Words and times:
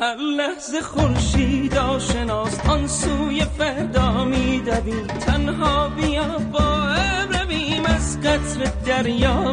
هر 0.00 0.16
لحظه 0.16 0.80
خورشید 0.80 1.76
آشناس 1.76 2.60
آن 2.68 2.86
سوی 2.86 3.44
فردا 3.58 4.24
میدویم 4.24 5.06
تنها 5.06 5.88
بیا 5.88 6.38
با 6.52 6.94
رویم 7.32 7.84
از 7.84 8.20
قطر 8.20 8.72
دریا 8.86 9.52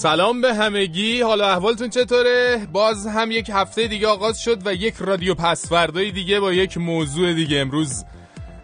سلام 0.00 0.40
به 0.40 0.54
همگی. 0.54 1.20
حالا 1.20 1.48
احوالتون 1.48 1.88
چطوره؟ 1.90 2.66
باز 2.72 3.06
هم 3.06 3.30
یک 3.30 3.50
هفته 3.54 3.86
دیگه 3.86 4.06
آغاز 4.06 4.42
شد 4.42 4.66
و 4.66 4.74
یک 4.74 4.94
رادیو 4.98 5.34
پسوردای 5.34 6.10
دیگه 6.10 6.40
با 6.40 6.52
یک 6.52 6.78
موضوع 6.78 7.32
دیگه 7.32 7.60
امروز. 7.60 8.04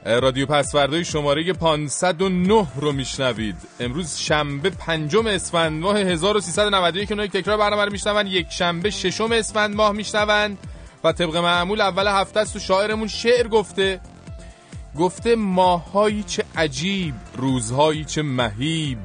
رادیو 0.05 0.47
پسوردای 0.47 1.05
شماره 1.05 1.53
509 1.53 2.67
رو 2.77 2.93
میشنوید. 2.93 3.57
امروز 3.81 4.17
شنبه 4.17 4.71
پنجم 4.71 5.27
اسفند 5.27 5.83
ماه 5.83 5.99
1391 5.99 7.13
اونایی 7.13 7.29
تکرار 7.29 7.57
برنامه 7.57 7.85
رو 7.85 7.93
میشنون. 7.93 8.27
یک 8.27 8.47
شنبه 8.51 8.91
ششم 8.91 9.33
اسفند 9.33 9.77
ماه 9.77 9.93
میشنون. 9.93 10.59
و 11.05 11.13
طبق 11.13 11.37
معمول 11.37 11.81
اول 11.81 12.07
هفته 12.07 12.41
است 12.41 12.57
و 12.57 12.59
شاعرمون 12.59 13.09
شعر 13.09 13.49
گفته. 13.49 14.01
گفته 14.99 15.37
ماهایی 15.37 16.23
چه 16.23 16.45
عجیب 16.57 17.15
روزهایی 17.37 18.05
چه 18.05 18.23
مهیب. 18.23 18.99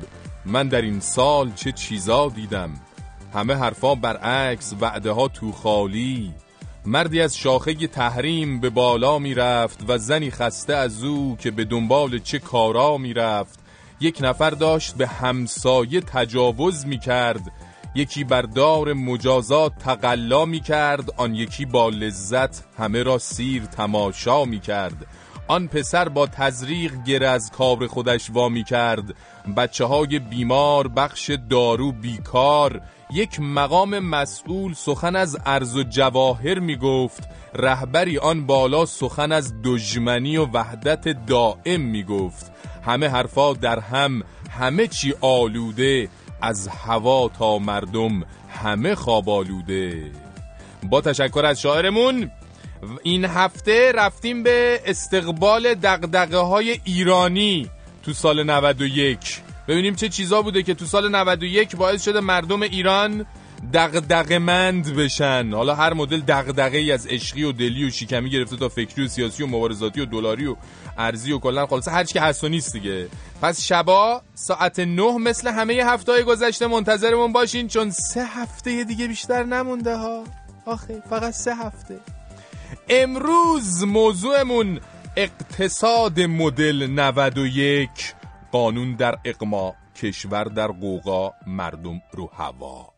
من 0.46 0.68
در 0.68 0.82
این 0.82 1.00
سال 1.00 1.52
چه 1.56 1.72
چیزا 1.72 2.30
دیدم. 2.36 2.70
همه 3.34 3.54
حرفا 3.54 3.96
برعکس 3.96 4.74
وعده 4.82 5.12
ها 5.12 5.28
تو 5.28 5.52
خالی. 5.52 6.34
مردی 6.86 7.22
از 7.22 7.38
شاخه 7.38 7.74
تحریم 7.74 8.60
به 8.60 8.70
بالا 8.70 9.20
می 9.20 9.34
رفت 9.34 9.80
و 9.88 9.98
زنی 9.98 10.32
خسته 10.32 10.76
از 10.76 11.04
او 11.04 11.38
که 11.40 11.52
به 11.52 11.66
دنبال 11.66 12.20
چه 12.20 12.40
کارا 12.40 12.98
می 12.98 13.14
رفت 13.14 13.60
یک 14.00 14.18
نفر 14.22 14.50
داشت 14.50 14.96
به 14.96 15.08
همسایه 15.08 16.02
تجاوز 16.02 16.86
می 16.86 17.00
کرد 17.00 17.52
یکی 17.96 18.24
بر 18.24 18.42
دار 18.42 18.94
مجازات 18.94 19.72
تقلا 19.80 20.46
می 20.46 20.60
کرد 20.60 21.12
آن 21.18 21.36
یکی 21.36 21.66
با 21.66 21.90
لذت 21.90 22.64
همه 22.78 23.04
را 23.04 23.18
سیر 23.18 23.66
تماشا 23.66 24.46
می 24.46 24.60
کرد 24.60 25.08
آن 25.52 25.68
پسر 25.68 26.10
با 26.10 26.28
تزریق 26.28 27.04
گره 27.04 27.28
از 27.28 27.52
کار 27.52 27.88
خودش 27.88 28.30
وامی 28.30 28.64
کرد. 28.64 29.04
بچه 29.58 29.86
های 29.86 30.20
بیمار 30.20 30.88
بخش 30.88 31.32
دارو 31.50 31.92
بیکار. 31.92 32.82
یک 33.14 33.40
مقام 33.40 34.00
مسئول 34.00 34.74
سخن 34.74 35.16
از 35.16 35.38
ارز 35.46 35.76
و 35.76 35.84
جواهر 35.84 36.60
می 36.60 36.76
گفت. 36.76 37.24
رهبری 37.56 38.18
آن 38.18 38.46
بالا 38.46 38.86
سخن 38.86 39.32
از 39.32 39.54
دژمنی 39.64 40.38
و 40.38 40.46
وحدت 40.46 41.26
دائم 41.26 41.82
می 41.82 42.04
گفت. 42.04 42.52
همه 42.86 43.08
حرفا 43.08 43.54
در 43.54 43.80
هم 43.80 44.24
همه 44.52 44.88
چی 44.88 45.14
آلوده. 45.22 46.10
از 46.42 46.68
هوا 46.68 47.30
تا 47.40 47.58
مردم 47.58 48.24
همه 48.50 48.96
خواب 48.96 49.30
آلوده. 49.30 50.12
با 50.84 51.02
تشکر 51.02 51.46
از 51.46 51.62
شاعرمون 51.62 52.32
این 53.04 53.26
هفته 53.26 53.92
رفتیم 53.92 54.44
به 54.44 54.82
استقبال 54.86 55.74
دقدقه 55.74 56.38
های 56.38 56.80
ایرانی 56.84 57.70
تو 58.04 58.14
سال 58.14 58.44
91 58.44 59.42
ببینیم 59.68 59.96
چه 59.96 60.10
چیزا 60.10 60.42
بوده 60.42 60.64
که 60.64 60.74
تو 60.74 60.86
سال 60.86 61.16
91 61.16 61.76
باعث 61.76 62.04
شده 62.04 62.20
مردم 62.20 62.62
ایران 62.62 63.26
دغدغه 63.74 64.40
مند 64.40 64.96
بشن. 64.96 65.54
حالا 65.54 65.76
هر 65.76 65.94
مدل 65.94 66.22
دغدغه 66.22 66.78
ای 66.78 66.92
از 66.92 67.08
عشقی 67.08 67.44
و 67.44 67.52
دلی 67.52 67.88
و 67.88 67.90
شیکمی 67.90 68.30
گرفته 68.30 68.58
تا 68.58 68.70
فکری 68.70 69.06
و 69.06 69.08
سیاسی 69.08 69.44
و 69.44 69.48
مبارزاتی 69.48 70.02
و 70.02 70.06
دلاری 70.06 70.48
و 70.48 70.56
ارزی 70.98 71.32
و 71.32 71.40
کلا 71.40 71.66
خلاصه 71.66 71.92
هر 71.92 72.04
که 72.04 72.22
هست 72.22 72.44
و 72.44 72.50
نیست 72.50 72.74
دیگه. 72.74 73.08
پس 73.42 73.62
شبا 73.62 74.22
ساعت 74.36 74.80
نه 74.80 75.18
مثل 75.18 75.48
همه 75.48 75.74
هفته 75.74 76.24
گذشته 76.24 76.68
منتظرمون 76.68 77.34
باشین 77.34 77.68
چون 77.68 77.90
سه 77.90 78.26
هفته 78.26 78.84
دیگه 78.84 79.08
بیشتر 79.08 79.44
نمونده 79.44 79.96
ها. 79.98 80.24
آخه 80.66 81.04
فقط 81.10 81.34
سه 81.34 81.56
هفته. 81.56 82.00
امروز 82.90 83.84
موضوعمون 83.84 84.80
اقتصاد 85.18 86.20
مدل 86.20 86.88
91 86.88 87.90
قانون 88.52 88.96
در 88.96 89.16
اقما 89.26 89.76
کشور 90.02 90.44
در 90.44 90.68
قوقا 90.68 91.32
مردم 91.48 92.02
رو 92.14 92.30
هوا. 92.34 92.94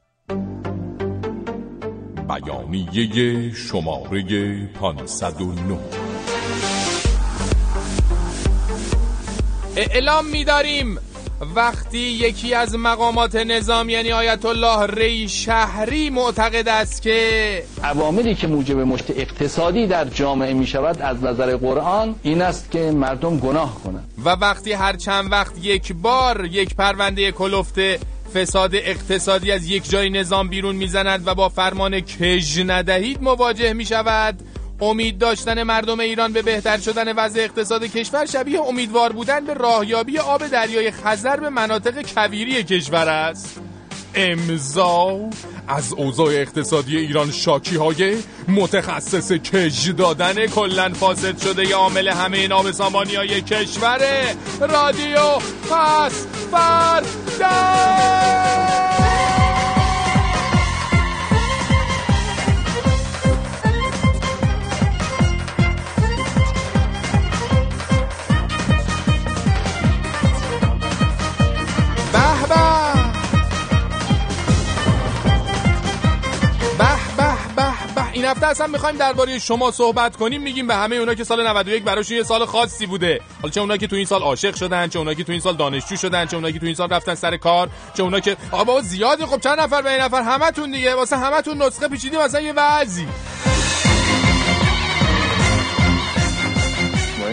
بیانیه 2.27 3.53
شماره 3.53 4.23
509 4.67 5.79
اعلام 9.75 10.25
می‌داریم 10.25 10.97
وقتی 11.55 11.97
یکی 11.99 12.53
از 12.53 12.75
مقامات 12.75 13.35
نظام 13.35 13.89
یعنی 13.89 14.11
آیت 14.11 14.45
الله 14.45 14.85
ری 14.85 15.29
شهری 15.29 16.09
معتقد 16.09 16.67
است 16.69 17.01
که 17.01 17.63
عواملی 17.83 18.35
که 18.35 18.47
موجب 18.47 18.79
مشت 18.79 19.09
اقتصادی 19.09 19.87
در 19.87 20.05
جامعه 20.05 20.53
می 20.53 20.67
شود 20.67 21.01
از 21.01 21.23
نظر 21.23 21.55
قرآن 21.55 22.15
این 22.23 22.41
است 22.41 22.71
که 22.71 22.91
مردم 22.91 23.37
گناه 23.37 23.83
کنند. 23.83 24.07
و 24.25 24.29
وقتی 24.29 24.71
هر 24.73 24.95
چند 24.95 25.31
وقت 25.31 25.53
یک 25.65 25.93
بار 25.93 26.45
یک 26.45 26.75
پرونده 26.75 27.31
کلفت 27.31 27.79
فساد 28.33 28.75
اقتصادی 28.75 29.51
از 29.51 29.69
یک 29.69 29.89
جای 29.89 30.09
نظام 30.09 30.49
بیرون 30.49 30.75
می‌زند 30.75 31.27
و 31.27 31.35
با 31.35 31.49
فرمان 31.49 31.99
کژ 31.99 32.59
ندهید 32.65 33.21
مواجه 33.21 33.73
می 33.73 33.85
شود 33.85 34.39
امید 34.83 35.17
داشتن 35.17 35.63
مردم 35.63 35.99
ایران 35.99 36.33
به 36.33 36.41
بهتر 36.41 36.77
شدن 36.79 37.15
وضع 37.15 37.39
اقتصاد 37.41 37.83
کشور 37.83 38.25
شبیه 38.25 38.61
امیدوار 38.61 39.11
بودن 39.11 39.45
به 39.45 39.53
راهیابی 39.53 40.17
آب 40.17 40.47
دریای 40.47 40.91
خزر 40.91 41.37
به 41.39 41.49
مناطق 41.49 42.01
کویری 42.13 42.63
کشور 42.63 43.09
است. 43.09 43.61
امضا 44.15 45.19
از 45.67 45.93
اوضاع 45.93 46.27
اقتصادی 46.27 46.97
ایران 46.97 47.31
شاکی 47.31 47.75
های 47.75 48.17
متخصص 48.47 49.31
کج 49.31 49.91
دادن 49.91 50.47
کلن 50.47 50.93
فاسد 50.93 51.37
شده 51.37 51.67
ی 51.67 51.71
عامل 51.71 52.07
همه 52.07 52.47
نابسامانی 52.47 53.15
های 53.15 53.41
کشور. 53.41 53.99
رادیو 54.59 55.37
پس 55.69 56.27
فردا! 56.51 57.43
این 78.23 78.31
هفته 78.31 78.47
اصلا 78.47 78.67
می‌خوایم 78.67 78.97
درباره 78.97 79.39
شما 79.39 79.71
صحبت 79.71 80.15
کنیم 80.15 80.41
میگیم 80.41 80.67
به 80.67 80.75
همه 80.75 80.95
اونا 80.95 81.13
که 81.13 81.23
سال 81.23 81.47
91 81.47 81.83
براشون 81.83 82.17
یه 82.17 82.23
سال 82.23 82.45
خاصی 82.45 82.85
بوده. 82.85 83.21
حالا 83.41 83.51
چه 83.51 83.61
اونا 83.61 83.77
که 83.77 83.87
تو 83.87 83.95
این 83.95 84.05
سال 84.05 84.21
عاشق 84.21 84.55
شدن 84.55 84.87
چه 84.87 84.99
اونا 84.99 85.13
که 85.13 85.23
تو 85.23 85.31
این 85.31 85.41
سال 85.41 85.55
دانشجو 85.55 85.95
شدن 85.95 86.25
چه 86.25 86.35
اونا 86.35 86.51
که 86.51 86.59
تو 86.59 86.65
این 86.65 86.75
سال 86.75 86.89
رفتن 86.89 87.15
سر 87.15 87.37
کار 87.37 87.69
چه 87.97 88.03
اونا 88.03 88.19
که 88.19 88.37
آقا 88.51 88.63
بابا 88.63 88.81
زیادی 88.81 89.25
خب 89.25 89.39
چند 89.39 89.59
نفر؟ 89.59 89.81
به 89.81 89.89
این 89.91 90.01
نفر 90.01 90.21
همتون 90.21 90.71
دیگه 90.71 90.95
واسه 90.95 91.17
همتون 91.17 91.61
نسخه 91.61 91.87
پیچیدیم 91.87 92.21
مثلا 92.21 92.41
یه 92.41 92.53
وضعی. 92.53 93.07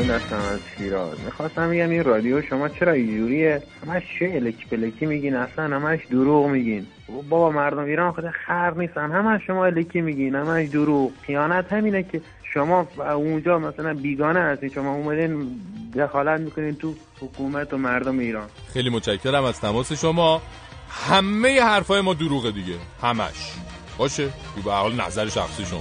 اسماعیل 0.00 0.22
هستم 0.22 0.36
از 0.36 0.60
شیراز 0.78 1.20
می‌خواستم 1.24 1.70
بگم 1.70 1.90
این 1.90 2.04
رادیو 2.04 2.42
شما 2.42 2.68
چرا 2.68 2.92
اینجوریه؟ 2.92 3.62
همش 3.86 4.02
چه 4.18 4.32
الکی 4.34 4.64
پلکی 4.70 5.06
میگین؟ 5.06 5.36
اصلا 5.36 5.64
همش 5.64 6.00
دروغ 6.10 6.46
میگین. 6.46 6.86
بابا 7.08 7.50
مردم 7.50 7.84
ایران 7.84 8.12
خود 8.12 8.24
خر 8.46 8.74
نیستن. 8.74 9.10
همش 9.10 9.46
شما 9.46 9.64
الکی 9.64 10.00
میگین. 10.00 10.34
همش 10.34 10.68
دروغ. 10.68 11.10
خیانت 11.22 11.72
همینه 11.72 12.02
که 12.02 12.20
شما 12.54 12.88
اونجا 13.14 13.58
مثلا 13.58 13.94
بیگانه 13.94 14.40
هستی 14.40 14.70
شما 14.70 14.94
اومدین 14.94 15.60
دخالت 15.98 16.40
می‌کنین 16.40 16.74
تو 16.74 16.94
حکومت 17.20 17.72
و 17.72 17.78
مردم 17.78 18.18
ایران. 18.18 18.46
خیلی 18.72 18.90
متشکرم 18.90 19.44
از 19.44 19.60
تماس 19.60 19.92
شما. 19.92 20.42
همه 20.88 21.60
حرفای 21.60 22.00
ما 22.00 22.14
دروغه 22.14 22.50
دیگه. 22.50 22.74
همش. 23.02 23.52
باشه. 23.98 24.28
به 24.64 24.72
حال 24.72 25.00
نظر 25.00 25.28
شخصی 25.28 25.64
شما. 25.64 25.80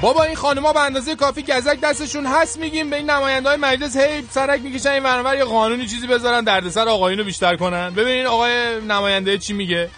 بابا 0.00 0.22
این 0.22 0.34
خانوما 0.34 0.72
به 0.72 0.80
اندازه 0.80 1.16
کافی 1.16 1.42
گزک 1.42 1.80
دستشون 1.80 2.26
هست 2.26 2.58
میگیم 2.58 2.90
به 2.90 2.96
این 2.96 3.10
نماینده 3.10 3.48
های 3.48 3.58
مجلس 3.58 3.96
هی 3.96 4.22
سرک 4.30 4.60
می‌کشن 4.60 4.90
این 4.90 5.02
ورانور 5.02 5.36
یه 5.36 5.44
قانونی 5.44 5.86
چیزی 5.86 6.06
بذارن 6.06 6.44
دردسر 6.44 6.88
آقایونو 6.88 7.24
بیشتر 7.24 7.56
کنن. 7.56 7.94
ببینین 7.94 8.26
آقای 8.26 8.80
نماینده 8.80 9.38
چی 9.38 9.52
میگه. 9.52 9.90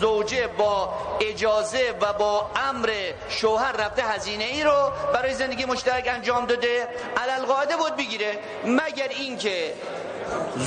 زوجه 0.00 0.46
با 0.46 0.94
اجازه 1.20 1.94
و 2.00 2.12
با 2.12 2.50
امر 2.70 2.90
شوهر 3.28 3.72
رفته 3.72 4.02
هزینه 4.02 4.44
ای 4.44 4.62
رو 4.62 4.92
برای 5.14 5.34
زندگی 5.34 5.64
مشترک 5.64 6.08
انجام 6.08 6.46
داده. 6.46 6.88
علل 7.16 7.44
قاعده 7.44 7.76
بود 7.76 7.96
بگیره 7.96 8.38
مگر 8.64 9.08
اینکه 9.18 9.72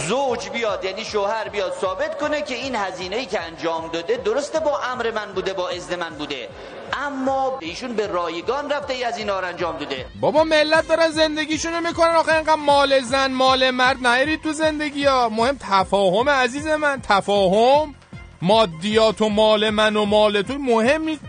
زوج 0.08 0.50
بیاد 0.50 0.86
یعنی 0.86 1.06
شوهر 1.06 1.50
بیاد 1.50 1.74
ثابت 1.82 2.20
کنه 2.20 2.42
که 2.42 2.56
این 2.56 2.76
هزینه 2.76 3.16
ای 3.16 3.26
که 3.26 3.42
انجام 3.42 3.88
داده 3.88 4.18
درسته 4.18 4.60
با 4.60 4.80
امر 4.80 5.12
من 5.12 5.34
بوده 5.34 5.54
با 5.54 5.70
اذن 5.70 5.96
من 5.96 6.10
بوده. 6.10 6.50
اما 6.94 7.58
ایشون 7.60 7.94
به 7.94 8.08
رایگان 8.08 8.70
رفته 8.70 8.94
ای 8.94 9.04
از 9.04 9.18
اینا 9.18 9.40
رو 9.40 9.48
انجام 9.48 9.78
داده. 9.78 10.06
بابا 10.22 10.44
ملت 10.44 10.88
دارن 10.88 11.10
زندگیشونو 11.12 11.82
می‌کنن 11.82 12.16
آخه 12.16 12.34
اینقدر 12.34 12.56
مال 12.56 13.00
زن 13.00 13.32
مال 13.32 13.72
مرد 13.72 13.98
نهرید 14.02 14.44
تو 14.44 14.54
زندگی 14.54 15.06
ها 15.06 15.30
مهم 15.30 15.58
تفاهم 15.60 16.30
عزیز 16.30 16.68
من 16.68 17.02
تفاهم 17.10 17.96
مادیات 18.42 19.22
و 19.22 19.30
مال 19.30 19.70
من 19.70 19.96
و 19.96 20.06
مال 20.06 20.42
تو 20.42 20.54
مهم 20.54 21.20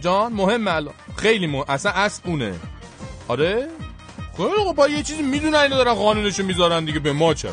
جان 0.00 0.32
مهم 0.32 0.68
الان. 0.68 0.94
خیلی 1.16 1.46
مهم. 1.46 1.64
اصلا 1.68 1.92
اصل 1.92 2.22
اونه. 2.24 2.54
آره؟ 3.28 3.68
خیلی 4.36 4.72
با 4.76 4.88
یه 4.88 5.02
چیزی 5.02 5.22
می‌دونن 5.22 5.54
اینا 5.54 5.76
دارن 5.76 5.94
قانونشو 5.94 6.42
می‌ذارن 6.42 6.84
دیگه 6.84 7.00
به 7.00 7.12
ما 7.12 7.34
چه 7.34 7.48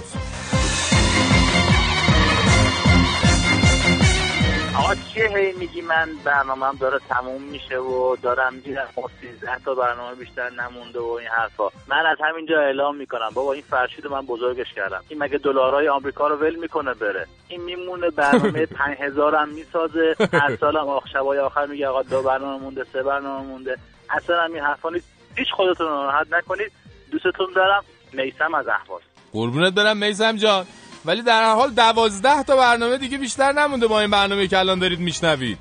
آقا 4.77 4.95
چیه 4.95 5.27
هی 5.37 5.51
میگی 5.51 5.81
من؟ 5.81 6.09
برنامه 6.23 6.65
داره 6.79 6.99
تموم 7.09 7.41
میشه 7.41 7.77
و 7.77 8.15
دارم 8.15 8.53
میرم 8.65 8.87
13 9.21 9.59
تا 9.65 9.75
برنامه 9.75 10.15
بیشتر 10.15 10.49
نمونده 10.49 10.99
و 10.99 11.03
این 11.19 11.27
حرفا. 11.37 11.69
من 11.87 12.05
از 12.05 12.17
همینجا 12.23 12.59
اعلام 12.61 12.95
می‌کنم. 12.97 13.29
بابا 13.33 13.53
این 13.53 13.63
فرشید 13.69 14.07
من 14.07 14.21
بزرگش 14.25 14.73
کردم. 14.75 15.03
این 15.09 15.19
مگه 15.23 15.37
دلارای 15.37 15.89
آمریکا 15.89 16.27
رو 16.27 16.35
ول 16.35 16.55
می‌کنه 16.55 16.93
بره؟ 16.93 17.27
این 17.47 17.61
میمونه 17.61 18.09
برنامه 18.09 18.65
5000 18.87 19.35
هم 19.35 19.49
می‌سازه. 19.49 20.15
هر 20.33 20.55
سالم 20.55 20.87
آخ 20.87 21.03
شبای 21.13 21.39
آخر 21.39 21.65
میگه 21.65 21.87
آقا 21.87 22.01
دو 22.03 22.21
برنامه 22.21 22.63
مونده 22.63 22.85
سه 22.93 23.03
برنامه 23.03 23.47
مونده. 23.47 23.77
اصلا 24.09 24.43
این 24.43 24.59
حرفا 24.59 24.89
نیست. 24.89 25.18
هیچ 25.35 25.47
خودتون 25.55 25.87
ناراحت 25.87 26.27
نکنید. 26.31 26.71
دوستتون 27.11 27.47
دارم. 27.55 27.83
میسم 28.13 28.53
از 28.53 28.67
اهواز 28.67 29.01
قربونت 29.33 29.73
برم 29.73 29.97
میسم 29.97 30.35
جان. 30.35 30.65
ولی 31.05 31.21
در 31.21 31.43
هر 31.43 31.55
حال 31.55 31.71
دوازده 31.71 32.43
تا 32.43 32.55
برنامه 32.55 32.97
دیگه 32.97 33.17
بیشتر 33.17 33.51
نمونده 33.51 33.87
با 33.87 33.99
این 33.99 34.09
برنامه 34.09 34.47
که 34.47 34.59
الان 34.59 34.79
دارید 34.79 34.99
میشنوید. 34.99 35.57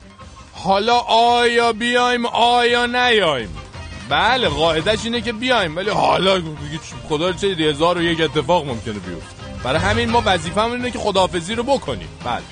حالا 0.52 0.98
آیا 1.08 1.72
بیایم 1.72 2.26
آیا 2.26 2.86
نیایم. 2.86 3.56
بله 4.08 4.48
قاعدش 4.48 5.04
اینه 5.04 5.20
که 5.20 5.32
بیایم. 5.32 5.76
ولی 5.76 5.90
حالا 5.90 6.42
خدا 7.08 7.32
چه 7.32 7.46
هزار 7.46 7.98
و 7.98 8.02
یک 8.02 8.20
اتفاق 8.20 8.66
ممکنه 8.66 8.94
بیفته. 8.94 9.62
برای 9.64 9.78
همین 9.78 10.10
ما 10.10 10.22
وظیفه‌مون 10.26 10.76
اینه 10.76 10.90
که 10.90 10.98
خداحافظی 10.98 11.54
رو 11.54 11.62
بکنیم. 11.62 12.08
بله. 12.24 12.42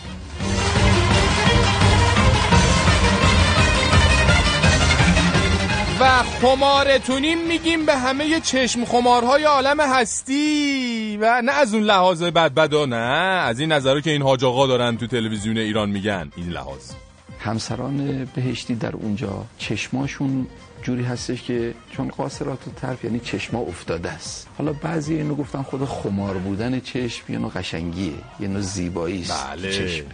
و 6.00 6.22
خمارتونیم 6.22 7.38
میگیم 7.48 7.86
به 7.86 7.96
همه 7.96 8.40
چشم 8.40 8.84
خمارهای 8.84 9.44
عالم 9.44 9.80
هستی 9.80 11.18
و 11.20 11.42
نه 11.44 11.52
از 11.52 11.74
اون 11.74 11.82
لحاظ 11.82 12.22
بد 12.22 12.54
بدا 12.54 12.86
نه 12.86 12.96
از 12.96 13.60
این 13.60 13.72
نظره 13.72 14.00
که 14.00 14.10
این 14.10 14.22
حاج 14.22 14.44
آقا 14.44 14.66
دارن 14.66 14.96
تو 14.96 15.06
تلویزیون 15.06 15.58
ایران 15.58 15.90
میگن 15.90 16.30
این 16.36 16.48
لحاظ. 16.48 16.92
همسران 17.40 18.24
بهشتی 18.34 18.74
در 18.74 18.96
اونجا 18.96 19.44
چشماشون 19.58 20.46
جوری 20.82 21.02
هستش 21.04 21.42
که 21.42 21.74
چون 21.90 22.08
قاصرات 22.08 22.68
و 22.68 22.70
طرف 22.70 23.04
یعنی 23.04 23.20
چشما 23.20 23.58
افتاده 23.58 24.10
است. 24.10 24.48
حالا 24.58 24.72
بعضی 24.72 25.14
اینو 25.14 25.34
گفتن 25.34 25.62
خود 25.62 25.84
خمار 25.84 26.34
بودن 26.34 26.80
چشم 26.80 27.32
یه 27.32 27.38
نوع 27.38 27.50
قشنگیه 27.50 28.12
یه 28.40 28.48
نوع 28.48 28.60
زیبایی 28.60 29.22
است 29.22 29.46
بله. 29.46 29.72
چشم. 29.72 30.04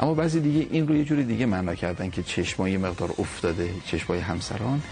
اما 0.00 0.14
بعضی 0.14 0.40
دیگه 0.40 0.66
این 0.70 0.88
رو 0.88 0.96
یه 0.96 1.04
جوری 1.04 1.24
دیگه 1.24 1.46
معنا 1.46 1.74
کردن 1.74 2.10
که 2.10 2.22
چشما 2.22 2.68
یه 2.68 2.78
مقدار 2.78 3.10
افتاده 3.18 3.70
چشمای 3.86 4.18
همسران. 4.18 4.82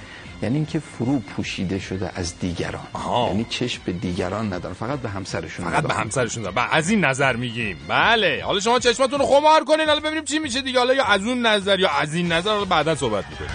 یعنی 0.44 0.56
اینکه 0.56 0.78
فرو 0.78 1.18
پوشیده 1.18 1.78
شده 1.78 2.10
از 2.14 2.38
دیگران. 2.38 2.86
آها. 2.92 3.26
یعنی 3.28 3.46
چشم 3.48 3.82
به 3.84 3.92
دیگران 3.92 4.52
ندارن 4.52 4.74
فقط 4.74 4.98
به 4.98 5.08
همسرشون 5.08 5.66
فقط 5.66 5.82
به 5.86 5.94
همسرشون 5.94 6.42
دارن 6.42 6.54
بله، 6.54 6.74
از 6.74 6.90
این 6.90 7.04
نظر 7.04 7.36
میگیم. 7.36 7.76
بله. 7.88 8.42
حالا 8.44 8.60
شما 8.60 8.78
چشماتون 8.78 9.18
رو 9.18 9.24
خمار 9.26 9.64
کنین 9.64 9.88
حالا 9.88 10.00
ببینیم 10.00 10.24
چی 10.24 10.38
میشه 10.38 10.60
دیگه. 10.60 10.78
حالا 10.78 10.94
یا 10.94 11.04
از 11.04 11.26
اون 11.26 11.46
نظر 11.46 11.80
یا 11.80 11.90
از 12.00 12.14
این 12.14 12.32
نظر 12.32 12.50
حالا 12.50 12.64
بعدا 12.64 12.94
صحبت 12.94 13.24
می‌کنیم. 13.30 13.50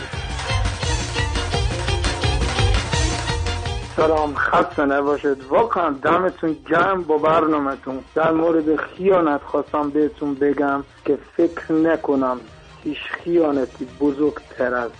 سلام 3.96 4.36
خسته 4.36 4.86
نباشید. 4.86 5.44
واقعا 5.50 5.90
دمتون 5.90 6.58
گرم 6.70 7.04
با 7.04 7.18
برنامهتون. 7.18 8.00
در 8.16 8.32
مورد 8.32 8.76
خیانت 8.76 9.42
خواستم 9.42 9.90
بهتون 9.90 10.34
بگم 10.36 10.84
که 11.06 11.18
فکر 11.38 11.72
نکنم 11.72 12.40
هیچ 12.84 12.98
خیانتی 13.24 13.88
بزرگتر 14.00 14.76
از 14.76 14.92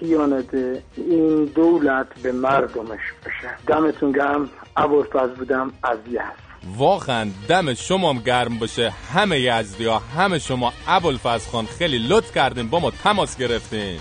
خیانت 0.00 0.54
این 0.96 1.44
دولت 1.44 2.06
به 2.22 2.32
مردمش 2.32 3.00
باشه. 3.24 3.56
دمتون 3.66 4.12
گرم. 4.12 4.48
ابوالفضل 4.76 5.34
بودم. 5.34 5.72
از 5.82 5.98
یزد 6.08 6.48
واقعا 6.76 7.30
دم 7.48 7.74
شما 7.74 8.14
گرم 8.14 8.58
باشه. 8.58 8.92
همه 9.14 9.40
یزدی 9.40 9.84
ها 9.84 9.98
همه 9.98 10.38
شما. 10.38 10.72
ابوالفضل 10.88 11.50
خان 11.50 11.66
خیلی 11.66 11.98
لطف 11.98 12.34
کردین. 12.34 12.68
با 12.68 12.80
ما 12.80 12.90
تماس 12.90 13.36
گرفتین. 13.36 13.98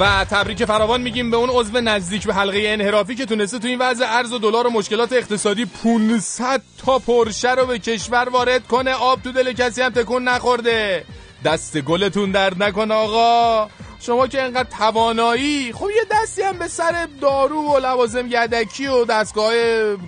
و 0.00 0.24
تبریک 0.24 0.64
فراوان 0.64 1.00
میگیم 1.00 1.30
به 1.30 1.36
اون 1.36 1.50
عضو 1.50 1.80
نزدیک 1.80 2.26
به 2.26 2.34
حلقه 2.34 2.62
انحرافی 2.64 3.14
که 3.14 3.26
تونسته 3.26 3.58
تو 3.58 3.68
این 3.68 3.78
وضع 3.78 4.04
ارز 4.08 4.32
و 4.32 4.38
دلار 4.38 4.66
و 4.66 4.70
مشکلات 4.70 5.12
اقتصادی 5.12 5.64
500 5.64 6.62
تا 6.78 6.98
پرشه 6.98 7.54
رو 7.54 7.66
به 7.66 7.78
کشور 7.78 8.28
وارد 8.28 8.66
کنه. 8.66 8.92
آب 8.92 9.22
تو 9.22 9.32
دل 9.32 9.52
کسی 9.52 9.82
هم 9.82 9.90
تکون 9.90 10.28
نخورده. 10.28 11.04
دست 11.44 11.78
گلتون 11.80 12.30
درد 12.30 12.62
نکنه 12.62 12.94
آقا. 12.94 13.70
شما 14.00 14.26
که 14.26 14.42
انقدر 14.42 14.68
توانایی 14.78 15.72
خب 15.72 15.88
یه 15.96 16.02
دستی 16.10 16.42
هم 16.42 16.58
به 16.58 16.68
سر 16.68 17.08
دارو 17.20 17.74
و 17.74 17.78
لوازم 17.78 18.26
یدکی 18.26 18.86
و 18.86 19.04
دستگاه 19.04 19.52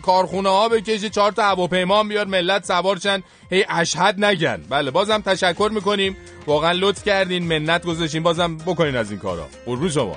کارخونه 0.02 0.48
ها 0.48 0.68
بکشه 0.68 1.10
چهار 1.10 1.32
تا 1.32 1.42
هواپیما 1.42 2.04
بیار 2.04 2.26
ملت 2.26 2.64
سوار 2.64 2.96
چند 2.96 3.22
هی 3.50 3.64
اشهد 3.68 4.24
نگن. 4.24 4.62
بله 4.68 4.90
بازم 4.90 5.20
تشکر 5.20 5.70
می‌کنیم. 5.74 6.16
واقعا 6.46 6.72
لطف 6.72 7.04
کردین 7.04 7.58
منت 7.58 7.86
گذاشتین. 7.86 8.22
بازم 8.22 8.56
بکنین 8.56 8.96
از 8.96 9.10
این 9.10 9.20
کارا. 9.20 9.48
قربون 9.66 9.90
شما. 9.90 10.16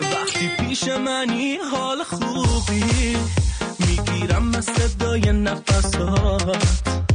وقتی 0.00 0.48
پیش 0.58 0.88
منی 0.88 1.56
حال 1.72 2.02
خوبی 2.02 3.16
می‌گیرم 3.78 4.46
مثل 4.48 4.72
صدای 4.72 5.32
نفسات. 5.32 7.09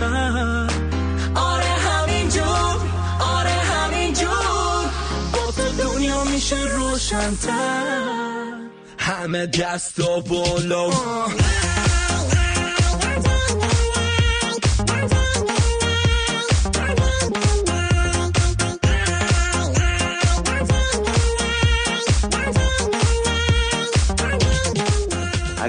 محکمتر 0.00 0.74
آره 1.34 1.64
همینجور 1.64 2.76
آره 3.20 3.50
همینجور. 3.50 4.84
با 5.32 5.52
تو 5.56 5.82
دنیا 5.82 6.24
میشه 6.24 6.56
روشنتر. 6.56 8.52
همه 8.98 9.46
دستا 9.46 10.20
بالا. 10.20 10.90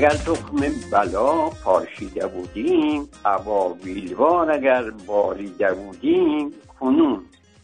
اگر 0.01 0.09
تخم 0.13 0.57
بلا 0.91 1.49
پاشیده 1.63 2.27
بودیم 2.27 3.09
ابابیلوار 3.25 4.51
اگر 4.51 4.83
باریده 5.07 5.73
بودیم 5.73 6.51
کنون 6.79 7.19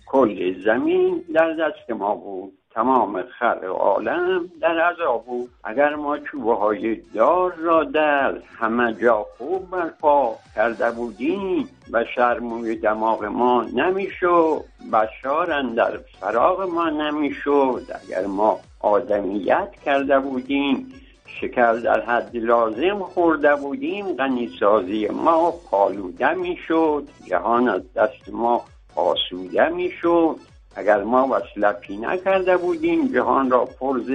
کل 0.06 0.63
زمین 0.65 1.24
در 1.34 1.53
دست 1.53 1.89
ما 1.89 2.15
بود. 2.15 2.53
تمام 2.72 3.22
خلق 3.39 3.63
عالم 3.63 4.50
در 4.62 4.79
عذاب 4.79 5.25
بود. 5.25 5.50
اگر 5.63 5.96
ما 5.96 6.17
چوبه 6.17 6.56
های 6.56 6.96
دار 6.96 7.53
را 7.53 7.84
در 7.84 8.38
همه 8.60 8.94
جا 8.94 9.25
خوب 9.38 9.70
برپا 9.70 10.36
کرده 10.56 10.91
بودیم 10.91 11.70
و 11.91 12.06
شرموی 12.15 12.75
دماغ 12.75 13.25
ما 13.25 13.63
نمی‌شد 13.63 14.63
بشار 14.94 15.62
در 15.62 15.98
فراغ 16.20 16.62
ما 16.62 16.89
نمی‌شد. 16.89 17.84
اگر 18.06 18.25
ما 18.25 18.60
آدمیت 18.79 19.70
کرده 19.86 20.20
بودیم 20.20 20.94
شکر 21.41 21.74
در 21.74 22.01
حد 22.01 22.38
لازم 22.38 23.00
خورده 23.00 23.55
بودیم 23.55 24.13
غنیسازی 24.13 25.07
ما 25.07 25.51
پالوده 25.72 26.34
می‌شد 26.34 27.07
جهان 27.25 27.69
از 27.69 27.93
دست 27.93 28.29
ما 28.34 28.65
آسوده 28.96 29.69
می‌شد. 29.69 30.36
اگر 30.75 31.03
ما 31.03 31.27
وصلپی 31.27 31.98
نکرده 31.98 32.57
بودیم 32.57 33.07
جهان 33.07 33.51
را 33.51 33.65
پرز 33.65 34.12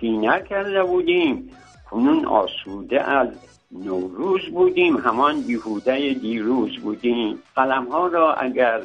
کینه 0.00 0.42
کرده 0.50 0.84
بودیم. 0.84 1.50
کنون 1.90 2.26
آسوده 2.26 3.10
از 3.10 3.28
نوروز 3.72 4.40
بودیم 4.54 4.96
همان 4.96 5.40
بیهوده 5.40 6.14
دیروز 6.14 6.78
بودیم. 6.78 7.42
قلم 7.56 7.84
ها 7.84 8.06
را 8.06 8.34
اگر 8.34 8.80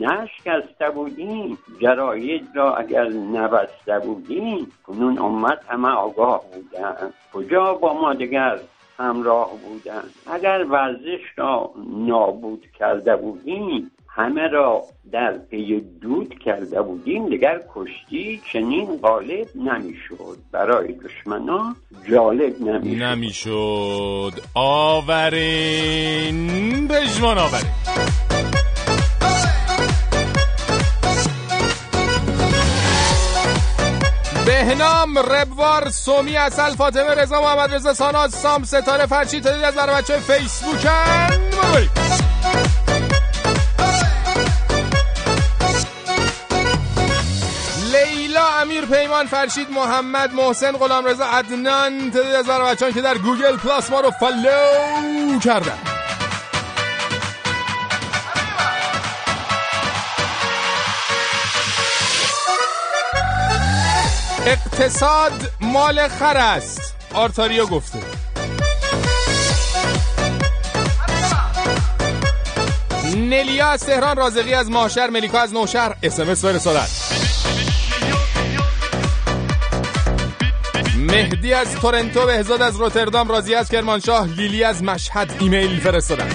نشکسته 0.00 0.90
بودیم. 0.94 1.58
جراید 1.82 2.48
را 2.54 2.76
اگر 2.76 3.08
نبسته 3.08 3.98
بودیم 3.98 4.72
کنون 4.86 5.18
امت 5.18 5.58
همه 5.68 5.88
آگاه 5.88 6.42
بودن 6.52 7.12
کجا 7.32 7.74
با 7.74 7.94
ما 7.94 8.14
دیگر 8.14 8.58
همراه 8.98 9.50
بودن 9.50 10.04
اگر 10.32 10.64
ورزش 10.70 11.20
را 11.36 11.70
نابود 12.06 12.64
کرده 12.78 13.16
بودیم 13.16 13.90
همه 14.08 14.48
را 14.48 14.82
در 15.12 15.38
پی 15.38 15.80
دود 15.80 16.38
کرده 16.38 16.82
بودیم 16.82 17.28
دیگر 17.28 17.60
کشتی 17.74 18.40
چنین 18.52 18.96
غالب 18.96 19.46
نمی‌شد. 19.54 20.38
برای 20.52 20.92
دشمنان 20.92 21.76
جالب 22.10 22.60
نمی‌شد. 22.60 23.02
نمی‌شد. 23.02 24.32
آورین 24.54 26.38
پژمان 26.88 27.38
آورین. 27.38 27.70
بهنام 34.78 35.18
ربوار 35.18 35.90
سومی 35.90 36.36
اصل 36.36 36.74
فاطمه 36.76 37.14
رضا 37.14 37.40
محمد 37.40 37.74
رضا 37.74 37.94
ساناز 37.94 38.34
سام 38.34 38.64
ستاره 38.64 39.06
فرشید 39.06 39.42
تعدادی 39.42 39.64
از 39.64 39.74
برای 39.74 40.02
بچه 40.02 40.16
بریم. 40.28 41.90
لیلا 47.92 48.46
امیر 48.60 48.86
پیمان 48.86 49.26
فرشید 49.26 49.70
محمد 49.70 50.34
محسن 50.34 50.72
غلام 50.72 51.04
رضا 51.04 51.24
عدنان 51.24 52.10
تعدادی 52.10 52.34
از 52.34 52.46
برای 52.46 52.74
بچه‌هایی 52.74 52.94
که 52.94 53.00
در 53.00 53.18
گوگل 53.18 53.56
پلاس 53.56 53.90
ما 53.90 54.00
رو 54.00 54.10
فالو 54.10 55.38
کردن 55.38 55.97
اقتصاد 64.48 65.32
مال 65.60 66.08
خر 66.08 66.36
است. 66.36 66.96
آرتاریا 67.14 67.66
گفته. 67.66 67.98
نلیا 73.16 73.68
از 73.68 73.86
تهران 73.86 74.16
رازقی 74.16 74.54
از 74.54 74.70
ماهشهر 74.70 75.10
ملیکا 75.10 75.38
از 75.38 75.52
نوشهر. 75.52 75.96
اسمس 76.02 76.44
فرستادن 76.44 76.86
مهدی 80.96 81.52
از 81.52 81.74
تورنتو 81.74 82.26
بهزاد 82.26 82.62
از 82.62 82.76
روتردام 82.76 83.28
راضی 83.28 83.54
از 83.54 83.68
کرمانشاه 83.68 84.26
لیلی 84.26 84.64
از 84.64 84.82
مشهد. 84.82 85.36
ایمیل 85.40 85.80
فرستادن 85.80 86.28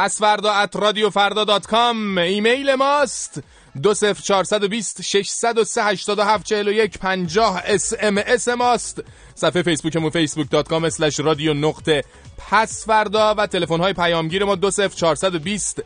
پس 0.00 0.21
فردا 0.21 0.52
at 0.52 0.76
رادیو 0.76 1.10
فردا 1.10 1.44
dot 1.44 1.66
com. 1.66 2.18
ایمیل 2.18 2.74
ماست. 2.74 3.42
دو 3.82 3.94
صفر 3.94 4.22
چارصد 4.22 4.64
و 4.64 4.68
بیست 4.68 5.02
ششصد 5.02 5.58
و 5.58 5.64
سه 5.64 5.84
هشتاد 5.84 6.18
و 6.18 6.22
هفت 6.22 6.46
چهل 6.46 6.68
و 6.68 6.72
یک 6.72 6.98
پنجاه 6.98 7.62
اس 7.64 7.92
ام 8.00 8.22
اس 8.26 8.48
ماست. 8.48 9.02
صفحه 9.34 9.62
فیسبوکمون 9.62 10.10
فیسبوک 10.10 10.50
dot 10.50 10.68
com 10.68 10.84
slash 10.84 11.20
رادیو 11.20 11.54
نقطه 11.54 12.04
پس 12.50 12.84
فردا 12.84 13.34
و 13.34 13.46
تلفن 13.46 13.80
های 13.80 13.92
پیامگیر 13.92 14.44
ما 14.44 14.54
دو 14.54 14.70
صفر 14.70 14.96
چارصد 14.96 15.34
و 15.34 15.38
بیست 15.38 15.82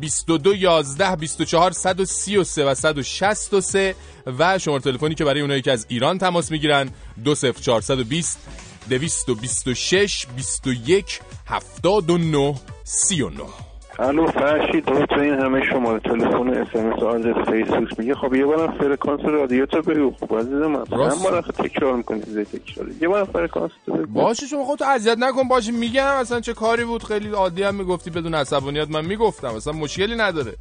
بیست 0.00 0.30
و 0.30 0.38
دو 0.38 0.54
یازده 0.54 1.16
بیست 1.16 1.40
و 1.40 1.44
چهار 1.44 1.70
صد 1.70 2.00
و 2.00 2.04
سی 2.04 2.36
و 2.36 2.44
سه 2.44 2.64
و 2.64 2.74
صد 2.74 2.98
و 2.98 3.02
شست 3.02 3.54
و 3.54 3.60
سه 3.60 3.94
و 4.38 4.58
شماره 4.58 4.82
تلفنی 4.82 5.14
که 5.14 5.24
برای 5.24 5.40
اونایی 5.40 5.62
که 5.62 5.72
از 5.72 5.86
ایران 5.88 6.18
تماس 6.18 6.50
می‌گیرن 6.50 6.90
دو 7.24 7.34
صفر 7.34 7.62
چارصد 7.62 7.98
و 7.98 8.04
بیست 12.86 13.10
دویست 13.10 13.22
و 13.22 13.22
بیست 13.22 13.22
و 13.22 13.22
شش 13.22 13.22
بیست 13.22 13.22
و 13.22 13.22
یک 13.22 13.22
هفتاد 13.22 13.22
و 13.22 13.22
نه 13.22 13.22
سی 13.22 13.22
و 13.22 13.28
نه. 13.28 13.42
الو 13.98 14.26
فرشید 14.26 14.84
تو 14.84 15.06
تو 15.06 15.20
این 15.20 15.34
همه 15.34 15.60
شماره 15.70 16.00
تلفن 16.00 16.50
اس 16.50 16.76
ام 16.76 16.92
اس 16.92 17.02
آدرس 17.02 17.48
فیسبوک 17.48 17.98
میگه. 17.98 18.14
خب 18.14 18.34
یه 18.34 18.44
بارم 18.44 18.78
فرکانس 18.78 19.20
رادیو 19.20 19.66
تو 19.66 19.82
بگو. 19.82 20.12
خب 20.20 20.38
عزیز 20.38 20.52
من 20.52 20.84
بار 20.84 21.42
تکرار 21.42 21.96
می‌کنی؟ 21.96 22.22
زی 22.22 22.44
تکرار 22.44 22.88
یه 23.00 23.08
بارم 23.08 23.24
فرکانس 23.24 23.70
تو 23.86 23.92
بگو. 23.92 24.06
باشه 24.06 24.46
شما 24.46 24.64
خودتو 24.64 24.84
اذیت 24.84 25.18
نکن. 25.18 25.48
باشه 25.48 25.72
میگم. 25.72 26.06
اصلا 26.06 26.40
چه 26.40 26.52
کاری 26.52 26.84
بود؟ 26.84 27.04
خیلی 27.04 27.30
عادی 27.30 27.62
هم 27.62 27.74
می‌گفتی 27.74 28.10
بدون 28.10 28.34
عصبانیت. 28.34 28.90
من 28.90 29.04
می‌گفتم. 29.04 29.48
اصلا 29.48 29.72
مشکلی 29.72 30.16
نداره. 30.16 30.54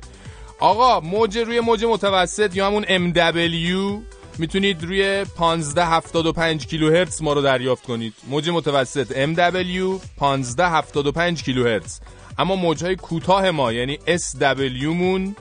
آقا 0.59 0.99
موج 0.99 1.37
روی 1.37 1.59
موج 1.59 1.85
متوسط 1.85 2.55
یا 2.55 2.67
همون 2.67 2.83
MW 2.83 3.99
می‌تونید 4.39 4.83
روی 4.83 5.01
1575 5.03 6.67
کیلوهرتز 6.67 7.21
ما 7.21 7.33
رو 7.33 7.41
دریافت 7.41 7.83
کنید. 7.83 8.13
موج 8.27 8.49
متوسط 8.49 9.11
MW 9.11 10.01
1575 10.21 11.43
کیلوهرتز. 11.43 11.99
اما 12.37 12.55
موجهای 12.55 12.95
کوتاه 12.95 13.51
ما 13.51 13.71
یعنی 13.71 13.99
SW 14.07 14.83
مون 14.83 15.35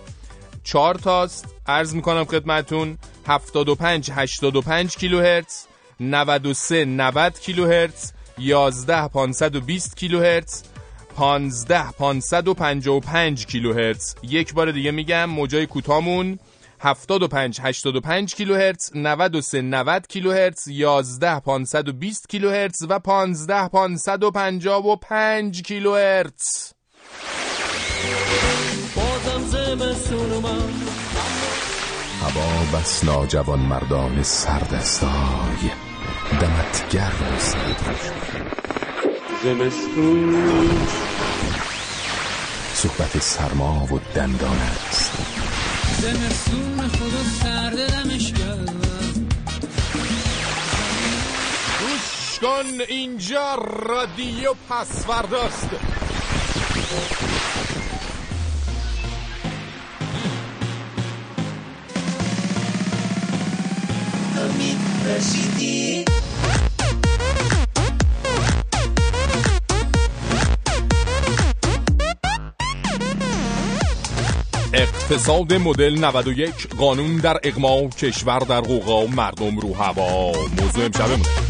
4 0.65 0.95
تاست. 0.95 1.55
عرض 1.67 1.95
می‌کنم 1.95 2.25
خدمتون 2.25 2.99
75 3.27 4.11
85 4.13 4.97
کیلوهرتز 4.97 5.65
93 6.01 6.85
90 6.85 7.41
کیلوهرتز 7.41 8.13
11 8.39 9.09
520 9.09 9.97
کیلوهرتز 9.97 10.63
15 11.17 11.93
555 11.93 13.47
کیلوهرتز. 13.47 14.15
یک 14.23 14.55
بار 14.55 14.73
دیگه 14.73 14.91
میگم 14.91 15.25
موجای 15.25 15.67
کوتاهمون 15.67 16.39
75 16.85 17.61
85 17.61 18.35
کیلوهرتز 18.35 18.91
93 18.95 19.63
90 19.63 20.07
کیلوهرتز 20.07 20.69
11 20.69 21.41
520 21.41 22.29
کیلوهرتز 22.29 22.87
و 22.89 22.99
15 22.99 23.69
555 23.69 25.63
کیلوهرتز. 25.63 26.73
بازم 28.97 29.45
زمستون 29.45 30.33
اومد. 30.33 30.75
هوا 32.21 32.79
بس 32.79 33.05
ناجوان 33.05 33.61
مردان 33.61 34.23
سرد 34.23 34.75
استای 34.75 35.71
دمت 36.41 36.89
گرم 36.91 37.39
زمستون. 39.43 40.87
صحبت 42.75 43.19
سرما 43.19 43.89
و 43.93 43.99
دندان 44.15 44.59
است. 44.59 45.24
زمستون 46.05 46.89
خدا 46.89 47.25
سرد 47.43 47.91
دمش 47.91 48.33
گوش 51.81 52.39
کن 52.43 52.81
اینجا 52.89 53.55
رادیو 53.55 54.55
پسورداست. 54.69 55.71
اقتصاد 75.05 75.55
مدل 75.55 76.05
91 76.05 76.69
قانون 76.79 77.17
در 77.17 77.41
اقماع 77.43 77.89
کشور 77.89 78.39
در 78.39 78.61
قوقا 78.61 79.07
مردم 79.07 79.59
رو 79.59 79.75
هوا. 79.75 80.33
موضوع 80.33 80.85
امشبمون. 80.85 81.44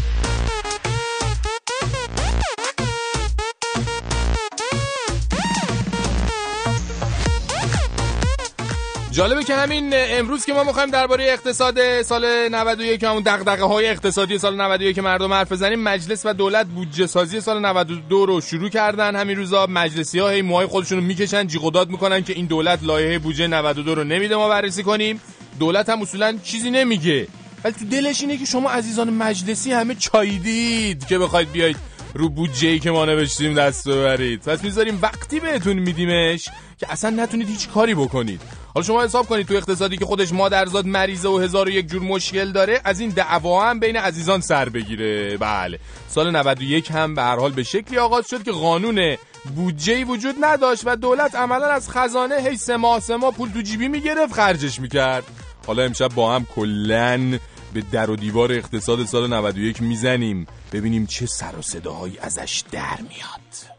جالبه 9.15 9.43
که 9.43 9.55
همین 9.55 9.89
امروز 9.93 10.45
که 10.45 10.53
ما 10.53 10.63
می‌خوایم 10.63 10.89
درباره 10.89 11.23
اقتصاد 11.23 12.01
سال 12.01 12.49
91 12.49 13.05
همون 13.05 13.23
دغدغه 13.25 13.63
های 13.63 13.87
اقتصادی 13.87 14.37
سال 14.37 14.61
91 14.61 14.95
که 14.95 15.01
مردم 15.01 15.33
حرف 15.33 15.51
بزنیم 15.51 15.79
مجلس 15.79 16.25
و 16.25 16.33
دولت 16.33 16.65
بودجه 16.65 17.07
سازی 17.07 17.41
سال 17.41 17.65
92 17.65 18.25
رو 18.25 18.41
شروع 18.41 18.69
کردن 18.69 19.15
همین 19.15 19.37
روزا. 19.37 19.67
مجلسی 19.69 20.19
ها 20.19 20.29
هی 20.29 20.41
موهای 20.41 20.65
خودشون 20.67 20.97
رو 20.97 21.03
می‌کشن 21.03 21.47
جیغ 21.47 21.63
و 21.63 21.71
داد 21.71 21.89
می‌کنن 21.89 22.23
که 22.23 22.33
این 22.33 22.45
دولت 22.45 22.83
لایحه 22.83 23.19
بودجه 23.19 23.47
92 23.47 23.95
رو 23.95 24.03
نمیده 24.03 24.35
ما 24.35 24.49
بررسی 24.49 24.83
کنیم. 24.83 25.21
دولت 25.59 25.89
هم 25.89 26.01
اصولا 26.01 26.37
چیزی 26.43 26.71
نمیگه. 26.71 27.27
ولی 27.63 27.73
تو 27.73 27.85
دلش 27.85 28.21
اینه 28.21 28.37
که 28.37 28.45
شما 28.45 28.69
عزیزان 28.69 29.09
مجلسی 29.09 29.71
همه 29.71 29.95
چاییدید 29.95 31.05
که 31.05 31.19
بخواید 31.19 31.51
بیاید 31.51 31.94
رو 32.15 32.29
بودجه 32.29 32.79
که 32.79 32.91
ما 32.91 33.05
نوشتیم 33.05 33.53
دست 33.53 33.89
ببرید. 33.89 34.41
پس 34.41 34.63
می‌ذاریم 34.63 34.99
وقتی 35.01 35.39
بهتون 35.39 35.73
میدیمش 35.79 36.45
که 36.77 36.91
اصلا 36.91 37.09
نتونید 37.09 37.49
هیچ 37.49 37.69
کاری 37.69 37.95
بکنید. 37.95 38.41
حالا 38.73 38.85
شما 38.85 39.03
حساب 39.03 39.25
کنید 39.25 39.47
تو 39.47 39.53
اقتصادی 39.53 39.97
که 39.97 40.05
خودش 40.05 40.33
مادرزاد 40.33 40.85
مریضه 40.85 41.29
و 41.29 41.37
هزار 41.37 41.67
و 41.67 41.71
یک 41.71 41.87
جور 41.87 42.01
مشکل 42.01 42.51
داره 42.51 42.81
از 42.83 42.99
این 42.99 43.09
دعوا 43.09 43.69
هم 43.69 43.79
بین 43.79 43.95
عزیزان 43.95 44.41
سر 44.41 44.69
بگیره. 44.69 45.37
بله. 45.37 45.79
سال 46.09 46.35
91 46.35 46.91
هم 46.91 47.15
به 47.15 47.21
هر 47.21 47.35
حال 47.35 47.51
به 47.51 47.63
شکلی 47.63 47.97
آغاز 47.97 48.29
شد 48.29 48.43
که 48.43 48.51
قانون 48.51 49.17
بودجه 49.55 50.03
وجود 50.03 50.35
نداشت 50.41 50.81
و 50.85 50.95
دولت 50.95 51.35
عملا 51.35 51.65
از 51.65 51.89
خزانه 51.89 52.35
هی 52.35 52.57
سه 52.57 52.77
ماه 52.77 52.99
سه 52.99 53.15
ماه 53.15 53.33
پول 53.33 53.49
تو 53.49 53.61
جیبی 53.61 53.87
می‌گرفت 53.87 54.33
خرجش 54.33 54.79
می‌کرد. 54.79 55.23
حالا 55.67 55.83
امشب 55.83 56.07
با 56.07 56.35
هم 56.35 56.45
کلن 56.55 57.39
به 57.75 57.81
در 57.91 58.09
و 58.09 58.15
دیوار 58.15 58.51
اقتصاد 58.51 59.05
سال 59.05 59.33
91 59.33 59.81
می‌زنیم. 59.81 60.47
ببینیم 60.71 61.05
چه 61.05 61.25
سر 61.25 61.55
و 61.59 61.61
صداهایی 61.61 62.17
ازش 62.19 62.63
در 62.71 62.97
میاد. 63.01 63.75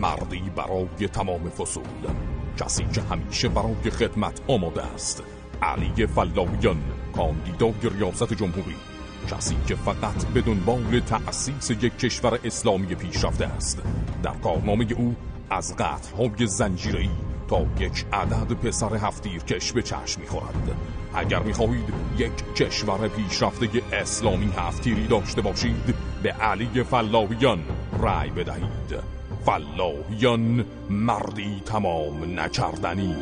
مردی 0.00 0.42
برای 0.56 1.08
تمام 1.12 1.50
فصول 1.50 1.82
کسی 2.56 2.84
که 2.84 3.00
همیشه 3.00 3.48
برای 3.48 3.90
خدمت 3.90 4.40
آماده 4.48 4.82
است. 4.82 5.22
علی 5.62 6.06
فلاویان 6.06 6.82
کاندیدای 7.16 7.90
ریاست 7.98 8.34
جمهوری. 8.34 8.76
کسی 9.30 9.56
که 9.66 9.74
فقط 9.74 10.24
به 10.24 10.40
دنبال 10.40 11.00
تأسیس 11.00 11.70
یک 11.70 11.98
کشور 11.98 12.38
اسلامی 12.44 12.94
پیشرفته 12.94 13.46
است. 13.46 13.82
در 14.22 14.34
کارنامه 14.34 14.92
او 14.92 15.16
از 15.50 15.76
قطعهای 15.76 16.46
زنجیری 16.46 17.10
تا 17.48 17.66
یک 17.78 18.04
عدد 18.12 18.52
پسر 18.52 18.94
هفتیر 18.94 19.42
کش 19.42 19.72
به 19.72 19.82
چشم 19.82 20.20
می‌خورد 20.20 20.76
اگر 21.14 21.42
می‌خواهید 21.42 21.92
یک 22.18 22.54
کشور 22.54 23.08
پیشرفته 23.08 23.68
اسلامی 23.92 24.52
هفتیری 24.56 25.06
داشته 25.06 25.40
باشید 25.40 25.94
به 26.22 26.32
علی 26.32 26.84
فلاحیان 26.84 27.58
رأی 28.02 28.30
بدهید. 28.30 29.18
فلاحیان 29.46 30.64
مردی 30.90 31.62
تمام 31.64 32.40
نکردنی. 32.40 33.16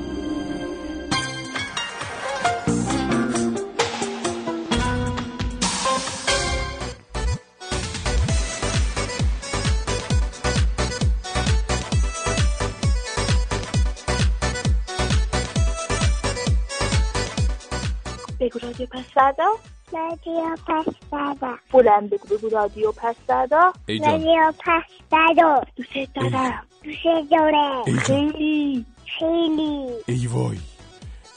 رادیو 18.79 18.87
پس 18.87 19.05
فردا؟ 19.15 19.45
رادیو 19.93 20.57
پس 20.67 20.95
فردا. 21.11 21.55
بلند 21.73 22.11
بگو 22.11 22.37
بگو 22.37 22.49
رادیو 22.49 22.93
پس 22.93 23.15
فردا. 23.27 23.73
رادیو 23.89 24.53
پس 24.59 24.83
فردا. 25.11 25.61
دوست 25.77 26.15
دارم. 26.15 26.63
دوست 26.85 27.31
داره. 27.31 27.99
خیلی. 27.99 28.85
خیلی. 29.19 29.87
ای 30.07 30.27
وای. 30.27 30.59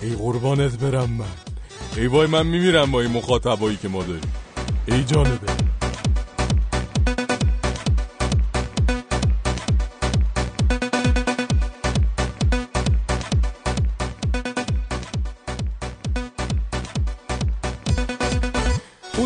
ای 0.01 0.15
قربانت 0.15 0.79
برم 0.79 1.09
من. 1.09 1.25
ای 1.97 2.07
وای 2.07 2.27
من 2.27 2.47
میمیرم 2.47 2.91
با 2.91 3.01
این 3.01 3.11
مخاطبایی 3.11 3.77
که 3.77 3.87
ما 3.87 4.03
داریم. 4.03 4.33
ای 4.87 5.03
جان 5.03 5.39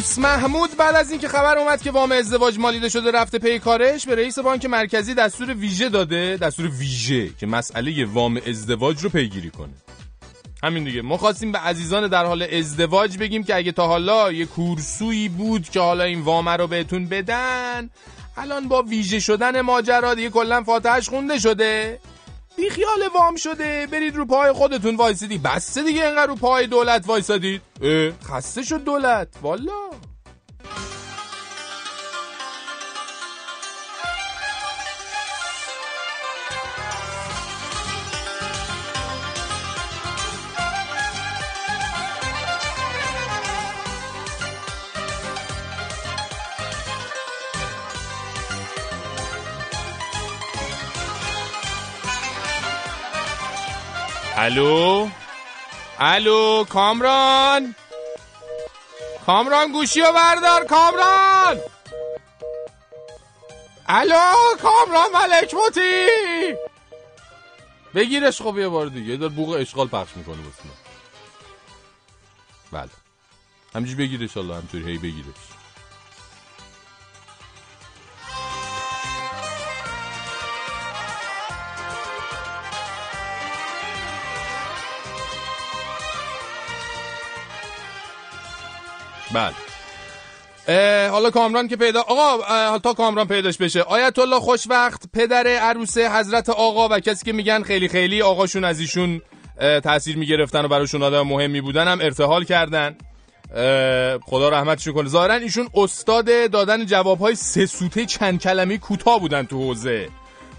اوس 0.04 0.20
محمود 0.20 0.78
بعد 0.78 0.96
از 0.96 1.12
اینکه 1.12 1.28
خبر 1.28 1.58
اومد 1.58 1.82
که 1.82 1.92
وام 1.92 2.12
ازدواج 2.12 2.60
مالیده 2.60 2.90
شده 2.90 3.12
رفته 3.12 3.40
پی 3.40 3.60
کارش 3.60 4.06
به 4.06 4.16
رئیس 4.16 4.40
بانک 4.40 4.66
مرکزی 4.66 5.14
دستور 5.14 5.54
ویژه 5.54 5.90
داده 5.90 6.38
دستور 6.38 6.68
ویژه 6.68 7.30
که 7.40 7.46
مسئله 7.48 8.06
وام 8.06 8.42
ازدواج 8.48 9.04
رو 9.04 9.10
پیگیری 9.10 9.50
کنه. 9.50 9.74
همین 10.64 10.84
دیگه. 10.84 11.02
ما 11.02 11.18
خواستیم 11.18 11.52
به 11.52 11.58
عزیزان 11.58 12.08
در 12.08 12.26
حال 12.26 12.44
ازدواج 12.44 13.18
بگیم 13.18 13.44
که 13.44 13.56
اگه 13.56 13.72
تا 13.72 13.88
حالا 13.88 14.32
یه 14.32 14.46
کورسویی 14.46 15.30
بود 15.30 15.70
که 15.70 15.80
حالا 15.80 16.04
این 16.04 16.22
وامه 16.22 16.52
رو 16.52 16.68
بهتون 16.68 17.06
بدن 17.06 17.90
الان 18.38 18.68
با 18.68 18.82
ویژه 18.82 19.20
شدن 19.20 19.62
ماجرا 19.62 20.14
دیگه 20.14 20.30
کلا 20.30 20.64
فاتحش 20.64 21.10
خونده 21.10 21.40
شده. 21.40 22.00
بی 22.58 22.70
خیال 22.70 23.08
وام 23.16 23.36
شده. 23.36 23.88
برید 23.92 24.16
رو 24.16 24.26
پای 24.26 24.52
خودتون 24.52 24.96
وایسیدی. 24.96 25.38
بسه 25.38 25.84
دیگه 25.84 26.06
اینقدر 26.06 26.28
رو 26.28 26.36
پای 26.36 26.68
دولت 26.68 27.08
وایسادید. 27.08 27.62
خسته 28.26 28.64
شد 28.64 28.84
دولت. 28.84 29.28
والا. 29.42 29.90
الو؟ 54.44 55.10
الو 56.00 56.64
کامران؟ 56.70 57.76
کامران 59.26 59.72
گوشی 59.72 60.02
رو 60.02 60.12
بردار 60.12 60.66
کامران! 60.66 61.60
الو 63.88 64.58
کامران 64.62 65.12
ملک 65.14 65.54
موتی! 65.54 66.08
بگیرش 67.96 68.42
خب 68.42 68.58
یه 68.58 68.68
بار 68.68 68.86
دیگه. 68.86 69.18
دار 69.18 69.30
بوق 69.30 69.50
اشغال 69.50 69.88
پخش 69.88 70.18
می‌کنه 70.18 70.36
من 70.36 70.44
بله. 72.72 72.90
همینجوری 73.76 74.08
بگیرش 74.08 74.38
الله 74.38 74.54
همینطوری 74.56 74.86
هی 74.86 74.98
بگیرش. 74.98 75.53
بله. 89.34 89.54
حالا 91.10 91.32
کامران 91.32 91.68
که 91.68 91.76
پیدا 91.76 92.02
آقا 92.02 92.80
تا 92.80 92.94
کامران 92.94 93.28
پیداش 93.28 93.58
بشه. 93.58 93.82
آیت 93.82 94.20
الله 94.20 94.40
خوشوقت 94.40 95.02
پدر 95.14 95.48
عروسه 95.48 96.20
حضرت 96.20 96.50
آقا 96.50 96.90
و 96.90 97.00
کسی 97.00 97.26
که 97.26 97.34
میگن 97.34 97.64
خیلی 97.64 97.88
خیلی 97.88 98.22
آقاشون 98.22 98.64
از 98.64 98.80
ایشون 98.80 99.22
تاثیر 99.84 100.18
می‌گرفتن 100.18 100.66
و 100.66 100.68
براشون 100.68 101.04
آدم 101.04 101.22
مهمی 101.22 101.62
بودن 101.62 101.88
هم 101.88 102.02
ارتحال 102.02 102.44
کردن. 102.44 102.96
خدا 104.26 104.50
رحمتشون 104.50 104.94
کنه. 104.94 105.10
ظاهرا 105.10 105.34
ایشون 105.34 105.70
استاد 105.76 106.52
دادن 106.52 106.86
جوابهای 106.86 107.36
سه 107.36 107.66
سوته 107.66 108.06
چند 108.06 108.40
کلمه 108.42 108.78
کوتاه 108.78 109.20
بودن 109.20 109.44
تو 109.44 109.58
حوزه. 109.58 110.10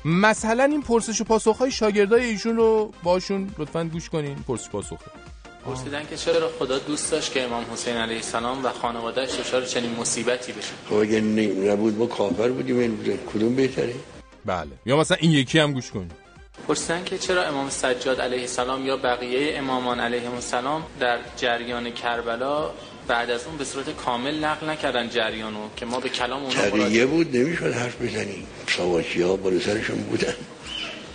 مثلا 0.04 0.64
این 0.64 0.82
پرسش 0.82 1.20
و 1.20 1.24
پاسخهای 1.24 1.70
شاگردای 1.70 2.24
ایشون 2.24 2.56
رو 2.56 2.92
باشون 3.02 3.50
لطفا 3.58 3.84
گوش 3.84 4.08
کنین. 4.08 4.36
پرسش 4.48 4.68
پاسخ. 4.68 4.98
پرسیدن 5.66 6.06
که 6.10 6.16
چرا 6.16 6.50
خدا 6.58 6.78
دوست 6.78 7.12
داشت 7.12 7.32
که 7.32 7.42
امام 7.42 7.64
حسین 7.72 7.96
علیه 7.96 8.16
السلام 8.16 8.64
و 8.64 8.68
خانوادهش 8.68 9.30
دچار 9.40 9.64
چنین 9.64 9.96
مصیبتی 10.00 10.52
بشه؟ 10.52 10.70
خب 10.88 10.94
اگه 10.94 11.20
نبود 11.20 11.98
ما 11.98 12.06
کافر 12.06 12.48
بودیم 12.48 12.78
این 12.78 13.18
کدوم 13.34 13.56
بهتره؟ 13.56 13.94
بله. 14.44 14.70
یا 14.86 14.96
مثلا 14.96 15.16
این 15.20 15.30
یکی 15.30 15.58
هم 15.58 15.72
گوش 15.72 15.90
کنین 15.90 16.10
پرسیدن 16.68 17.04
که 17.04 17.18
چرا 17.18 17.44
امام 17.44 17.70
سجاد 17.70 18.20
علیه 18.20 18.40
السلام 18.40 18.86
یا 18.86 18.96
بقیه 18.96 19.58
امامان 19.58 20.00
علیهم 20.00 20.34
السلام 20.34 20.82
در 21.00 21.18
جریان 21.36 21.90
کربلا 21.90 22.70
بعد 23.08 23.30
از 23.30 23.46
اون 23.46 23.56
به 23.56 23.64
صورت 23.64 23.96
کامل 23.96 24.44
نقل 24.44 24.70
نکردن 24.70 25.08
جریانو 25.08 25.68
که 25.76 25.86
ما 25.86 26.00
به 26.00 26.08
کلام 26.08 26.42
اونا 26.42 26.54
تقیه 26.54 26.80
مراجعه 26.80 27.06
بود 27.06 27.36
نمی‌شد 27.36 27.72
حرف 27.72 28.02
بزنیم. 28.02 28.46
سواشی 28.68 29.22
ها 29.22 29.36
بالا 29.36 29.60
سرشون 29.60 29.96
بودن. 29.96 30.34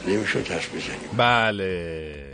نمی‌شد 0.08 0.48
حرف 0.48 0.70
بزنیم. 0.76 1.10
بله. 1.18 2.29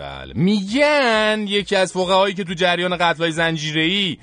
بله. 0.00 0.32
میگن 0.34 1.44
یکی 1.48 1.76
از 1.76 1.92
فقهایی 1.92 2.34
که 2.34 2.44
تو 2.44 2.54
جریان 2.54 2.96
قتلای 2.96 3.32
زنجیره‌ای 3.32 4.16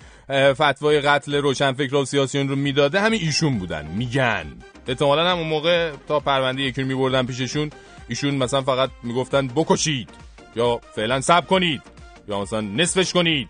فتوای 0.54 1.02
قتل 1.02 1.36
روشنفکر 1.36 1.96
و 1.96 2.06
سیاسیون 2.06 2.50
رو 2.50 2.56
می‌داده 2.56 3.02
همین 3.02 3.22
ایشون 3.22 3.60
بودن. 3.60 3.86
میگن. 3.86 4.46
احتمالا 4.88 5.30
هم 5.30 5.38
اون 5.38 5.48
موقع 5.48 5.92
تا 6.08 6.20
پرونده 6.20 6.62
یکی 6.62 6.82
رو 6.82 6.88
میبردن 6.88 7.26
پیششون 7.26 7.70
ایشون 8.08 8.36
مثلا 8.36 8.62
فقط 8.62 8.90
می‌گفتن 9.04 9.48
بکشید 9.48 10.10
یا 10.56 10.82
فعلا 10.96 11.22
سب 11.22 11.48
کنید 11.48 11.82
یا 12.28 12.42
مثلا 12.42 12.62
نصفش 12.62 13.14
کنید. 13.14 13.50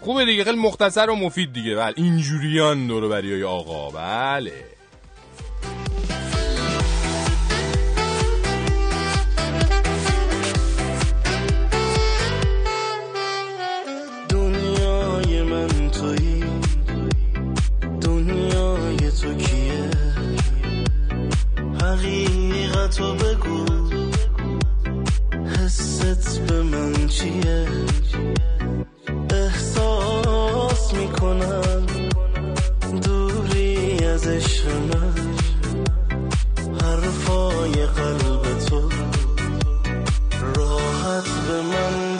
خوبه 0.00 0.24
دیگه 0.24 0.44
خیلی 0.44 0.58
مختصر 0.58 1.10
و 1.10 1.16
مفید 1.16 1.52
دیگه. 1.52 1.74
بله 1.74 1.94
اینجوریان 1.96 2.86
دور 2.86 3.08
بریای 3.08 3.42
آقا. 3.44 3.90
بله. 3.90 4.73
حقیقتو 21.94 23.14
بگو. 23.14 23.64
حست 25.46 26.40
به 26.40 26.62
من 26.62 27.08
چیه؟ 27.08 27.66
احساس 29.30 30.94
می‌کنم 30.94 31.86
دوری 33.02 34.04
از 34.04 34.26
عشق 34.26 34.66
من. 34.68 35.14
حرفای 36.82 37.86
قلب 37.86 38.58
تو 38.68 38.88
راحت 40.56 41.28
به 41.46 41.62
من 41.62 42.13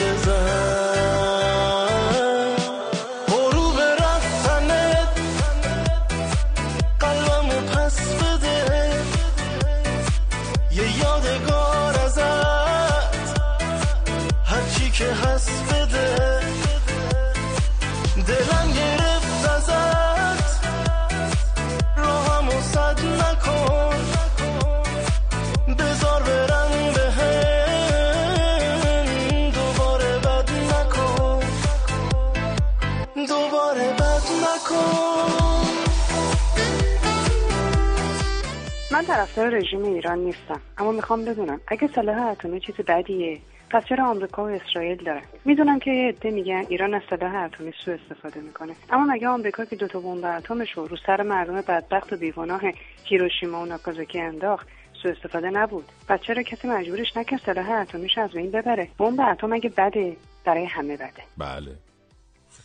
من 38.95 39.05
طرفدار 39.05 39.49
رژیم 39.49 39.83
ایران 39.83 40.19
نیستم 40.19 40.61
اما 40.77 40.91
می‌خوام 40.91 41.25
بدونم 41.25 41.61
اگه 41.67 41.89
سلاح 41.95 42.27
اتمی 42.27 42.59
چیز 42.59 42.75
بدیه؟ 42.75 43.39
پس 43.69 43.83
چرا 43.85 44.09
آمریکا 44.09 44.43
و 44.43 44.47
اسرائیل 44.47 45.03
دارن 45.03 45.21
می‌دونم 45.45 45.79
که 45.79 45.91
یه 45.91 46.09
عده 46.09 46.31
میگن 46.31 46.65
ایران 46.69 46.93
از 46.93 47.01
سلاح 47.09 47.35
اتمی 47.35 47.73
سوء 47.85 47.93
استفاده 47.93 48.39
می‌کنه 48.41 48.73
اما 48.89 49.13
مگه 49.13 49.27
آمریکا 49.27 49.65
که 49.65 49.75
دوتا 49.75 49.99
بمب 49.99 50.25
اتمش 50.25 50.71
رو 50.71 50.87
رو 50.87 50.97
سر 51.05 51.21
مردم 51.21 51.61
بدبخت 51.61 52.13
و 52.13 52.17
بیگناه 52.17 52.61
هیروشیما 53.03 53.61
و 53.61 53.65
ناکازاکی 53.65 54.19
انداخت 54.19 54.67
سوء 55.03 55.11
استفاده 55.11 55.49
نبود. 55.49 55.85
پس 56.07 56.19
چرا 56.21 56.43
کسی 56.43 56.67
مجبورش 56.67 57.17
نکرد 57.17 57.39
سلاح 57.45 57.69
اتمیش 57.69 58.17
از 58.17 58.31
بین 58.31 58.51
ببره؟ 58.51 58.87
بمب 58.97 59.19
اتم 59.21 59.53
اگه 59.53 59.69
بده 59.69 60.17
برای 60.45 60.65
همه 60.65 60.95
بده. 60.95 61.23
بله. 61.37 61.75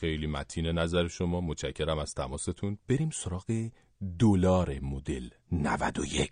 خیلی 0.01 0.27
متین 0.27 0.67
نظر 0.67 1.09
شما. 1.09 1.41
متشکرم 1.41 1.99
از 1.99 2.15
تماستون. 2.15 2.79
بریم 2.89 3.11
سراغ 3.11 3.45
دلار 4.01 4.79
مدل 4.83 5.29
91 5.53 6.31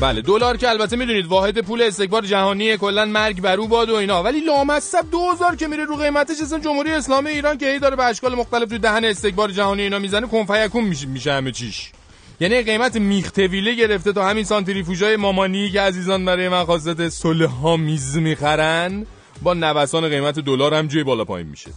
بله 0.00 0.20
دلار 0.20 0.56
که 0.56 0.68
البته 0.68 0.96
می‌دونید 0.96 1.26
واحد 1.26 1.58
پول 1.58 1.82
استکبار 1.82 2.22
جهانی 2.22 2.76
کلا 2.76 3.04
مرگ 3.04 3.40
بر 3.40 3.56
او 3.56 3.68
باد 3.68 3.90
و 3.90 3.94
اینا. 3.94 4.22
ولی 4.22 4.40
لامصب 4.40 5.10
2000 5.10 5.56
که 5.56 5.68
میره 5.68 5.84
رو 5.84 5.96
قیمتش 5.96 6.40
اصلا 6.40 6.58
جمهوری 6.58 6.90
اسلامی 6.90 7.30
ایران 7.30 7.58
که 7.58 7.66
هی 7.66 7.78
داره 7.78 7.96
به 7.96 8.04
اشکال 8.04 8.34
مختلف 8.34 8.68
تو 8.68 8.78
دهن 8.78 9.04
استکبار 9.04 9.50
جهانی 9.50 9.82
اینا 9.82 9.98
می‌زنه 9.98 10.26
کنفیکون 10.26 10.84
میشه 10.84 11.06
میشه 11.06 11.32
همه 11.32 11.52
چیش. 11.52 11.92
یعنی 12.40 12.62
قیمت 12.62 12.96
میختویله 12.96 13.74
گرفته 13.74 14.12
تا 14.12 14.28
همین 14.28 14.44
سانتریفوژای 14.44 15.16
مامانی 15.16 15.70
که 15.70 15.80
عزیزان 15.80 16.24
برای 16.24 16.48
مقاصد 16.48 17.08
صلح 17.08 17.50
ها 17.50 17.76
میز 17.76 18.16
می‌خرن 18.16 19.06
با 19.42 19.54
نوسان 19.54 20.08
قیمت 20.08 20.38
دلار 20.38 20.74
هم 20.74 20.86
جوی 20.86 21.04
بالا 21.04 21.24
پایین 21.24 21.48
میشه. 21.48 21.70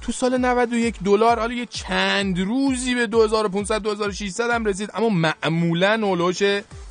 تو 0.00 0.12
سال 0.12 0.38
91 0.38 0.94
دلار 1.04 1.38
حالا 1.38 1.54
یه 1.54 1.66
چند 1.66 2.40
روزی 2.40 2.94
به 2.94 3.06
2500 3.06 3.82
2600 3.82 4.50
هم 4.50 4.64
رسید 4.64 4.90
اما 4.94 5.08
معمولا 5.08 6.06
اولوش 6.06 6.42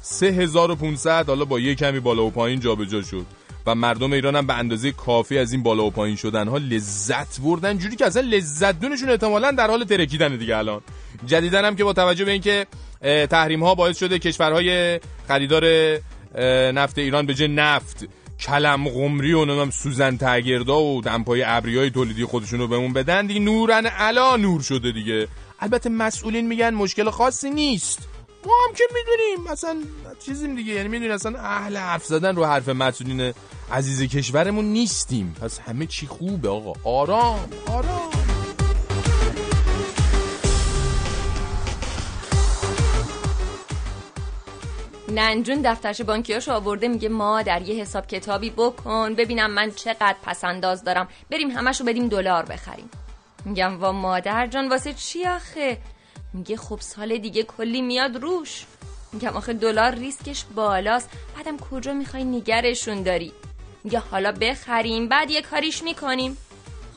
3500 0.02 1.28
حالا 1.28 1.46
با 1.46 1.60
یه 1.60 1.76
کمی 1.76 2.00
بالا 2.00 2.26
و 2.26 2.32
پایین 2.32 2.60
جابجا 2.60 3.02
شد. 3.02 3.26
و 3.66 3.76
مردم 3.76 4.14
ایران 4.14 4.36
هم 4.36 4.48
به 4.48 4.54
اندازه 4.54 4.92
کافی 4.92 5.38
از 5.38 5.54
این 5.54 5.64
بالا 5.64 5.86
و 5.86 5.92
پایین 5.92 6.16
شدن 6.16 6.48
ها 6.48 6.58
لذت 6.58 7.42
بردن 7.42 7.78
جوری 7.78 7.96
که 7.96 8.06
اصلا 8.06 8.22
لذت 8.22 8.80
دونشون 8.80 9.10
احتمالا 9.10 9.52
در 9.52 9.68
حال 9.68 9.84
ترکیدن 9.84 10.36
دیگه 10.36 10.58
الان. 10.58 10.82
جدیدن 11.26 11.66
هم 11.66 11.76
که 11.76 11.84
با 11.84 11.94
توجه 11.94 12.26
به 12.26 12.32
اینکه 12.32 12.68
تحریم 13.02 13.64
ها 13.64 13.76
باعث 13.76 14.00
شده 14.00 14.20
کشورهای 14.20 15.00
خریدار 15.28 15.66
نفت 16.72 16.98
ایران 16.98 17.26
به 17.26 17.34
جای 17.34 17.48
نفت 17.48 18.08
کلم 18.40 18.90
قمری 18.90 19.34
و 19.34 19.46
نمی‌دونم 19.46 19.70
سوزن 19.70 20.18
تگردا 20.18 20.82
و 20.82 21.02
دمپای 21.02 21.44
ابریای 21.46 21.90
تولیدی 21.90 22.26
خودشون 22.26 22.60
رو 22.60 22.68
بهمون 22.68 22.94
بدن. 22.94 23.26
دیگه 23.26 23.40
نورن 23.40 23.86
علا 23.86 24.36
نور 24.36 24.62
شده 24.62 24.92
دیگه. 24.92 25.28
البته 25.60 25.90
مسئولین 25.90 26.48
میگن 26.48 26.70
مشکل 26.70 27.10
خاصی 27.10 27.50
نیست. 27.50 28.08
ما 28.46 28.54
هم 28.68 28.76
که 28.76 28.84
می‌دونیم. 28.94 29.52
مثلا 29.52 29.76
چیزیم 30.26 30.56
دیگه. 30.56 30.74
یعنی 30.74 30.90
می‌دونیم 30.90 31.12
اصلا 31.12 31.40
اهل 31.40 31.78
حرف 31.78 32.06
زدن 32.06 32.36
رو 32.36 32.46
حرف 32.46 32.70
مسئولین 32.70 33.34
عزیز 33.72 34.02
کشورمون 34.02 34.66
نیستیم. 34.66 35.36
پس 35.42 35.60
همه 35.60 35.86
چی 35.86 36.08
خوبه 36.08 36.50
آقا. 36.50 36.74
آرام 36.84 37.50
آرام. 37.68 38.27
ننجون 45.18 45.62
دفترش 45.62 46.02
بانکیاشو 46.02 46.52
آورده 46.52 46.88
میگه 46.88 47.10
مادر 47.10 47.62
یه 47.62 47.82
حساب 47.82 48.08
کتابی 48.08 48.50
بکن 48.50 49.16
ببینم 49.16 49.52
من 49.52 49.72
چقدر 49.72 50.16
پسنداز 50.26 50.84
دارم. 50.84 51.08
بریم 51.32 51.52
همشو 51.52 51.84
بدیم 51.84 52.08
دلار 52.08 52.46
بخریم. 52.46 52.90
میگم 53.46 53.82
وا 53.82 53.92
مادر 53.92 54.48
جان 54.48 54.70
واسه 54.70 54.94
چی 54.94 55.26
آخه؟ 55.26 55.78
میگه 56.34 56.58
خب 56.58 56.80
سال 56.82 57.18
دیگه 57.18 57.44
کلی 57.44 57.82
میاد 57.82 58.16
روش. 58.16 58.66
میگم 59.14 59.30
آخه 59.30 59.54
دلار 59.54 59.96
ریسکش 59.96 60.44
بالاست. 60.56 61.10
بعدم 61.36 61.58
کجا 61.58 61.94
می‌خوای 61.94 62.24
نگرشون 62.24 63.04
داری؟ 63.04 63.34
میگه 63.84 64.00
حالا 64.00 64.32
بخریم 64.32 65.08
بعد 65.08 65.32
یه 65.32 65.42
کاریش 65.42 65.84
می‌کنیم. 65.84 66.38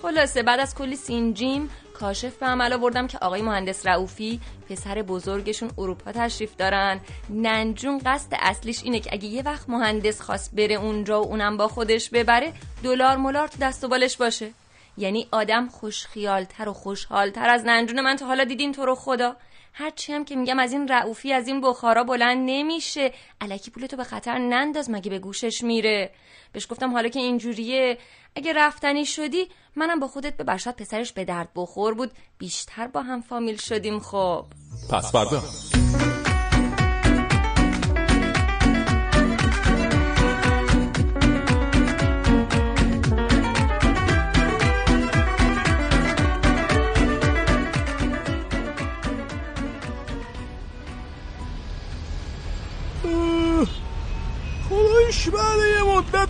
خلاصه 0.02 0.42
بعد 0.42 0.60
از 0.60 0.74
کلی 0.74 0.96
سینجیم 0.96 1.70
کاشف 2.00 2.36
به 2.36 2.46
عمل 2.46 2.72
آوردم 2.72 3.06
که 3.06 3.18
آقای 3.18 3.42
مهندس 3.42 3.86
رعوفی 3.86 4.40
پسر 4.68 5.02
بزرگشون 5.02 5.70
اروپا 5.78 6.12
تشریف 6.12 6.56
دارن. 6.56 7.00
ننجون 7.30 7.98
قصد 7.98 8.32
اصلیش 8.40 8.82
اینه 8.82 9.00
که 9.00 9.10
اگه 9.12 9.24
یه 9.24 9.42
وقت 9.42 9.68
مهندس 9.68 10.20
خواست 10.20 10.54
بره 10.54 10.74
اونجا 10.74 11.22
و 11.22 11.26
اونم 11.26 11.56
با 11.56 11.68
خودش 11.68 12.10
ببره 12.10 12.52
دلار 12.82 13.16
ملار 13.16 13.48
تو 13.48 13.58
دست 13.60 13.84
و 13.84 13.88
بالش 13.88 14.16
باشه. 14.16 14.50
یعنی 14.96 15.28
آدم 15.30 15.68
خوشخیالتر 15.68 16.68
و 16.68 16.72
خوشحالتر 16.72 17.48
از 17.48 17.64
ننجون. 17.64 18.00
من 18.00 18.16
تا 18.16 18.26
حالا 18.26 18.44
دیدین 18.44 18.72
تو 18.72 18.86
رو 18.86 18.94
خدا. 18.94 19.36
هرچی 19.72 20.12
هم 20.12 20.24
که 20.24 20.36
میگم 20.36 20.58
از 20.58 20.72
این 20.72 20.88
رعوفی 20.88 21.32
از 21.32 21.48
این 21.48 21.60
بخارا 21.60 22.04
بلند 22.04 22.50
نمیشه. 22.50 23.12
الکی 23.40 23.70
پولتو 23.70 23.96
به 23.96 24.04
خطر 24.04 24.38
ننداز 24.38 24.90
مگه 24.90 25.10
به 25.10 25.18
گوشش 25.18 25.64
میره؟ 25.64 26.10
بهش 26.52 26.66
گفتم 26.70 26.92
حالا 26.92 27.08
که 27.08 27.20
اینجوریه. 27.20 27.98
اگه 28.36 28.52
رفتنی 28.52 29.06
شدی 29.06 29.48
منم 29.76 30.00
با 30.00 30.08
خودت 30.08 30.36
به 30.36 30.44
برشت 30.44 30.68
پسرش 30.68 31.12
به 31.12 31.24
درد 31.24 31.48
بخور 31.54 31.94
بود. 31.94 32.10
بیشتر 32.38 32.86
با 32.86 33.02
هم 33.02 33.20
فامیل 33.20 33.56
شدیم 33.56 34.00
خب. 34.00 34.44
پس 34.90 35.12
فردا. 35.12 35.42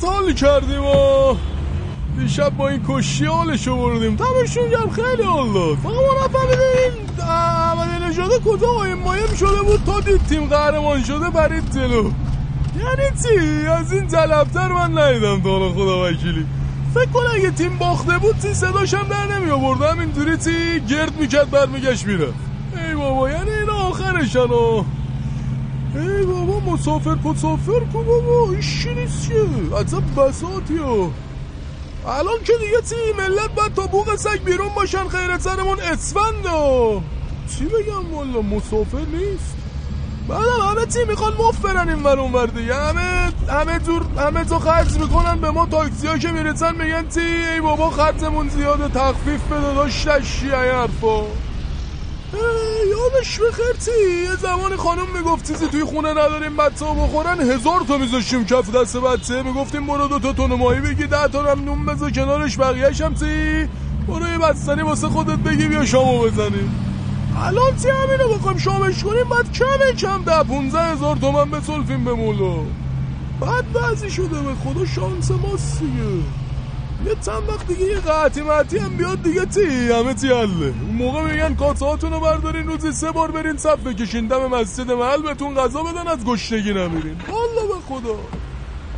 حال 0.04 0.32
کردیم 0.32 0.84
و 0.84 1.34
دیشب 2.18 2.56
با 2.56 2.68
این 2.68 2.84
کشی 2.88 3.24
حالشو 3.24 3.76
بردیم. 3.76 4.16
تمشون 4.16 4.70
گرم 4.70 4.90
خیلی 4.90 5.22
حال 5.22 5.52
داد. 5.52 5.76
فقط 5.76 5.92
ما 5.92 6.24
نفهمیدیم 6.24 7.06
احمد 7.20 8.02
نژاد 8.02 8.42
کجا 8.44 8.66
قایم 8.66 8.98
مایم 8.98 9.34
شده 9.40 9.62
بود 9.62 9.82
تا 9.86 10.00
دید 10.00 10.26
تیم 10.26 10.46
قهرمان 10.46 11.02
شده 11.02 11.30
برید 11.30 11.70
جلو. 11.74 12.10
یعنی 12.80 13.10
چی؟ 13.22 13.66
از 13.66 13.92
این 13.92 14.08
جلبتر 14.08 14.68
من 14.72 14.98
ندیدم 14.98 15.42
تا 15.42 15.72
خدا 15.72 16.04
وکیلی. 16.04 16.46
فکر 16.94 17.06
کن 17.06 17.20
اگه 17.34 17.50
تیم 17.50 17.78
باخته 17.78 18.18
بود 18.18 18.36
تی 18.36 18.54
صداشم 18.54 19.02
در 19.02 19.38
نمی 19.38 19.50
آورد 19.50 19.82
همینطوری 19.82 20.36
تی 20.36 20.80
گرد 20.80 21.16
می‌کرد 21.20 21.50
برمیگشت 21.50 22.06
می‌رفت. 22.06 22.34
ای 22.88 22.94
بابا 22.94 23.30
یعنی 23.30 23.50
این 23.50 23.70
آخرشن 23.70 24.48
ها 24.48 24.84
ای 26.00 26.22
بابا 26.26 26.60
مسافر 26.60 27.14
مسافر 27.24 27.80
کو 27.92 28.02
بابا 28.02 28.52
ایشی 28.52 28.94
نیست 28.94 29.28
که 29.28 29.34
عجب 29.76 30.14
بساطی 30.16 30.76
ها 30.76 31.10
الان 32.06 32.38
که 32.44 32.52
دیگه 32.60 32.80
تی 32.80 33.12
ملت 33.18 33.54
باید 33.54 33.74
تا 33.74 33.86
بوق 33.86 34.16
سگ 34.16 34.42
بیرون 34.44 34.68
باشن 34.76 35.08
خیرت 35.08 35.40
سرمون 35.40 35.80
اسفند 35.80 36.44
چی 37.58 37.64
بگم 37.64 38.14
والا 38.14 38.42
مسافر 38.42 38.98
نیست. 38.98 39.56
بعدم 40.28 40.60
همه 40.70 40.86
چی 40.86 40.98
می‌خوان 41.08 41.32
مفت 41.38 41.62
برن 41.62 41.88
این 41.88 42.02
ور 42.02 42.20
اون 42.20 42.46
دیگه. 42.46 42.74
همه 42.74 43.32
همه 43.48 43.78
جور 43.78 44.02
همه 44.18 44.44
تو 44.44 44.58
خرج 44.58 44.98
می‌کنن 44.98 45.40
به 45.40 45.50
ما 45.50 45.66
تاکسی 45.66 46.06
ها 46.06 46.18
که 46.18 46.28
می‌رسن 46.28 46.76
میگن 46.76 47.08
تی 47.08 47.20
ای 47.20 47.60
بابا 47.60 47.90
خرجمون 47.90 48.48
زیاده 48.48 48.88
تخفیف 48.88 49.42
بده 49.42 49.74
داشت 49.74 50.08
تشی 50.08 50.46
این 50.46 50.54
حرفا؟ 50.54 51.22
یادش 53.00 53.40
بخیر 53.40 53.72
تی 53.84 54.22
یه 54.24 54.36
زمان 54.36 54.76
خانم 54.76 55.12
می‌گفت 55.16 55.46
چیزی 55.46 55.66
توی 55.68 55.84
خونه 55.84 56.10
نداریم 56.10 56.56
بچه 56.56 56.84
ها 56.84 56.94
بخورن. 56.94 57.40
هزار 57.40 57.80
تا 57.88 57.98
میذاشیم 57.98 58.44
کف 58.44 58.70
دست 58.70 58.96
بچه. 58.96 59.42
می‌گفتیم 59.42 59.86
برو 59.86 60.08
دو 60.08 60.18
تا 60.18 60.32
تون 60.32 60.54
ماهی 60.54 60.80
بگی 60.80 61.06
ده 61.06 61.28
تا 61.28 61.42
هم 61.42 61.64
نون 61.64 61.86
بذار 61.86 62.10
کنارش 62.10 62.58
بقیهش 62.58 63.00
هم 63.00 63.14
تی 63.14 63.68
برو 64.08 64.28
یه 64.32 64.38
بستنی 64.38 64.82
واسه 64.82 65.08
خودت 65.08 65.38
بگی 65.38 65.68
بیا 65.68 65.84
شامو 65.84 66.18
بزنیم. 66.18 66.86
الان 67.36 67.76
تی 67.76 67.88
همینو 67.88 68.38
بخوایم 68.38 68.58
شامش 68.58 69.04
کنیم؟ 69.04 69.24
باید 69.30 69.52
کم 69.52 69.96
کم 69.98 70.22
ده 70.24 70.42
پونزه 70.42 70.78
هزار 70.78 71.16
تومن 71.16 71.50
بسلفیم 71.50 72.04
به 72.04 72.12
مولا. 72.12 72.56
بعد 73.40 73.72
بعضی 73.72 74.10
شده 74.10 74.42
به 74.42 74.54
خدا 74.64 74.86
شانس 74.86 75.30
ماست 75.30 75.80
دیگه. 75.80 76.24
یه 77.06 77.16
چند 77.26 77.48
وقت 77.48 77.66
دیگه 77.66 77.84
یه 77.84 78.00
قطعی 78.00 78.42
مطی 78.42 78.78
هم 78.78 78.96
بیاد 78.96 79.22
دیگه 79.22 79.44
تی 79.44 79.92
همه 79.92 80.14
تی 80.14 80.28
حله. 80.28 80.66
اون 80.66 80.96
موقع 80.98 81.32
میگن 81.32 81.54
کاسه 81.54 81.86
هاتونو 81.86 82.20
بردارین 82.20 82.66
روزی 82.66 82.92
سه 82.92 83.10
بار 83.10 83.30
برین 83.30 83.56
صف 83.56 83.78
بکشین. 83.78 84.26
دم 84.26 84.46
مسجد 84.46 84.90
محل 84.90 85.22
بهتون 85.22 85.54
غذا 85.54 85.82
بدن 85.82 86.08
از 86.08 86.24
گشتگی 86.24 86.72
نمیرین. 86.72 87.16
والا 87.28 87.66
به 87.68 87.80
خدا. 87.88 88.16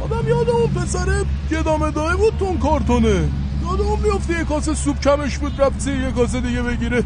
آدم 0.04 0.28
یاد 0.28 0.50
اون 0.50 0.70
پسر 0.70 1.24
گدامه 1.50 1.90
دای 1.90 2.16
بود 2.16 2.38
تو 2.38 2.44
اون 2.44 2.58
کارتونه. 2.58 3.08
یاد 3.08 3.80
اون 3.80 4.00
میفته 4.00 4.38
یه 4.38 4.44
کاسه 4.44 4.74
سوپ 4.74 5.00
کمش 5.00 5.38
بود 5.38 5.60
رفت 5.60 5.86
یه 5.86 6.10
کاسه 6.16 6.40
دیگه 6.40 6.62
بگیره. 6.62 7.04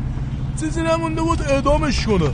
چیزی 0.60 0.82
نمونده 0.82 1.22
بود 1.22 1.42
اعدامش 1.42 2.06
کنه. 2.06 2.30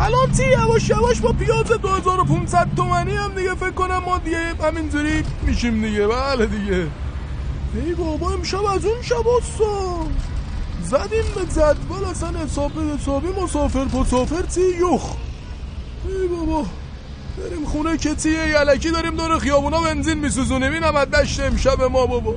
الان 0.00 0.32
تی 0.36 0.50
یواش 0.50 0.88
یواش 0.88 1.20
با 1.20 1.32
پیاز 1.32 1.66
2500 1.66 2.68
تومنی 2.76 3.16
هم 3.16 3.34
دیگه 3.34 3.54
فکر 3.54 3.70
کنم 3.70 4.02
ما 4.06 4.18
دیگه 4.18 4.38
همینجوری 4.62 5.22
میشیم 5.46 5.82
دیگه. 5.82 6.06
بله 6.06 6.46
دیگه. 6.46 6.86
ای 7.74 7.94
بابا 7.94 8.32
امشب 8.32 8.64
از 8.64 8.84
اون 8.84 9.02
شب 9.02 9.24
زدیم 10.82 11.24
به 11.34 11.40
جدول 11.40 12.04
اصلا 12.10 12.38
حساب 12.38 12.72
حسابی 12.94 13.28
مسافر 13.42 13.84
مسافر 13.84 14.42
تی 14.42 14.60
یخ. 14.60 15.02
ای 16.08 16.28
بابا 16.28 16.66
بریم 17.38 17.64
خونه 17.64 17.98
که 17.98 18.14
تیه 18.14 18.48
یلکی 18.48 18.90
داریم 18.90 19.16
دور 19.16 19.38
خیابونا 19.38 19.80
بنزین 19.80 20.18
میسوزونیم. 20.18 20.72
این 20.72 20.82
هم 20.82 20.96
از 20.96 21.10
دشت 21.10 21.40
امشب 21.40 21.82
ما 21.82 22.06
بابا. 22.06 22.34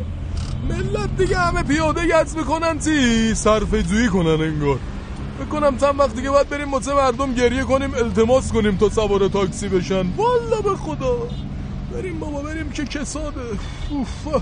ملت 0.69 1.17
دیگه 1.17 1.37
همه 1.37 1.63
پیاده 1.63 2.07
گز 2.07 2.35
می‌کنن 2.35 2.79
تی. 2.79 3.35
صرف 3.35 3.73
جویی 3.73 4.07
کنن 4.07 4.41
انگار. 4.41 4.79
بکنم 5.41 5.77
چند 5.77 5.99
وقت 5.99 6.15
دیگه 6.15 6.29
باید 6.29 6.49
بریم 6.49 6.67
مطمئن 6.67 6.95
مردم 6.95 7.33
گریه 7.33 7.63
کنیم 7.63 7.93
التماس 7.93 8.51
کنیم 8.51 8.77
تا 8.77 8.89
سوار 8.89 9.27
تاکسی 9.27 9.67
بشن. 9.67 10.07
والا 10.17 10.61
به 10.61 10.75
خدا. 10.75 11.17
بریم 11.93 12.19
بابا 12.19 12.41
بریم 12.41 12.69
که 12.69 12.85
کساده 12.85 13.41
اوفا 13.89 14.41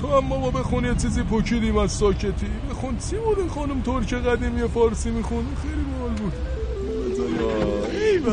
تو 0.00 0.06
هم 0.06 0.28
بابا 0.28 0.50
بخون 0.50 0.84
یه 0.84 0.94
چیزی 0.94 1.22
پوکیدیم 1.22 1.76
از 1.76 1.92
ساکتی. 1.92 2.46
بخون. 2.70 2.96
چی 3.10 3.16
بود 3.16 3.48
خانم 3.48 3.80
ترک 3.82 4.14
قدیمی 4.14 4.68
فارسی 4.68 5.10
میخون؟ 5.10 5.44
خیلی 5.62 5.84
بال 6.00 6.10
بود. 6.10 6.32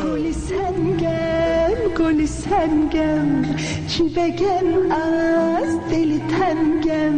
گلی 0.03 0.33
سنگم 0.33 1.93
گلی 1.97 2.27
سنگم. 2.27 3.45
چی 3.87 4.03
بگم؟ 4.03 4.91
از 4.91 5.79
دل 5.91 6.19
تنگم. 6.19 7.17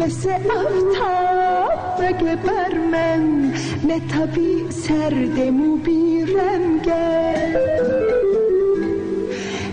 مثل 0.00 0.30
افتاب 0.30 2.04
بگه 2.04 2.36
بر 2.36 2.78
من. 2.92 3.54
نتابی 3.88 4.70
سردمو 4.70 5.76
بیرنگم 5.76 6.96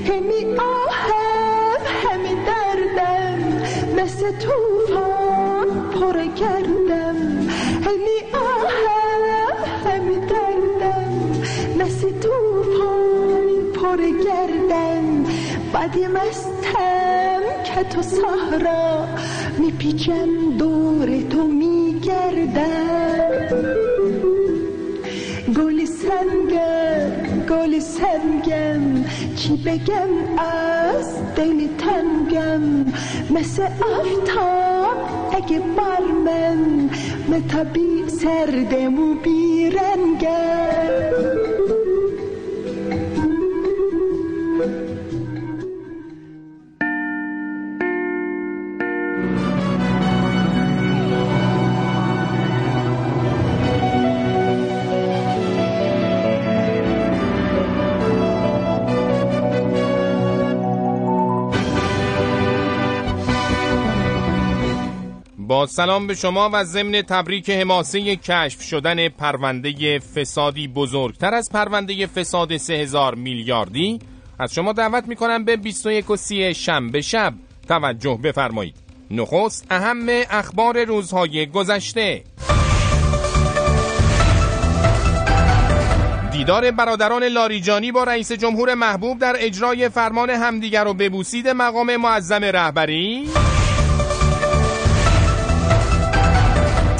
همی 0.07 0.41
آهم 0.43 0.53
همی 0.53 0.53
دردم 0.55 1.12
مثل 4.03 4.31
توفان 4.31 5.67
پر 5.91 6.25
گردم 6.25 7.15
همی 7.85 8.19
آهم 8.33 9.21
همی 9.85 10.15
دردم 10.15 11.11
مثل 11.79 12.19
توفان 12.19 13.47
پر 13.75 13.97
گردم 13.97 15.23
بدی 15.73 16.07
مستم 16.07 17.41
که 17.65 17.83
تو 17.83 18.01
سهرا 18.01 19.07
میپیچم 19.59 20.57
دور 20.57 21.21
تو 21.29 21.47
میگردم. 21.47 22.73
گل 25.55 25.85
سنگم 25.85 26.92
گل 27.49 27.79
سنگم 27.79 29.05
چی 29.35 29.55
بگم؟ 29.65 30.09
از 30.37 31.35
دل 31.35 31.67
تنگم. 31.77 32.85
مثل 33.29 33.63
افتاب 33.63 34.97
اگه 35.33 35.59
بر 35.59 36.05
من 36.25 36.89
متابی 37.29 38.09
سردمو 38.09 39.15
بیرنگم 39.15 40.33
سلام 65.69 66.07
به 66.07 66.15
شما 66.15 66.49
و 66.53 66.63
ضمن 66.63 67.01
تبریک 67.01 67.49
حماسه 67.49 68.15
کشف 68.15 68.61
شدن 68.61 69.09
پرونده 69.09 69.99
فسادی 69.99 70.67
بزرگتر 70.67 71.33
از 71.33 71.49
پرونده 71.53 72.07
فساد 72.07 72.57
3000 72.57 73.15
میلیاردی. 73.15 73.99
از 74.39 74.53
شما 74.53 74.73
دعوت 74.73 75.07
می‌کنم 75.07 75.45
به 75.45 75.55
21 75.57 76.09
و 76.09 76.15
30 76.15 76.53
شنبه 76.53 77.01
شب 77.01 77.33
توجه 77.67 78.19
بفرمایید. 78.23 78.75
نخست 79.11 79.67
اهم 79.69 80.07
اخبار 80.29 80.83
روزهای 80.83 81.45
گذشته. 81.45 82.23
دیدار 86.31 86.71
برادران 86.71 87.23
لاریجانی 87.23 87.91
با 87.91 88.03
رئیس 88.03 88.31
جمهور 88.31 88.73
محبوب 88.73 89.19
در 89.19 89.35
اجرای 89.39 89.89
فرمان 89.89 90.29
همدیگر 90.29 90.87
و 90.87 90.93
ببوسید 90.93 91.47
مقام 91.47 91.95
معظم 91.95 92.43
رهبری. 92.43 93.29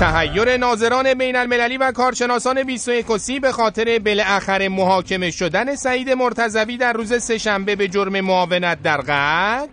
تهیر 0.03 0.57
ناظران 0.57 1.13
بین 1.13 1.35
المللی 1.35 1.77
و 1.77 1.91
کارشناسان 1.91 2.63
21 2.63 3.17
سی 3.17 3.39
به 3.39 3.51
خاطر 3.51 3.99
بالاخره 3.99 4.69
محاکمه 4.69 5.31
شدن 5.31 5.75
سعید 5.75 6.09
مرتضوی 6.09 6.77
در 6.77 6.93
روز 6.93 7.23
سهشنبه 7.23 7.75
به 7.75 7.87
جرم 7.87 8.21
معاونت 8.21 8.81
در 8.81 8.97
قتل. 8.97 9.67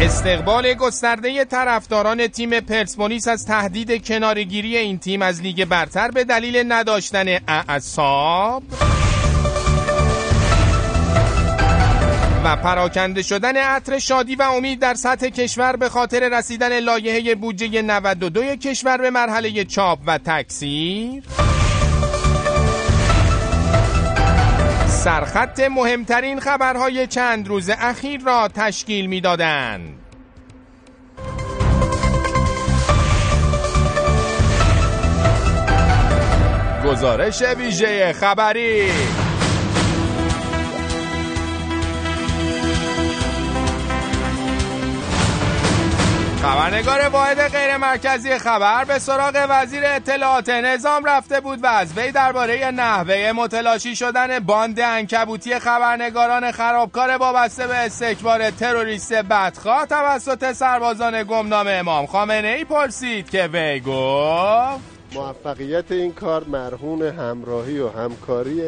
استقبال 0.00 0.74
گسترده 0.74 1.44
طرفداران 1.44 2.26
تیم 2.26 2.60
پرسپولیس 2.60 3.28
از 3.28 3.44
تهدید 3.46 4.06
کنارگیری 4.06 4.76
این 4.76 4.98
تیم 4.98 5.22
از 5.22 5.42
لیگ 5.42 5.64
برتر 5.64 6.10
به 6.10 6.24
دلیل 6.24 6.72
نداشتن 6.72 7.26
اعصاب. 7.48 8.62
و 12.44 12.56
پراکنده 12.56 13.22
شدن 13.22 13.56
عطر 13.56 13.98
شادی 13.98 14.34
و 14.36 14.42
امید 14.42 14.80
در 14.80 14.94
سطح 14.94 15.28
کشور 15.28 15.76
به 15.76 15.88
خاطر 15.88 16.38
رسیدن 16.38 16.78
لایحه 16.80 17.34
بودجه 17.34 17.82
92 17.82 18.56
کشور 18.56 18.96
به 18.96 19.10
مرحله 19.10 19.64
چاپ 19.64 19.98
و 20.06 20.18
تکثیر 20.18 21.22
سرخط 24.86 25.60
مهمترین 25.60 26.40
خبرهای 26.40 27.06
چند 27.06 27.48
روز 27.48 27.70
اخیر 27.70 28.20
را 28.20 28.48
تشکیل 28.48 29.06
می‌دادند. 29.06 29.98
گزارش 36.84 37.42
ویژه 37.42 38.12
خبری 38.12 38.90
خبرنگار 46.44 47.08
واحد 47.08 47.48
غیر 47.48 47.76
مرکزی 47.76 48.38
خبر 48.38 48.84
به 48.84 48.98
سراغ 48.98 49.46
وزیر 49.48 49.82
اطلاعات 49.86 50.48
نظام 50.48 51.04
رفته 51.04 51.40
بود 51.40 51.64
و 51.64 51.66
از 51.66 51.98
وی 51.98 52.12
درباره 52.12 52.70
نحوه 52.70 53.32
متلاشی 53.36 53.96
شدن 53.96 54.38
باند 54.38 54.80
انکبوتی 54.80 55.58
خبرنگاران 55.58 56.52
خرابکار 56.52 57.10
وابسته 57.10 57.66
به 57.66 57.76
استکبار 57.76 58.50
تروریست 58.50 59.12
بدخواه 59.12 59.86
توسط 59.86 60.52
سربازان 60.52 61.22
گمنام 61.22 61.66
امام 61.68 62.06
خامنه 62.06 62.48
ای 62.48 62.64
پرسید 62.64 63.30
که 63.30 63.46
وی 63.52 63.80
گفت 63.80 64.93
موفقیت 65.14 65.92
این 65.92 66.12
کار 66.12 66.44
مرهون 66.44 67.02
همراهی 67.02 67.78
و 67.78 67.88
همکاری 67.88 68.62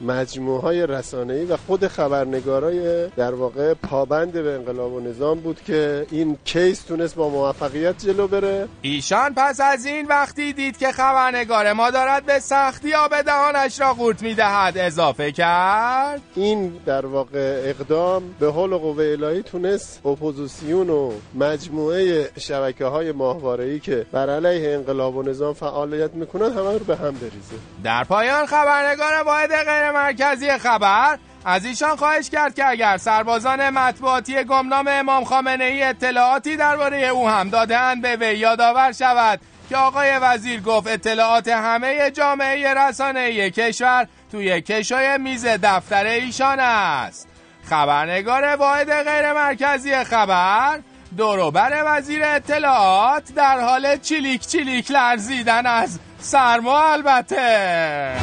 مجموعه 0.00 0.60
های 0.60 0.86
رسانه‌ای 0.86 1.44
و 1.44 1.56
خود 1.56 1.86
خبرنگارای 1.86 3.08
در 3.08 3.34
واقع 3.34 3.74
پابند 3.74 4.32
به 4.32 4.54
انقلاب 4.54 4.92
و 4.92 5.00
نظام 5.00 5.40
بود 5.40 5.60
که 5.66 6.06
این 6.10 6.38
کیس 6.44 6.82
تونست 6.82 7.14
با 7.14 7.28
موفقیت 7.28 7.98
جلو 8.06 8.28
بره. 8.28 8.68
ایشان 8.82 9.34
پس 9.36 9.60
از 9.60 9.86
این 9.86 10.06
وقتی 10.06 10.52
دید 10.52 10.78
که 10.78 10.92
خبرنگار 10.92 11.72
ما 11.72 11.90
دارد 11.90 12.26
به 12.26 12.38
سختی 12.38 12.94
آب 12.94 13.22
دهانش 13.22 13.80
را 13.80 13.94
قورت 13.94 14.22
می‌دهد 14.22 14.78
اضافه 14.78 15.32
کرد. 15.32 16.20
این 16.34 16.72
در 16.86 17.06
واقع 17.06 17.62
اقدام 17.64 18.22
به 18.40 18.52
حول 18.52 18.72
و 18.72 18.78
قوه 18.78 19.04
الهی 19.04 19.42
تونست 19.42 20.06
اپوزیسیون 20.06 20.90
و 20.90 21.12
مجموعه 21.34 22.30
شبکه 22.38 22.84
های 22.84 23.12
ماهواره‌ای 23.12 23.80
که 23.80 24.06
بر 24.12 24.30
علیه 24.30 24.74
انقلاب 24.74 25.16
و 25.16 25.22
نظام 25.22 25.54
فعالیت 25.90 26.14
می‌کنن 26.14 26.52
همه 26.52 26.72
رو 26.72 26.78
به 26.78 26.96
هم 26.96 27.10
بریزه. 27.10 27.56
در 27.84 28.04
پایان 28.04 28.46
خبرنگار 28.46 29.22
واحد 29.22 29.50
غیر 29.50 29.90
مرکزی 29.90 30.58
خبر 30.58 31.18
از 31.44 31.64
ایشان 31.64 31.96
خواهش 31.96 32.30
کرد 32.30 32.54
که 32.54 32.68
اگر 32.68 32.96
سربازان 32.96 33.70
مطبوعاتی 33.70 34.44
گمنام 34.44 34.88
امام 34.88 35.24
خامنه 35.24 35.64
ای 35.64 35.82
اطلاعاتی 35.82 36.56
درباره 36.56 37.06
او 37.06 37.28
هم 37.28 37.48
دادهاند 37.48 38.02
به 38.02 38.16
وی 38.16 38.38
یادآور 38.38 38.92
شود 38.92 39.40
که 39.68 39.76
آقای 39.76 40.10
وزیر 40.22 40.60
گفت 40.60 40.86
اطلاعات 40.86 41.48
همه 41.48 42.10
جامعه 42.10 42.74
رسانه‌ای 42.74 43.50
کشور 43.50 44.06
توی 44.32 44.60
کشوی 44.60 45.18
میز 45.18 45.46
دفتر 45.46 46.04
ایشان 46.06 46.60
است. 46.60 47.28
خبرنگار 47.70 48.56
واحد 48.56 48.92
غیر 48.92 49.32
مرکزی 49.32 50.04
خبر 50.04 50.80
دوروبر 51.16 51.82
وزیر 51.86 52.24
اطلاعات 52.24 53.34
در 53.34 53.60
حال 53.60 53.96
چیلیک 53.96 54.46
چیلیک 54.46 54.90
لرزیدن 54.90 55.66
از 55.66 55.98
سرما 56.18 56.92
البته. 56.92 58.16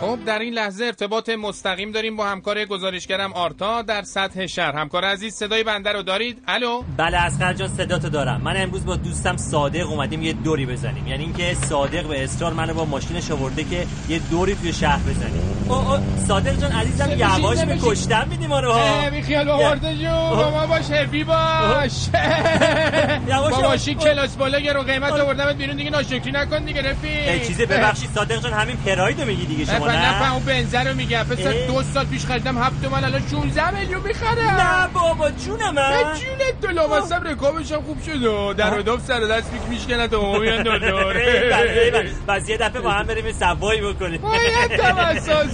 خب 0.00 0.18
در 0.26 0.38
این 0.38 0.54
لحظه 0.54 0.84
ارتباط 0.84 1.28
مستقیم 1.28 1.92
داریم 1.92 2.16
با 2.16 2.26
همکار 2.26 2.64
گزارشگرم 2.64 3.32
آرتا 3.32 3.82
در 3.82 4.02
سطح 4.02 4.46
شهر. 4.46 4.72
همکار 4.72 5.04
عزیز 5.04 5.34
صدای 5.34 5.64
بنده 5.64 5.92
رو 5.92 6.02
دارید؟ 6.02 6.42
الو؟ 6.46 6.82
بله 6.96 7.16
از 7.16 7.38
جان 7.38 7.68
صداتو 7.68 8.08
دارم. 8.08 8.40
من 8.40 8.62
امروز 8.62 8.84
با 8.84 8.96
دوستم 8.96 9.36
صادق 9.36 9.90
اومدیم 9.90 10.22
یه 10.22 10.32
دوری 10.32 10.66
بزنیم. 10.66 11.06
یعنی 11.06 11.22
اینکه 11.24 11.54
صادق 11.54 12.08
به 12.08 12.24
اصرار 12.24 12.52
منو 12.52 12.74
با 12.74 12.84
ماشینش 12.84 13.30
آورده 13.30 13.64
که 13.64 13.86
یه 14.08 14.18
دوری 14.30 14.54
توی 14.54 14.72
شهر 14.72 15.00
بزنیم. 15.02 15.53
او 15.68 15.74
او 15.74 15.98
صادق 16.28 16.60
جان 16.60 16.72
عزیزم 16.72 17.10
یواش 17.18 17.58
به 17.58 17.78
کشتن 17.82 18.28
میدیم 18.28 18.48
ما 18.48 18.60
رو 18.60 18.72
ها؟ 18.72 19.10
بی 19.10 19.22
خیال 19.22 19.44
با 19.46 19.52
آرتا 19.52 19.94
جون 19.94 20.30
با 20.30 20.50
ما 20.50 20.66
باش 20.66 20.90
هفی 20.90 21.24
باش 21.24 21.92
با 23.50 23.60
ماشین 23.60 23.98
کلاس 23.98 24.36
بالا 24.36 24.72
رو 24.72 24.82
قیمت 24.82 25.12
آوردمت 25.12 25.56
بیرون 25.56 25.76
دیگه 25.76 25.90
ناشکری 25.90 26.32
نکن 26.32 26.64
دیگه 26.64 26.90
رفیق. 26.90 27.46
چیزی 27.46 27.66
ببخشید 27.66 28.10
صادق 28.14 28.42
جان 28.42 28.52
همین 28.52 28.76
پرایدو 28.76 29.24
میگی 29.24 29.46
دیگه 29.46 29.64
شما 29.64 29.86
نه 29.86 30.22
نه؟ 30.22 30.32
اون 30.32 30.44
بنزه 30.44 30.80
رو 30.80 30.94
میگم 30.94 31.22
پسر 31.22 31.52
دو 31.66 31.82
سال 31.94 32.04
پیش 32.06 32.26
خریدم 32.26 32.58
هفت 32.58 32.82
تومن 32.82 33.04
الان 33.04 33.22
16 33.30 33.70
میلیون 33.70 34.02
می‌خرم. 34.02 34.38
نه 34.38 34.88
بابا 34.94 35.30
جونم 35.30 35.78
نه 35.78 35.98
جونت 36.02 36.60
تو 36.62 36.68
لامصب 36.68 37.26
رکابش 37.28 37.72
هم 37.72 37.82
خوب 37.82 38.02
شد. 38.02 38.56
در 38.56 38.78
وداف 38.78 39.00
سر 39.06 39.20
دست 39.20 39.52
میک 39.52 39.62
میشکنه 39.68 40.08
تو. 40.08 40.38
میان 40.38 40.62
دور 40.62 40.78
دور 40.78 41.14
بس 42.28 42.48
یه 42.48 42.56
دفعه 42.56 42.80
با 42.80 42.90
هم 42.90 43.06
بریم 43.06 43.32
سوایی 43.32 43.80
بکنیم. 43.80 44.20
باید 44.20 44.80
اساسی 44.80 45.53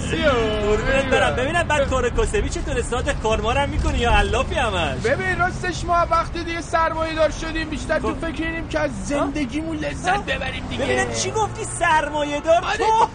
قربونت 0.65 1.05
برم. 1.05 1.35
ببینم 1.35 1.63
بعد 1.63 1.89
کار 1.89 2.09
کسبی 2.09 2.49
چطور 2.49 2.81
صادق 2.81 3.19
کارمارم 3.23 3.69
می‌کنی 3.69 3.97
یا 3.97 4.11
علافی 4.17 4.55
همش؟ 4.55 4.97
ببین 5.03 5.39
راستش 5.39 5.85
ما 5.85 6.07
وقتی 6.11 6.43
دیگه 6.43 6.61
سرمایه 6.61 7.15
دار 7.15 7.31
شدیم 7.41 7.69
بیشتر 7.69 7.99
تو 7.99 8.15
فکر 8.15 8.43
اینیم 8.43 8.67
که 8.67 8.79
از 8.79 8.91
زندگیمون 9.05 9.77
لذت 9.77 10.25
ببریم 10.25 10.63
دیگه. 10.69 10.83
ببینم 10.83 11.13
چی 11.13 11.31
گفتی؟ 11.31 11.63
سرمایه 11.65 12.39
دار 12.39 12.61
تو 12.77 13.07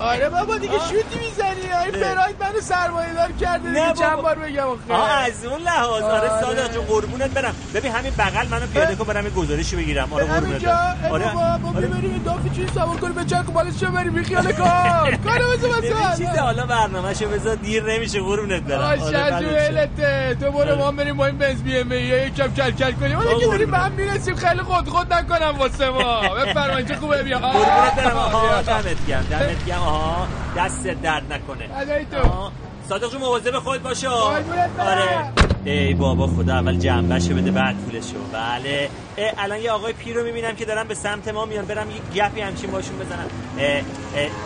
آره 0.00 0.28
بابا 0.28 0.58
دیگه 0.58 0.78
شوتی 0.78 1.18
می‌زنی. 1.18 1.48
این 1.84 2.04
فراید 2.04 2.36
منو 2.40 2.60
سرمایه 2.60 3.14
دار 3.14 3.32
کرده. 3.40 3.68
دیگه 3.68 3.92
چند 3.92 4.16
بار 4.16 4.34
بگم 4.38 4.66
آخه. 4.66 5.12
از 5.24 5.44
اون 5.44 5.60
لحاظ. 5.60 6.02
آره 6.02 6.28
صادق 6.40 6.74
جو 6.74 6.82
قربونت 6.82 7.30
برم. 7.30 7.54
ببین 7.74 7.92
همین 7.92 8.12
بغل 8.18 8.48
منو 8.48 8.66
پیاده 8.66 8.94
کن 8.94 9.04
برم 9.04 9.28
گزارشی 9.28 9.76
بگیرم. 9.76 10.12
آره 10.12 10.24
قربونت 10.24 10.64
آره. 11.10 11.24
بابا 11.34 11.80
بریم 11.80 12.22
دافی 12.24 12.50
چی 12.50 12.66
سوار 12.74 12.96
کنیم. 12.96 13.12
به 13.14 13.24
چک 13.24 13.44
بالش 13.44 13.84
بریم. 13.84 14.12
بی 14.12 14.24
خیال 14.24 14.52
کار. 14.52 15.16
کار 15.26 15.42
واسه 15.46 15.94
مثلا 15.98 16.16
چیز 16.16 16.38
حالا 16.38 16.66
برنامه‌شو 16.66 17.28
بذار 17.28 17.56
دیر 17.56 17.84
نمیشه 17.84 18.20
قربونت 18.20 18.62
برم. 18.62 18.80
آره 18.80 19.68
ولته 19.70 20.36
تو 20.40 20.50
برو 20.50 20.76
ما 20.76 20.92
بریم 20.92 21.16
با 21.16 21.26
این 21.26 21.38
بنز 21.38 21.62
بی 21.62 21.78
ام 21.78 21.92
یکم 21.92 22.54
کل 22.54 22.70
کل 22.70 22.92
کنیم 22.92 23.16
ما 23.16 23.24
دیگه 23.24 23.46
داریم 23.46 23.70
به 23.70 23.78
هم 23.78 23.92
می‌رسیم 23.92 24.34
خیلی 24.34 24.62
خود 24.62 24.88
خود 24.88 25.12
نکنم 25.12 25.58
واسه 25.58 25.90
ما. 25.90 26.20
بفرمایید 26.34 26.88
چه 26.88 26.96
خوبه؟ 26.96 27.22
بیا. 27.22 27.38
قربونت 27.38 27.94
برم. 27.96 28.16
آها 28.16 28.62
دمت 28.62 29.06
گرم 29.06 29.26
دمت 29.30 29.66
گرم. 29.66 29.78
آها 29.78 30.28
دست 30.56 30.86
درد 30.86 31.32
نکنه. 31.32 31.68
صادق 32.88 33.10
جو 33.12 33.18
مواظب 33.18 33.58
خود 33.58 33.82
باشه 33.82 34.08
آره. 34.08 35.32
ای 35.64 35.94
بابا 35.94 36.26
خدا 36.26 36.54
اول 36.54 36.78
جنبشو 36.78 37.34
بده 37.34 37.50
بعد 37.50 37.76
پولشو 37.76 38.16
بله. 38.32 38.90
الان 39.38 39.58
یه 39.58 39.70
آقای 39.70 39.92
پیر 39.92 40.16
رو 40.16 40.24
می‌بینم 40.24 40.54
که 40.56 40.64
دارم 40.64 40.88
به 40.88 40.94
سمت 40.94 41.28
ما 41.28 41.44
میان. 41.44 41.64
برم 41.64 41.86
یه 41.90 41.96
گپی 42.22 42.40
همچین 42.40 42.70
باشون 42.70 42.98
بزنم. 42.98 43.26
اه 43.58 43.76
اه 43.76 43.82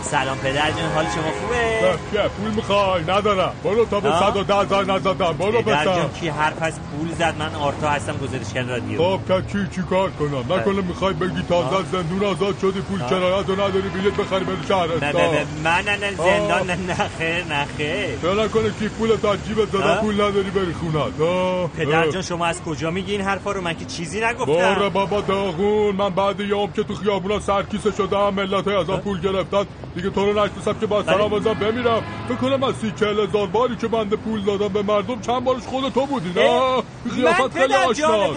سلام 0.02 0.38
پدر 0.38 0.70
جون 0.70 0.90
حال 0.94 1.04
شما 1.04 1.30
خوبه؟ 1.40 1.98
چه 2.12 2.28
پول 2.28 2.50
می‌خوای 2.50 3.02
ندارم. 3.02 3.52
برو 3.64 3.84
تا 3.84 4.00
به 4.00 4.10
110 4.10 4.64
زار 4.68 4.84
نزدم. 4.84 5.32
برو 5.32 5.62
پدر 5.62 5.84
جون 5.84 6.10
کی 6.20 6.28
حرف 6.28 6.62
از 6.62 6.72
پول 6.80 7.14
زد؟ 7.18 7.34
من 7.38 7.54
آرتا 7.54 7.88
هستم 7.88 8.16
گزارشگر 8.16 8.62
رادیو. 8.62 8.98
خب 8.98 9.20
که 9.28 9.42
کی 9.52 9.66
چی 9.74 9.82
کار 9.90 10.10
کنم؟ 10.10 10.52
نکنه 10.52 10.80
می‌خوای 10.80 11.14
بگی 11.14 11.42
تازه 11.48 11.76
از 11.76 11.84
زندون 11.92 12.24
آزاد 12.24 12.58
شدی 12.58 12.80
پول 12.80 13.00
کرایت 13.00 13.48
رو 13.48 13.54
نداری 13.54 13.88
بلیت 13.88 14.14
بخری 14.14 14.44
بری 14.44 14.66
شهرستان. 14.68 15.12
نه 15.12 15.82
نه 15.82 15.82
نه 15.82 15.96
نه 15.96 16.16
زندان 16.16 16.66
نه 16.70 16.76
نه 16.76 17.08
خیر 17.18 17.44
نه 17.44 17.66
خیر. 17.76 18.42
نکنه 18.44 18.70
کی 18.78 18.88
پول 18.88 19.16
تا 19.16 19.36
جیبت 19.36 19.68
زده 19.68 20.00
پول 20.00 20.14
نداری 20.14 20.50
بری 20.50 20.72
خونت 21.10 21.72
پدر 21.76 22.10
جان 22.10 22.22
شما 22.22 22.46
از 22.46 22.62
کجا 22.62 22.90
میگی 22.90 23.12
این 23.12 23.20
حرفا 23.20 23.52
رو؟ 23.52 23.60
من 23.60 23.74
که 23.74 23.84
چیزی 23.84 24.20
نگفتم. 24.20 24.44
باره 24.44 24.88
بابا 24.88 25.20
داغون. 25.20 25.96
من 25.96 26.10
بعد 26.10 26.40
یام 26.40 26.72
که 26.72 26.82
تو 26.82 26.94
خیابونا 26.94 27.40
سرکیسه 27.40 27.90
شدم 27.90 28.34
ملت 28.34 28.68
های 28.68 28.76
ازم 28.76 28.96
پول 28.96 29.20
گرفتن. 29.20 29.64
دیگه 29.94 30.10
تو 30.10 30.26
رو 30.26 30.44
نشناسم 30.44 30.74
که 30.80 30.86
با 30.86 31.02
سلام 31.02 31.32
ازم 31.32 31.54
بمیرم. 31.54 32.02
فکر 32.28 32.36
کنم 32.36 32.62
از 32.62 32.74
سی 32.76 32.92
چهل 33.00 33.20
هزار 33.20 33.46
باری 33.46 33.76
که 33.76 33.88
بنده 33.88 34.16
پول 34.16 34.44
دادم 34.44 34.68
به 34.68 34.82
مردم 34.82 35.20
چند 35.20 35.44
بارش 35.44 35.62
خود 35.62 35.92
تو 35.92 36.06
بودی 36.06 36.32
نه؟ 36.36 36.82
خیافت 37.14 37.58
خیلی 37.58 37.74
آشنا. 37.74 38.30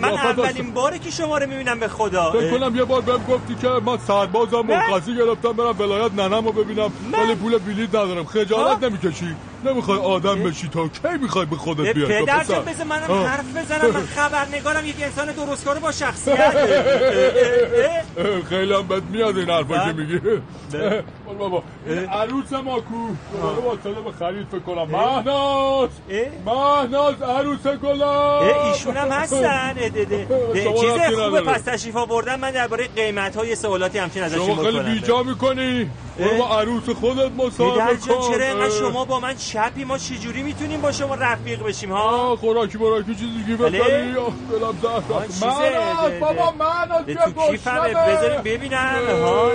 من 0.00 0.08
اولین 0.08 0.70
باره 0.74 0.98
که 0.98 1.10
شما 1.10 1.38
رو 1.38 1.46
می‌بینم 1.46 1.80
به 1.80 1.88
خدا. 1.88 2.32
فکر 2.32 2.58
کنم 2.58 2.76
یه 2.76 2.84
بار 2.84 3.00
بهم 3.00 3.24
گفتی 3.24 3.54
که 3.54 3.68
من 3.68 3.98
سربازم 3.98 4.60
مرخصی 4.60 5.16
گرفتم 5.16 5.52
برم 5.52 5.78
ولایت 5.78 6.12
ننم 6.12 6.44
رو 6.44 6.52
ببینم. 6.52 6.92
ولی 7.12 7.34
پول 7.34 7.58
بلیط 7.58 7.88
ندارم. 7.88 8.24
خجالت 8.24 8.84
نمی‌کشی؟ 8.84 9.36
نمی‌خوای 9.64 9.98
آدم 9.98 10.42
بشی 10.42 10.68
تا 10.68 10.88
کی 10.88 11.18
می‌خوای 11.20 11.46
به 11.46 11.56
خودت 11.56 11.94
بیای؟ 11.94 12.22
پدر 12.22 12.44
جان 12.44 12.64
بذار 12.64 12.86
منم 12.86 13.24
حرف 13.24 13.56
بزنم. 13.56 13.90
من 13.90 14.06
خبرنگارم 14.16 14.86
یک 14.86 14.96
انسان 15.02 15.32
درستکار 15.32 15.78
با 15.78 15.92
شخصیت. 15.92 16.56
خیلی 18.48 18.72
هم 18.72 18.88
بد 18.88 19.02
میاد 19.10 19.38
این 19.38 19.50
حرفا 19.50 19.78
که 19.78 19.92
میگی. 19.92 20.20
بابا 21.38 21.62
عروس 22.12 22.52
ما 22.52 22.80
کو 22.80 23.08
دوباره 23.32 23.56
واصله 23.56 24.02
به 24.04 24.12
خرید 24.18 24.46
فکر 24.46 24.58
کنم. 24.58 24.82
مهناز. 24.82 25.88
مهناز 26.46 27.22
عروس 27.22 27.66
گلم 27.66 28.72
ایشون 28.72 28.96
هم 28.96 29.08
هستن. 29.08 29.74
چیز 30.80 31.16
خوبه 31.16 31.40
پس 31.40 31.62
تشریف 31.62 31.96
آوردن. 31.96 32.40
من 32.40 32.50
درباره 32.50 32.88
قیمت 32.96 33.36
های 33.36 33.56
سوالاتی 33.56 33.98
همچین 33.98 34.22
ازشون 34.22 34.44
بکنم 34.46 34.70
شما 34.70 34.82
خیلی 34.82 35.00
بیجا 35.00 35.22
می‌کنی. 35.22 35.90
با 36.38 36.58
عروس 36.58 36.88
خودت 36.88 37.30
مصاحبه 37.38 37.96
کن. 37.96 38.30
چرا 38.30 38.70
شما 38.70 39.04
با 39.04 39.20
من 39.20 39.36
چپی 39.52 39.84
ما 39.84 39.98
چجوری 39.98 40.42
می‌تونیم 40.42 40.80
با 40.80 40.92
شما 40.92 41.14
رفیق 41.14 41.62
بشیم 41.62 41.92
ها؟ 41.92 42.36
خوراکی 42.36 42.78
براکی 42.78 43.14
چیزی 43.14 43.42
دیگه 43.42 43.56
بخری. 43.56 43.80
دلم 43.80 44.78
زهر 44.82 45.02
من 45.40 46.18
بابا 46.20 46.54
من 46.58 46.88
تو 47.14 47.50
کیفمه؟ 47.50 47.94
بذاریم 47.94 48.42
ببینم. 48.42 48.78
ها 49.22 49.50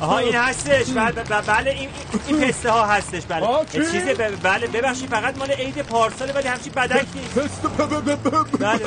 آها. 0.00 0.18
این 0.18 0.34
هستش. 0.34 0.88
بله 0.90 1.12
بله, 1.12 1.42
بله 1.42 1.70
این 1.70 1.88
این 2.26 2.40
پسته 2.40 2.70
ها 2.70 2.86
هستش. 2.86 3.22
بله. 3.28 3.46
آه، 3.46 3.66
چی؟ 3.72 3.78
چیزه 3.78 4.14
ب- 4.14 4.42
بله 4.42 4.66
ببخشید 4.66 5.10
فقط 5.10 5.38
مال 5.38 5.50
عید 5.50 5.82
پارساله 5.82 6.32
ولی 6.32 6.48
همچین 6.48 6.72
بدک 6.76 7.06
نیست. 7.14 7.62
بله. 8.60 8.78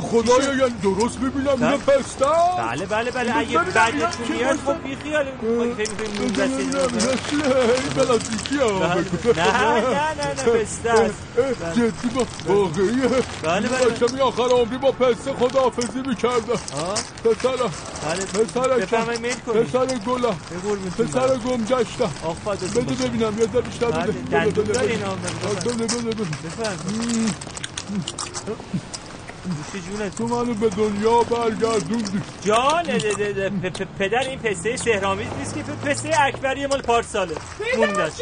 خدایا 0.00 0.54
یعنی 0.54 0.74
درست 0.82 1.20
می‌بینم؟ 1.20 1.48
اینه 1.62 1.76
پسته. 1.76 2.24
بله 2.58 2.86
بله 2.86 3.10
بله. 3.10 3.36
اگه 3.36 3.58
بعد 3.58 4.10
تو 4.10 4.24
چی 4.26 4.32
میاد؟ 4.32 4.56
خب 4.56 4.82
بی 4.82 4.96
خیال 4.96 5.26
فکر 5.76 5.90
می‌کنیم 5.90 6.34
ها 8.82 8.94
بله. 8.94 9.04
نه 9.36 9.80
نه 9.80 10.14
نه 10.14 10.34
نه 10.34 10.42
پسته 10.62 10.90
است 10.90 11.14
جدی 11.76 12.08
با 12.14 12.26
واقعیه 12.54 13.08
بله، 13.42 13.68
بله. 13.68 13.84
داشتم 13.84 14.20
آخر 14.20 14.42
عمری 14.54 14.78
با 14.78 14.92
پسته 14.92 15.32
خداحافظی 15.32 16.02
می‌کردم 16.06 16.58
پسرم 17.24 17.70
پسرم. 18.34 18.80
پسر 19.64 19.86
گلم 20.06 20.36
پسر 20.98 21.38
گم 21.38 21.64
گشتم 21.64 22.10
آفادتون 22.22 22.84
بده 22.84 23.08
ببینم 23.08 23.36
ذره 23.52 23.62
بیشتر 23.62 23.90
بله، 23.90 24.12
بده 24.12 24.50
بده 24.50 24.62
بده. 24.62 24.82
بده. 26.02 26.12
بده 26.12 26.24
بفرمایید 29.50 29.90
جونت. 29.98 30.16
تو 30.18 30.26
منو 30.26 30.54
به 30.54 30.68
دنیا 30.68 31.22
برگردوندی. 31.22 32.22
جان 32.44 32.84
پدر 33.98 34.18
این 34.28 34.38
پسته 34.38 34.76
سهرامیز 34.76 35.28
نیست 35.38 35.54
که 35.54 35.62
پسته 35.62 36.10
اکبری 36.20 36.66
مال 36.66 36.82
پارساله 36.82 37.34
موندش 37.76 38.12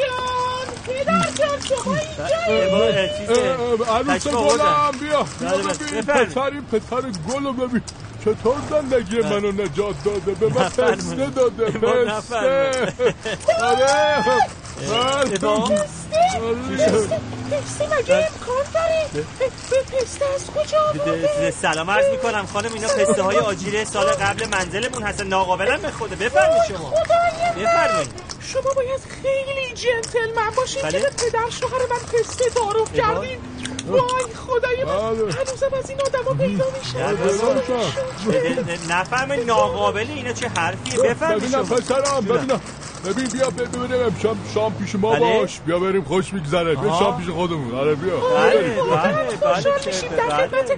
پدر 0.87 1.31
جان 1.31 1.61
شما 1.69 1.97
چیزه. 3.19 3.57
عروس. 3.91 4.27
گلم 4.29 4.91
بیا. 5.01 5.27
بله، 5.41 6.03
بله. 6.03 6.25
پسر 6.25 6.41
این 6.41 6.63
پسر 6.63 7.03
گلو 7.33 7.53
ببین. 7.53 7.83
چطور 8.25 8.55
زندگی 8.71 9.21
منو 9.21 9.53
نجات 9.53 10.05
داده؟ 10.05 10.33
به 10.35 10.47
من. 10.49 10.69
پسته 10.69 11.27
داده 11.31 11.65
پسته. 11.65 12.37
آره. 13.63 14.25
بله. 14.77 15.39
پسته 15.39 17.21
پسته 17.51 17.87
مگه 17.99 18.15
امکان 18.15 18.65
داره 18.75 19.27
پسته 19.93 20.25
از 20.35 20.47
کجا 20.47 20.93
ده- 21.05 21.23
ده- 21.41 21.51
سلام 21.51 21.91
عرض 21.91 22.07
می‌کنم 22.11 22.47
خانم 22.47 22.73
اینا 22.73 22.89
پسته 22.89 23.23
های 23.23 23.37
آجیل 23.39 23.85
سال 23.85 24.07
قبل 24.07 24.47
منزلمون 24.49 25.03
هستن. 25.03 25.27
ناقابلم 25.27 25.83
به 25.83 25.91
خوده 25.91 26.17
بفرمایید 26.17 26.63
شما. 26.69 26.91
بفرمایید. 27.57 28.11
شما 28.41 28.71
باید 28.77 29.01
خیلی 29.23 29.75
جنتلمن 29.75 30.51
باشین 30.57 30.83
بله. 30.83 31.01
که 31.01 31.05
به 31.07 31.11
پدر 31.11 31.51
شوهر 31.51 31.81
من 31.91 32.21
پسته 32.21 32.51
تعارف. 32.51 32.93
کردین. 32.95 33.39
وای 33.89 34.35
خدای 34.47 34.85
من. 34.85 34.97
بله. 34.97 35.33
هنوزم 35.33 35.71
از 35.79 35.91
این 35.91 36.01
آدما 36.01 36.35
پیدا 36.47 36.65
میشه 36.79 37.13
ده- 38.31 38.55
ده- 38.63 38.79
نفرمایید 38.95 39.47
ناقابلی 39.47 40.13
اینا 40.13 40.33
چه 40.33 40.49
حرفیه. 40.49 40.99
بفرمایید 41.03 41.43
ببینم 41.43 41.67
شما. 41.67 41.77
پسرم 41.77 42.21
ببینم. 42.25 42.61
ببین 43.05 43.29
بیا 43.29 43.51
ب- 43.51 43.57
ببینم 43.63 44.03
امشب 44.07 44.37
شام 44.55 44.75
پیش 44.75 44.95
ما 44.95 45.11
بله. 45.13 45.39
باش 45.41 45.61
بیا 45.61 45.79
بریم 45.79 46.05
خوش 46.05 46.33
میگذره 46.33 46.75
بیا. 46.75 46.99
شام 46.99 47.19
پیش 47.21 47.29
خودمون 47.31 47.75
آره 47.75 47.95
بیا 47.95 48.17
بله 48.17 48.55
بریم. 48.59 48.75
بله 48.75 49.37
بله 49.37 49.55
خوشحال 49.55 49.81
میشیم 49.87 50.09
در 50.17 50.37
خدمت. 50.47 50.71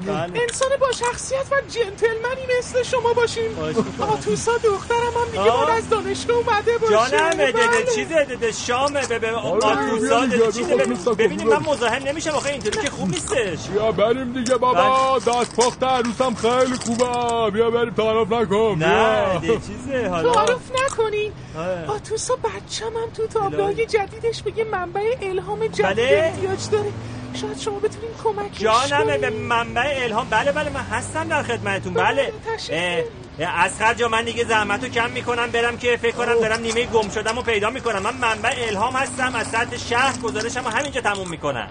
انسان 0.43 0.69
با 0.81 0.93
شخصیت 0.93 1.47
و 1.53 1.55
جنتلمنی 1.69 2.43
مثل 2.59 2.83
شما 2.83 3.13
باشیم. 3.13 3.59
آتوسا 4.01 4.53
دخترم 4.65 4.99
هم 4.99 5.31
دیگه. 5.33 5.45
باید 5.45 5.79
از 5.79 5.89
دانشگاه 5.89 6.37
اومده 6.37 6.79
باشه 6.81 6.93
جانم 7.19 7.31
ده- 7.31 7.53
ده- 7.53 7.53
بله. 7.53 7.85
چیزه 7.95 8.25
ده- 8.25 8.37
ده 8.37 8.53
شامه 8.53 9.07
به 9.07 9.19
به 9.19 9.33
آره، 9.37 9.67
آتوسا 9.67 9.97
بیا 9.97 10.21
ده- 10.21 10.27
دیگه، 10.37 10.47
چیزه 10.53 10.65
بیا 10.65 10.77
ببین- 10.77 10.93
آتوسا 10.93 11.15
ببینید 11.15 11.49
کن، 11.49 11.57
من 11.57 11.63
مزاحم 11.73 12.03
نمیشم 12.09 12.31
آخه 12.31 12.51
اینطوری 12.51 12.79
که 12.79 12.91
خوب 12.91 13.09
نیستش 13.09 13.69
بیا 13.69 13.93
بریم 13.93 14.33
دیگه 14.33 14.57
بابا 14.57 15.19
دست 15.19 15.57
پخت 15.57 15.83
عروسم 15.83 16.35
خیلی 16.35 16.77
خوبه 16.77 17.51
بیا 17.51 17.71
بریم 17.71 17.95
تعارف 17.95 18.33
نکن 18.33 18.77
نه 18.79 19.41
چیزه 19.41 20.09
حالا 20.09 20.33
تعارف 20.33 20.71
نکنین 20.85 21.33
آره. 21.59 21.87
آتوسا 22.15 22.37
بچم 22.37 22.87
هم 22.87 23.11
تو 23.17 23.27
تابلوهای 23.27 23.87
جدیدش 23.87 24.43
به 24.43 24.53
یه 24.57 24.65
منبع 24.65 25.17
الهام 25.23 25.67
جدید 25.67 25.85
بله. 25.85 26.33
احتیاج 26.35 26.71
داره. 26.71 26.93
شاید 27.41 27.59
شما 27.59 27.79
بتونین 27.79 28.11
کمکش 28.25 28.61
جانمه 28.61 29.19
به. 29.19 29.31
منبع 29.31 30.03
الهام. 30.03 30.27
بله 30.31 30.53
بله 30.53 30.71
من 30.71 30.81
هستم 30.81 31.29
در 31.29 31.43
خدمتتون. 31.43 31.95
بله 31.95 32.33
اه، 32.71 33.03
اه، 33.39 33.65
از 33.65 33.81
جا 33.97 34.09
من 34.09 34.25
دیگه 34.25 34.45
زحمت 34.45 34.85
رو 34.85 34.89
کم 34.89 35.11
می‌کنم. 35.11 35.51
برم 35.51 35.79
که 35.79 35.97
فکر 35.97 36.17
کنم 36.17 36.35
دارم 36.35 36.61
نیمه 36.61 36.85
گم 36.85 37.09
شدم 37.09 37.39
و 37.39 37.43
پیدا 37.43 37.71
می‌کنم. 37.71 38.03
من 38.03 38.17
منبع 38.17 38.55
الهام 38.69 38.95
هستم 38.97 39.35
از 39.35 39.47
سطح 39.47 39.77
شهر 39.77 40.19
گزارشم 40.19 40.65
و 40.67 40.69
همینجا 40.69 41.01
تموم 41.01 41.31
می‌کنم. 41.31 41.71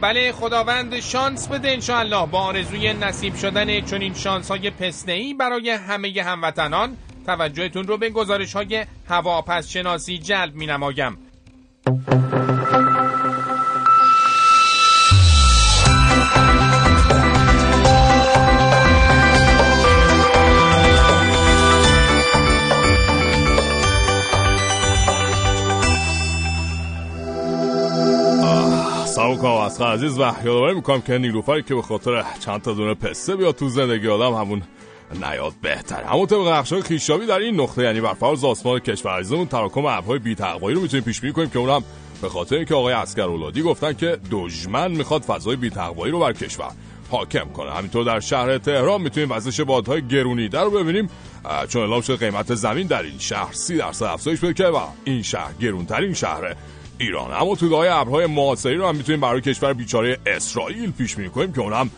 بله 0.00 0.32
خداوند 0.32 1.00
شانس 1.00 1.48
بده 1.48 1.68
انشاءالله. 1.68 2.26
با 2.26 2.38
آرزوی 2.38 2.92
نصیب 2.92 3.36
شدن 3.36 3.80
چنین 3.80 4.14
شانس 4.14 4.48
های 4.50 4.70
پسنهی 4.70 5.34
برای 5.34 5.70
همه 5.70 6.22
هموطنان 6.22 6.96
توجهتون 7.26 7.86
رو 7.86 7.96
به 7.96 8.10
گزارش 8.10 8.52
های 8.52 8.86
هواپس 9.08 9.68
شناسی 9.68 10.18
جلب 10.18 10.54
می 10.54 10.66
نمایم 10.66 11.18
سلام 29.14 29.44
اسخر 29.44 29.92
عزیز 29.92 30.18
و 30.18 30.32
یادآوری 30.44 30.74
می‌کنم 30.74 31.00
که 31.00 31.18
نیلوفری 31.18 31.62
که 31.62 31.74
به 31.74 31.82
خاطر 31.82 32.24
چند 32.40 32.62
تا 32.62 32.72
دونه 32.72 32.94
پسته 32.94 33.36
بیاد 33.36 33.54
تو 33.54 33.68
زندگی 33.68 34.08
آدم 34.08 34.34
همون 34.34 34.62
نیاد 35.14 35.52
بهتره 35.62 36.06
همون 36.06 36.26
طبق 36.26 36.48
نقشه 36.48 36.80
خیشابی 36.80 37.26
در 37.26 37.38
این 37.38 37.60
نقطه 37.60 37.82
یعنی 37.82 38.00
بر 38.00 38.14
فرض 38.14 38.44
آسمان 38.44 38.78
کشور 38.78 39.18
عزیزمون 39.18 39.46
تراکم 39.46 39.86
ابرهای 39.86 40.18
بی 40.18 40.34
رو 40.34 40.80
می‌تونیم 40.80 41.04
پیش 41.04 41.20
بینی 41.20 41.32
کنیم 41.32 41.50
که 41.50 41.58
اونم 41.58 41.84
به 42.22 42.28
خاطر 42.28 42.56
اینکه 42.56 42.74
آقای 42.74 42.94
اسکر 42.94 43.22
اولادی 43.22 43.62
گفتن 43.62 43.92
که 43.92 44.18
دشمن 44.30 44.90
می‌خواد 44.90 45.22
فضای 45.22 45.56
بی 45.56 45.70
رو 45.96 46.18
بر 46.18 46.32
کشور 46.32 46.72
حاکم 47.10 47.44
کنه. 47.44 47.70
همینطور 47.70 48.04
در 48.04 48.20
شهر 48.20 48.58
تهران 48.58 49.00
می‌تونیم 49.00 49.30
وزش 49.32 49.60
بادهای 49.60 50.02
گرونیده 50.02 50.60
رو 50.60 50.70
ببینیم. 50.70 51.10
چون 51.68 51.82
اعلام 51.82 52.00
شده 52.00 52.16
قیمت 52.16 52.54
زمین 52.54 52.86
در 52.86 53.02
این 53.02 53.18
شهر 53.18 53.52
30 53.52 53.76
درصد 53.76 54.04
افزایش 54.04 54.40
پیدا 54.40 54.52
کرده 54.52 54.70
و 54.70 54.80
این 55.04 55.22
شهر 55.22 55.52
گرونترین 55.60 56.14
شهر 56.14 56.56
ایران. 56.98 57.32
اما 57.32 57.54
تودهای 57.54 57.88
ابرهای 57.88 58.26
معاصری 58.26 58.76
رو 58.76 58.88
هم 58.88 58.96
می‌تونیم 58.96 59.20
برای 59.20 59.40
کشور 59.40 59.72
بیچاره 59.72 60.18
اسرائیل 60.26 60.92
پیش 60.92 61.16
بینی 61.16 61.28
کنیم 61.28 61.52
که 61.52 61.60
اونم 61.60 61.90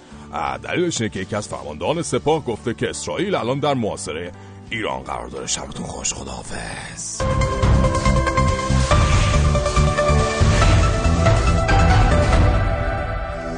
دلیلش 0.63 1.01
اینه 1.01 1.15
که 1.15 1.21
یکی 1.21 1.37
از 1.37 1.49
فرماندهان 1.49 2.03
سپاه 2.03 2.45
گفته 2.45 2.75
که 2.75 2.91
اسرائیل 2.91 3.35
الان 3.35 3.59
در 3.59 3.75
معاصره 3.75 4.33
ایران 4.71 5.03
قرار 5.03 5.29
داره 5.29 5.47
شبتون 5.47 5.87
خوش 5.87 6.15
خداحافظ. 6.15 7.23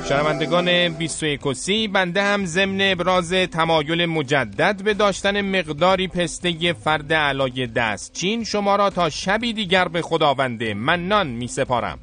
شنوندگان 0.08 0.88
21 0.88 1.52
سی 1.52 1.88
بنده 1.88 2.22
هم 2.22 2.44
ضمن 2.46 2.78
ابراز 2.80 3.32
تمایل 3.32 4.06
مجدد 4.06 4.82
به 4.82 4.94
داشتن 4.94 5.40
مقداری 5.40 6.08
پسته 6.08 6.72
فرد 6.72 7.12
علای 7.12 7.66
دستچین 7.66 8.44
شما 8.44 8.76
را 8.76 8.90
تا 8.90 9.10
شبی 9.10 9.52
دیگر 9.52 9.88
به 9.88 10.02
خداوند 10.02 10.64
منان 10.64 11.26
می 11.26 11.48
سپارم 11.48 11.98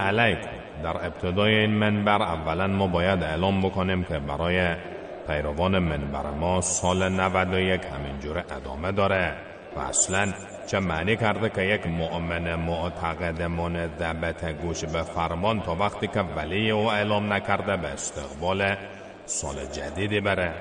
علیکم 0.00 0.50
در 0.82 1.06
ابتدای 1.06 1.54
این 1.54 1.70
منبر 1.70 2.22
اولا 2.22 2.66
ما 2.66 2.86
باید 2.86 3.22
اعلام 3.22 3.62
بکنیم 3.62 4.04
که 4.04 4.18
برای 4.18 4.76
پیروان 5.26 5.78
منبر 5.78 6.30
ما 6.30 6.60
سال 6.60 7.08
91 7.08 7.80
همینجور 7.84 8.44
ادامه 8.50 8.92
داره 8.92 9.36
و 9.76 9.80
اصلا 9.80 10.32
چه 10.66 10.80
معنی 10.80 11.16
کرده 11.16 11.48
که 11.48 11.62
یک 11.62 11.86
مؤمن 11.86 12.54
معتقد 12.54 13.42
منضبط 13.42 14.44
گوش 14.44 14.84
به 14.84 15.02
فرمان 15.02 15.60
تا 15.60 15.74
وقتی 15.74 16.06
که 16.06 16.20
ولی 16.20 16.70
او 16.70 16.90
اعلام 16.90 17.32
نکرده 17.32 17.76
به 17.76 17.88
استقبال 17.88 18.76
سال 19.24 19.54
جدیدی 19.72 20.20
بره. 20.20 20.54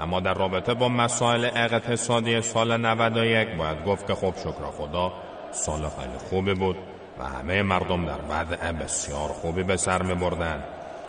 اما 0.00 0.20
در 0.20 0.34
رابطه 0.34 0.74
با 0.74 0.88
مسائل 0.88 1.44
اقتصادی 1.44 2.42
سال 2.42 2.76
91 2.76 3.48
باید 3.48 3.84
گفت 3.84 4.06
که 4.06 4.14
خب 4.14 4.34
شکر 4.36 4.64
خدا 4.78 5.12
سال 5.50 5.80
خیلی 5.80 6.18
خوبی 6.30 6.54
بود. 6.54 6.76
و 7.18 7.24
همه 7.24 7.62
مردم 7.62 8.06
در 8.06 8.18
وضع 8.30 8.72
بسیار 8.72 9.28
خوبی 9.28 9.62
به 9.62 9.76
سر 9.76 10.02
می 10.02 10.14
بردن 10.14 10.64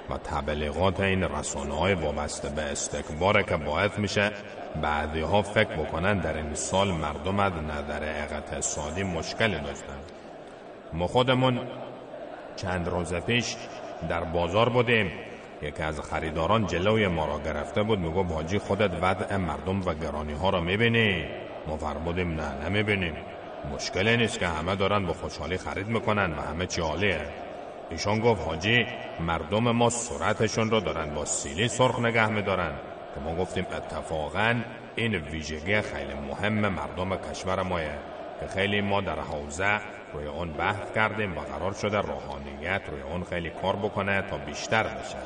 و 0.09 0.17
تبلیغات 0.17 0.99
این 0.99 1.23
رسانه 1.23 1.75
های 1.75 1.93
وابسته 1.93 2.49
به 2.49 2.61
استکبار 2.61 3.43
که 3.43 3.57
باعث 3.57 3.99
میشه 3.99 4.31
بعضی 4.81 5.21
ها 5.21 5.41
فکر 5.41 5.75
بکنن 5.75 6.17
در 6.17 6.37
این 6.37 6.53
سال 6.53 6.91
مردم 6.91 7.39
از 7.39 7.53
نظر 7.53 8.03
اقتصادی 8.03 9.03
مشکلی 9.03 9.59
داشتن 9.59 9.99
ما 10.93 11.07
خودمون 11.07 11.59
چند 12.55 12.87
روز 12.87 13.13
پیش 13.13 13.55
در 14.09 14.23
بازار 14.23 14.69
بودیم. 14.69 15.11
یکی 15.61 15.83
از 15.83 15.99
خریداران 15.99 16.67
جلوی 16.67 17.07
ما 17.07 17.25
را 17.25 17.39
گرفته 17.39 17.83
بود 17.83 17.99
میگو 17.99 18.23
حاجی 18.23 18.59
خودت 18.59 18.91
وضع 19.01 19.35
مردم 19.35 19.81
و 19.81 19.93
گرانی 19.93 20.33
ها 20.33 20.49
را 20.49 20.61
می‌بینی. 20.61 21.25
ما 21.67 21.77
فرمودیم 21.77 22.41
نه 22.41 22.65
نمی‌بینیم. 22.65 23.13
مشکلی 23.73 24.17
نیست 24.17 24.39
که 24.39 24.47
همه 24.47 24.75
دارن 24.75 25.05
با 25.05 25.13
خوشحالی 25.13 25.57
خرید 25.57 25.87
می‌کنن 25.87 26.33
و 26.33 26.41
همه 26.41 26.67
چی 26.67 26.81
عالیه 26.81 27.21
ایشان 27.89 28.19
گفت 28.19 28.47
حاجی 28.47 28.85
مردم 29.19 29.71
ما 29.71 29.89
صورتشون 29.89 30.71
رو 30.71 30.79
دارن 30.79 31.13
با 31.13 31.25
سیلی 31.25 31.67
سرخ 31.67 31.99
نگه 31.99 32.29
میدارن. 32.29 32.73
که 33.15 33.19
ما 33.19 33.35
گفتیم 33.35 33.65
اتفاقا 33.71 34.55
این 34.95 35.15
ویژگی 35.15 35.81
خیلی 35.81 36.13
مهم 36.13 36.53
مردم 36.53 37.15
کشور 37.15 37.61
مایه 37.61 37.97
که 38.39 38.47
خیلی 38.47 38.81
ما 38.81 39.01
در 39.01 39.19
حوزه 39.19 39.79
روی 40.13 40.25
اون 40.25 40.53
بحث 40.53 40.91
کردیم 40.95 41.37
و 41.37 41.41
قرار 41.41 41.73
شده 41.73 41.97
روحانیت 41.97 42.81
روی 42.91 43.01
اون 43.01 43.23
خیلی 43.23 43.49
کار 43.49 43.75
بکنه 43.75 44.21
تا 44.21 44.37
بیشتر 44.37 44.83
بشه. 44.83 45.17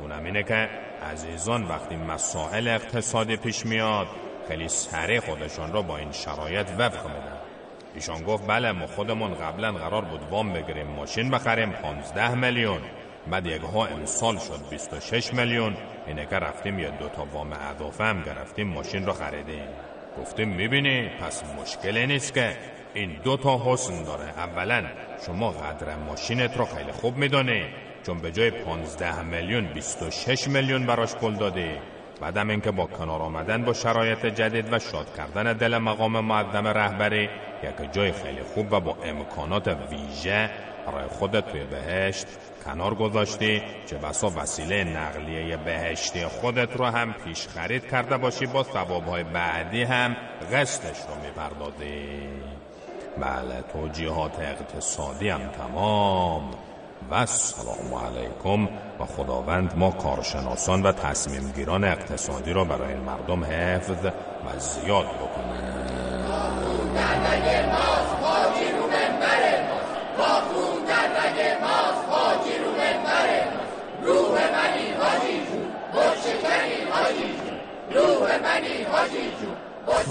اونم 0.00 0.24
اینه 0.24 0.42
که 0.42 0.68
عزیزان 1.12 1.64
وقتی 1.64 1.96
مسائل 1.96 2.68
اقتصادی 2.68 3.36
پیش 3.36 3.66
میاد 3.66 4.06
خیلی 4.48 4.68
سریع 4.68 5.20
خودشان 5.20 5.72
رو 5.72 5.82
با 5.82 5.96
این 5.96 6.12
شرایط 6.12 6.68
وفق 6.78 7.06
میدن. 7.06 7.35
ایشان 7.96 8.22
گفت 8.22 8.46
بله 8.46 8.72
ما 8.72 8.86
خودمون 8.86 9.34
قبلا 9.34 9.72
قرار 9.72 10.04
بود 10.04 10.20
وام 10.30 10.52
بگیریم 10.52 10.86
ماشین 10.86 11.30
بخریم 11.30 11.70
15 11.70 12.34
میلیون. 12.34 12.80
بعد 13.30 13.46
یک 13.46 13.62
ها 13.62 13.86
امسال 13.86 14.38
شد 14.38 14.60
26 14.70 15.34
میلیون. 15.34 15.76
اینه 16.06 16.26
که 16.26 16.36
رفتیم 16.36 16.78
یه 16.78 16.90
دوتا 16.90 17.24
وام 17.32 17.52
اضافه 17.52 18.04
هم 18.04 18.22
گرفتیم 18.22 18.66
ماشین 18.66 19.06
رو 19.06 19.12
خریدیم. 19.12 19.68
گفتیم 20.20 20.48
می‌بینی 20.48 21.08
پس 21.08 21.42
مشکلی 21.62 22.06
نیست 22.06 22.34
که 22.34 22.56
این 22.94 23.16
دو 23.24 23.36
تا 23.36 23.60
حسن 23.64 24.02
داره. 24.02 24.24
اولا 24.24 24.84
شما 25.26 25.50
قدر 25.50 25.96
ماشینت 25.96 26.56
رو 26.56 26.64
خیلی 26.64 26.92
خوب 26.92 27.16
می‌دونی 27.16 27.64
چون 28.06 28.18
به 28.18 28.32
جای 28.32 28.50
15 28.50 29.22
میلیون 29.22 29.66
26 29.66 30.48
میلیون 30.48 30.86
براش 30.86 31.14
پول 31.14 31.34
دادی. 31.34 31.70
بعدم 32.20 32.50
اینکه 32.50 32.70
با 32.70 32.86
کنار 32.86 33.22
آمدن 33.22 33.64
با 33.64 33.72
شرایط 33.72 34.26
جدید 34.26 34.72
و 34.72 34.78
شاد 34.78 35.16
کردن 35.16 35.52
دل 35.52 35.78
مقام 35.78 36.20
معظم 36.20 36.66
رهبری 36.66 37.28
یک 37.62 37.92
جای 37.92 38.12
خیلی 38.12 38.42
خوب 38.42 38.72
و 38.72 38.80
با 38.80 38.96
امکانات 39.04 39.68
ویژه 39.90 40.50
برای 40.86 41.08
خودت 41.08 41.50
توی 41.50 41.64
بهشت 41.64 42.26
کنار 42.64 42.94
گذاشتی 42.94 43.62
چه 43.86 43.96
بسا 43.96 44.32
وسیله 44.36 44.84
نقلیه 44.84 45.56
بهشتی 45.56 46.26
خودت 46.26 46.76
رو 46.76 46.84
هم 46.84 47.12
پیش 47.12 47.48
خرید 47.48 47.86
کرده 47.90 48.16
باشی 48.16 48.46
با 48.46 48.62
ثوابهای 48.62 49.24
بعدی 49.24 49.82
هم 49.82 50.16
قسطش 50.52 50.98
رو 50.98 51.14
می‌پردازی. 51.24 52.28
بله 53.18 53.62
توجیهات 53.72 54.40
اقتصادی 54.40 55.28
هم 55.28 55.40
تمام. 55.48 56.50
و 57.10 57.14
السلام 57.14 57.94
علیکم 57.94 58.64
و 59.00 59.04
خداوند 59.06 59.72
ما 59.76 59.90
کارشناسان 59.90 60.82
و 60.82 60.92
تصمیم 60.92 61.52
گیران 61.56 61.84
اقتصادی 61.84 62.52
را 62.52 62.64
برای 62.64 62.94
مردم 62.94 63.44
حفظ 63.44 63.90
و 63.90 64.58
زیاد 64.58 65.06
بکنه 65.06 65.76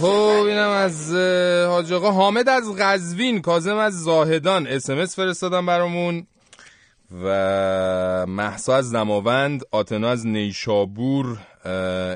خب 0.02 0.44
اینم 0.48 0.70
از 0.70 1.14
حاج 1.68 1.94
آقا 1.94 2.12
حامد 2.12 2.50
از 2.50 2.64
قزوین 2.80 3.42
کازم 3.42 3.78
از 3.78 4.04
زاهدان. 4.04 4.68
اسمس 4.68 5.16
فرستادم 5.16 5.66
برامون. 5.66 6.28
و 7.12 8.26
محسا 8.28 8.76
از 8.76 8.94
دماوند 8.94 9.64
آتنا 9.72 10.10
از 10.10 10.28
نیشابور 10.28 11.38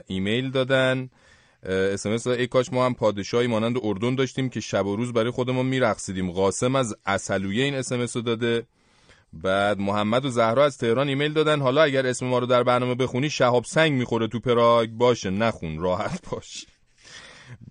ایمیل 0.08 0.52
دادن. 0.52 1.10
اسمس 1.64 2.28
ای 2.28 2.48
کاش 2.48 2.74
ما 2.74 2.86
هم 2.86 2.94
پادشاهی 2.94 3.48
مانند 3.48 3.76
اردن 3.84 4.16
داشتیم 4.16 4.50
که 4.50 4.60
شب 4.60 4.86
و 4.86 4.96
روز 4.96 5.14
برای 5.14 5.32
خودمون 5.32 5.66
میرقصیدیم. 5.66 6.32
قاسم 6.32 6.76
از 6.76 6.96
اصلویه 7.06 7.64
این 7.64 7.76
اسمس 7.76 8.16
رو 8.16 8.22
داده. 8.22 8.66
بعد 9.34 9.80
محمد 9.80 10.26
و 10.26 10.30
زهرا 10.30 10.66
از 10.66 10.78
تهران 10.78 11.08
ایمیل 11.08 11.34
دادن. 11.34 11.60
حالا 11.62 11.82
اگر 11.82 12.08
اسم 12.08 12.26
ما 12.26 12.40
رو 12.40 12.46
در 12.46 12.64
برنامه 12.64 12.96
بخونی 12.96 13.30
شهاب 13.30 13.66
سنگ 13.66 13.92
می‌خوره 13.92 14.28
تو 14.28 14.40
پراگ. 14.40 14.90
باشه 14.90 15.30
نخون 15.30 15.80
راحت 15.80 16.30
باش. 16.30 16.66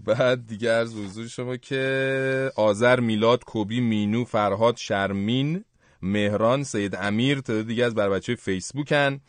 بعد 0.07 0.47
دیگه 0.47 0.71
از 0.71 0.95
حضور 0.95 1.29
شما 1.29 1.57
که 1.57 2.53
آذر 2.57 3.01
میلاد 3.01 3.45
کوبی 3.45 3.81
مینو 3.81 4.25
فرهاد 4.25 4.77
شرمین 4.77 5.64
مهران 6.03 6.62
سید 6.62 6.96
امیر 6.96 7.40
تعداد 7.40 7.66
دیگه 7.66 7.84
از 7.84 7.94
بر 7.94 8.11
بچه 8.11 8.34
فیسبوکن. 8.34 9.20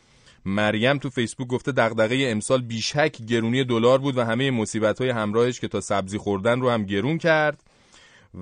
مریم 0.46 0.98
تو 0.98 1.10
فیسبوک 1.10 1.48
گفته 1.48 1.72
دغدغه 1.72 2.28
امسال 2.32 2.62
بیشک 2.62 3.22
گرونی 3.22 3.64
دلار 3.64 3.98
بود 3.98 4.18
و 4.18 4.24
همه 4.24 4.52
مصیبت 4.52 5.02
های 5.02 5.10
همراهش 5.10 5.60
که 5.60 5.68
تا 5.68 5.82
سبزی 5.82 6.18
خوردن 6.18 6.62
رو 6.62 6.70
هم 6.70 6.84
گرون 6.84 7.18
کرد. 7.18 7.64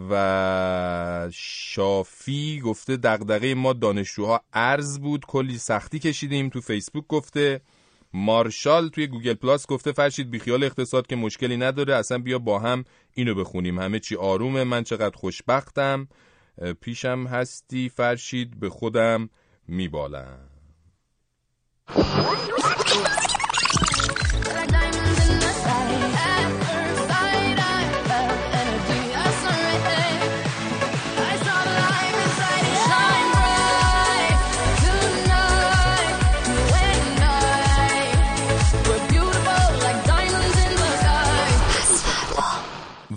و 0.09 1.29
شافی 1.33 2.59
گفته 2.59 2.97
دغدغه 2.97 3.55
ما 3.55 3.73
دانشجوها 3.73 4.41
ارز 4.53 4.99
بود 4.99 5.25
کلی 5.25 5.57
سختی 5.57 5.99
کشیدیم 5.99 6.49
تو 6.49 6.61
فیسبوک 6.61 7.07
گفته. 7.07 7.61
مارشال 8.13 8.89
توی 8.89 9.07
گوگل 9.07 9.33
پلاس 9.33 9.67
گفته 9.67 9.91
فرشید 9.91 10.31
بیخیال 10.31 10.63
اقتصاد 10.63 11.07
که 11.07 11.15
مشکلی 11.15 11.57
نداره 11.57 11.95
اصلا 11.95 12.17
بیا 12.17 12.39
با 12.39 12.59
هم 12.59 12.83
اینو 13.13 13.35
بخونیم. 13.35 13.79
همه 13.79 13.99
چی 13.99 14.15
آرومه 14.15 14.63
من 14.63 14.83
چقدر 14.83 15.15
خوشبختم. 15.17 16.07
پیشم 16.81 17.27
هستی 17.27 17.89
فرشید 17.89 18.59
به 18.59 18.69
خودم 18.69 19.29
میبالم. 19.67 20.39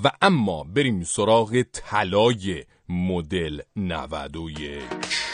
و 0.04 0.10
اما 0.22 0.64
بریم 0.64 1.04
سراغ 1.04 1.62
طلای 1.72 2.64
مدل 2.92 3.62
91 3.76 5.29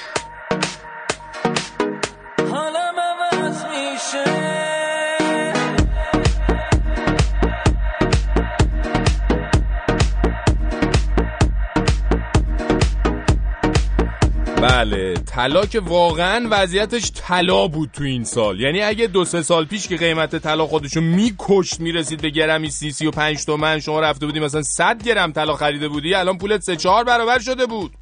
بله. 14.68 15.14
طلا 15.14 15.66
که 15.66 15.80
واقعا 15.80 16.46
وضعیتش 16.50 17.12
طلا 17.14 17.68
بود 17.68 17.90
تو 17.92 18.04
این 18.04 18.24
سال. 18.24 18.60
یعنی 18.60 18.82
اگه 18.82 19.06
دو 19.06 19.24
سه 19.24 19.42
سال 19.42 19.64
پیش 19.64 19.88
که 19.88 19.96
قیمت 19.96 20.36
طلا 20.36 20.66
خودشو 20.66 21.00
میکشت 21.00 21.80
می‌رسید 21.80 22.22
به 22.22 22.30
گرمی 22.30 22.70
سی 22.70 22.90
سی 22.90 23.06
و 23.06 23.10
پنج 23.10 23.44
تومن 23.44 23.80
شما 23.80 24.00
رفته 24.00 24.26
بودی 24.26 24.40
مثلا 24.40 24.62
100 24.62 25.02
گرم 25.02 25.32
طلا 25.32 25.54
خریده 25.54 25.88
بودی 25.88 26.14
الان 26.14 26.38
پولت 26.38 26.60
سه 26.60 26.76
چهار 26.76 27.04
برابر 27.04 27.38
شده 27.38 27.66
بود. 27.66 27.92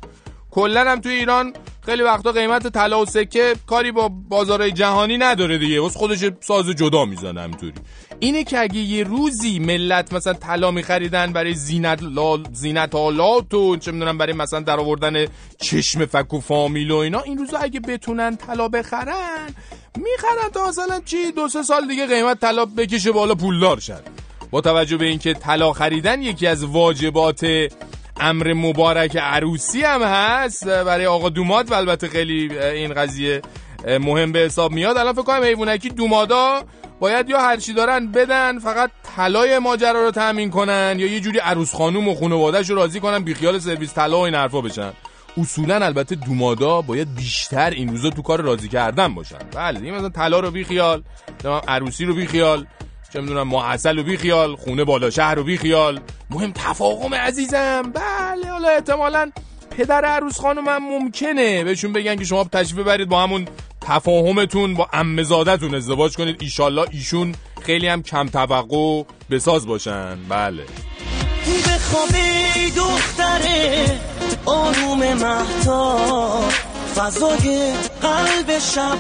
کلا 0.51 0.91
هم 0.91 1.01
تو 1.01 1.09
ایران 1.09 1.53
خیلی 1.87 2.03
وقتا 2.03 2.33
قیمت 2.33 2.69
طلا 2.69 3.03
و 3.03 3.07
سکه 3.07 3.55
کاری 3.67 3.93
با 3.93 4.09
بازارهای 4.09 4.73
جهانی 4.73 5.19
نداره 5.19 5.59
دیگه. 5.59 5.81
واسه 5.81 5.99
خودش 5.99 6.19
ساز 6.41 6.67
جدا 6.67 7.05
می‌زنه 7.05 7.41
همینطوری. 7.41 7.73
اینه 8.21 8.45
که 8.45 8.61
اگه 8.61 8.79
یه 8.79 9.05
روزی 9.05 9.59
ملت 9.59 10.13
مثلا 10.13 10.33
طلا 10.33 10.71
میخریدن 10.71 11.33
برای 11.33 11.55
زینت 11.55 12.03
لال 12.03 12.45
زینت 12.53 12.95
آلات 12.95 13.55
و 13.55 13.77
چه 13.77 13.93
می‌دونم 13.93 14.19
برای 14.19 14.33
مثلا 14.33 14.61
در 14.61 14.81
آوردن 14.81 15.27
چشم 15.61 16.07
فک 16.07 16.35
و 16.35 16.41
فامیل 16.41 16.91
و 16.91 16.97
اینا 16.97 17.21
این 17.21 17.39
روزا 17.39 17.59
اگه 17.59 17.81
بتونن 17.81 18.37
طلا 18.37 18.69
بخرن 18.69 19.55
می‌خرن 19.97 20.51
تا 20.55 20.69
مثلا 20.69 21.01
چی 21.05 21.33
دو 21.33 21.49
سه 21.49 21.63
سال 21.63 21.89
دیگه 21.89 22.07
قیمت 22.07 22.41
طلا 22.41 22.65
بکشه 22.65 23.13
بالا 23.13 23.35
پولدار 23.35 23.81
شن. 23.81 24.01
با 24.51 24.61
توجه 24.61 24.97
به 24.97 25.07
اینکه 25.07 25.35
طلا 25.35 25.73
خریدن 25.73 26.23
یکی 26.23 26.47
از 26.47 26.65
واجبات 26.65 27.47
امر 28.21 28.53
مبارک 28.53 29.17
عروسی 29.17 29.83
هم 29.83 30.03
هست 30.03 30.69
برای 30.69 31.07
آقا 31.07 31.29
دوماد 31.29 31.71
و 31.71 31.75
البته 31.75 32.09
خیلی 32.09 32.59
این 32.59 32.95
قضیه 32.95 33.43
مهم 34.01 34.33
به 34.33 34.39
حساب 34.39 34.73
میاد. 34.73 34.99
الان 34.99 35.13
فکر 35.13 35.23
کنم 35.23 35.43
حیوانکی 35.43 35.89
دومادا 35.89 36.63
باید 37.01 37.29
یا 37.29 37.41
هرچی 37.41 37.73
دارن 37.73 38.13
بدن 38.13 38.59
فقط 38.59 38.91
طلای 39.17 39.59
ماجرا 39.59 40.05
رو 40.05 40.11
تامین 40.11 40.51
کنن 40.51 40.97
یا 40.99 41.07
یه 41.07 41.21
جوری 41.21 41.39
عروس 41.39 41.75
خانوم 41.75 42.09
و 42.09 42.15
خانواده‌ش 42.15 42.71
رو 42.71 42.77
راضی 42.77 43.01
کنن 43.01 43.19
بیخیال 43.19 43.59
سرویس 43.59 43.95
طلا 43.95 44.19
و 44.19 44.21
این 44.21 44.35
حرفا 44.35 44.61
بشن. 44.61 44.93
اصولا 45.37 45.85
البته 45.85 46.15
دومادا 46.15 46.83
باید 46.83 47.15
بیشتر 47.15 47.71
این 47.71 47.89
روزا 47.89 48.11
تو 48.11 48.23
کار 48.23 48.41
راضی 48.41 48.69
کردن 48.69 49.15
باشن. 49.15 49.39
بله 49.57 49.81
دیگه 49.81 49.93
مثلا 49.93 50.09
طلا 50.09 50.41
رو 50.41 50.51
بی 50.51 50.65
خیال 50.65 51.03
عروسی 51.69 52.05
رو 52.05 52.15
بی 52.15 52.27
خیال 52.27 52.67
چه 53.15 53.21
می‌دونم 53.21 53.49
معسل 53.49 53.97
رو 53.97 54.03
بی 54.03 54.17
خیال 54.17 54.57
خونه 54.57 54.85
بالا 54.85 55.11
شهر 55.11 55.35
رو 55.35 55.45
بی 55.45 55.57
خیال. 55.59 56.01
مهم 56.31 56.53
تفاهم 56.53 57.15
عزیزم. 57.15 57.83
بله 57.83 58.51
حالا 58.51 58.69
احتمالا 58.69 59.31
پدر 59.71 60.05
عروس 60.05 60.41
خانم 60.41 60.69
هم 60.69 60.83
ممکنه. 60.83 61.65
بهشون 61.65 61.93
بگن 61.93 62.17
که 62.17 62.25
شما 62.25 62.45
تشریف 62.45 62.75
ببرید 62.75 63.09
با 63.09 63.23
همون 63.23 63.49
تفاهمتون 63.81 64.75
با 64.75 64.89
امزادتون 64.93 65.75
ازدواج 65.75 66.17
کنید. 66.17 66.43
ایشالله 66.43 66.87
ایشون 66.91 67.35
خیلی 67.63 67.89
هم 67.89 68.03
کم 68.03 68.29
توقع 68.29 69.03
بساز 69.31 69.67
باشن. 69.67 70.19
بله. 70.29 70.65
بخوابی 71.67 72.71
دختره 72.77 74.01
آروم 74.47 74.99
مهتا 74.99 76.41
فضای 76.97 77.73
قلب 78.03 78.59
شب 78.59 78.99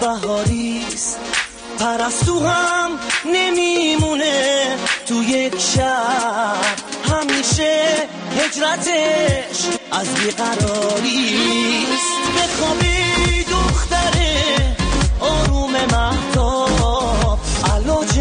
بهاریست 0.00 1.37
پرستو 1.78 2.46
هم 2.46 2.90
نمیمونه. 3.32 4.76
تو 5.06 5.22
یک 5.22 5.60
شب 5.60 6.88
همیشه 7.12 7.84
هجرتش 8.38 9.58
از 9.92 10.14
بیقراریست 10.14 10.58
بخوابی 12.36 13.44
دختره 13.50 14.76
آروم 15.20 15.70
مهتا 15.72 17.38
علاج 17.74 18.20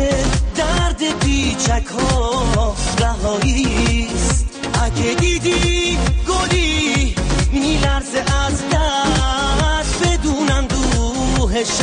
درد 0.55 1.23
بیچک 1.23 1.87
ها 1.87 2.75
رهاییست 2.99 4.45
اگه 4.83 5.13
دیدی 5.13 5.97
گلی 6.27 7.15
میلرزه 7.51 8.19
از 8.19 8.63
دست 8.71 10.03
بدونم 10.03 10.67
دوهش 10.67 11.81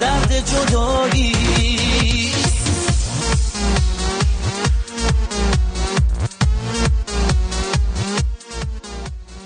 درد 0.00 0.32
جدایی. 0.32 1.32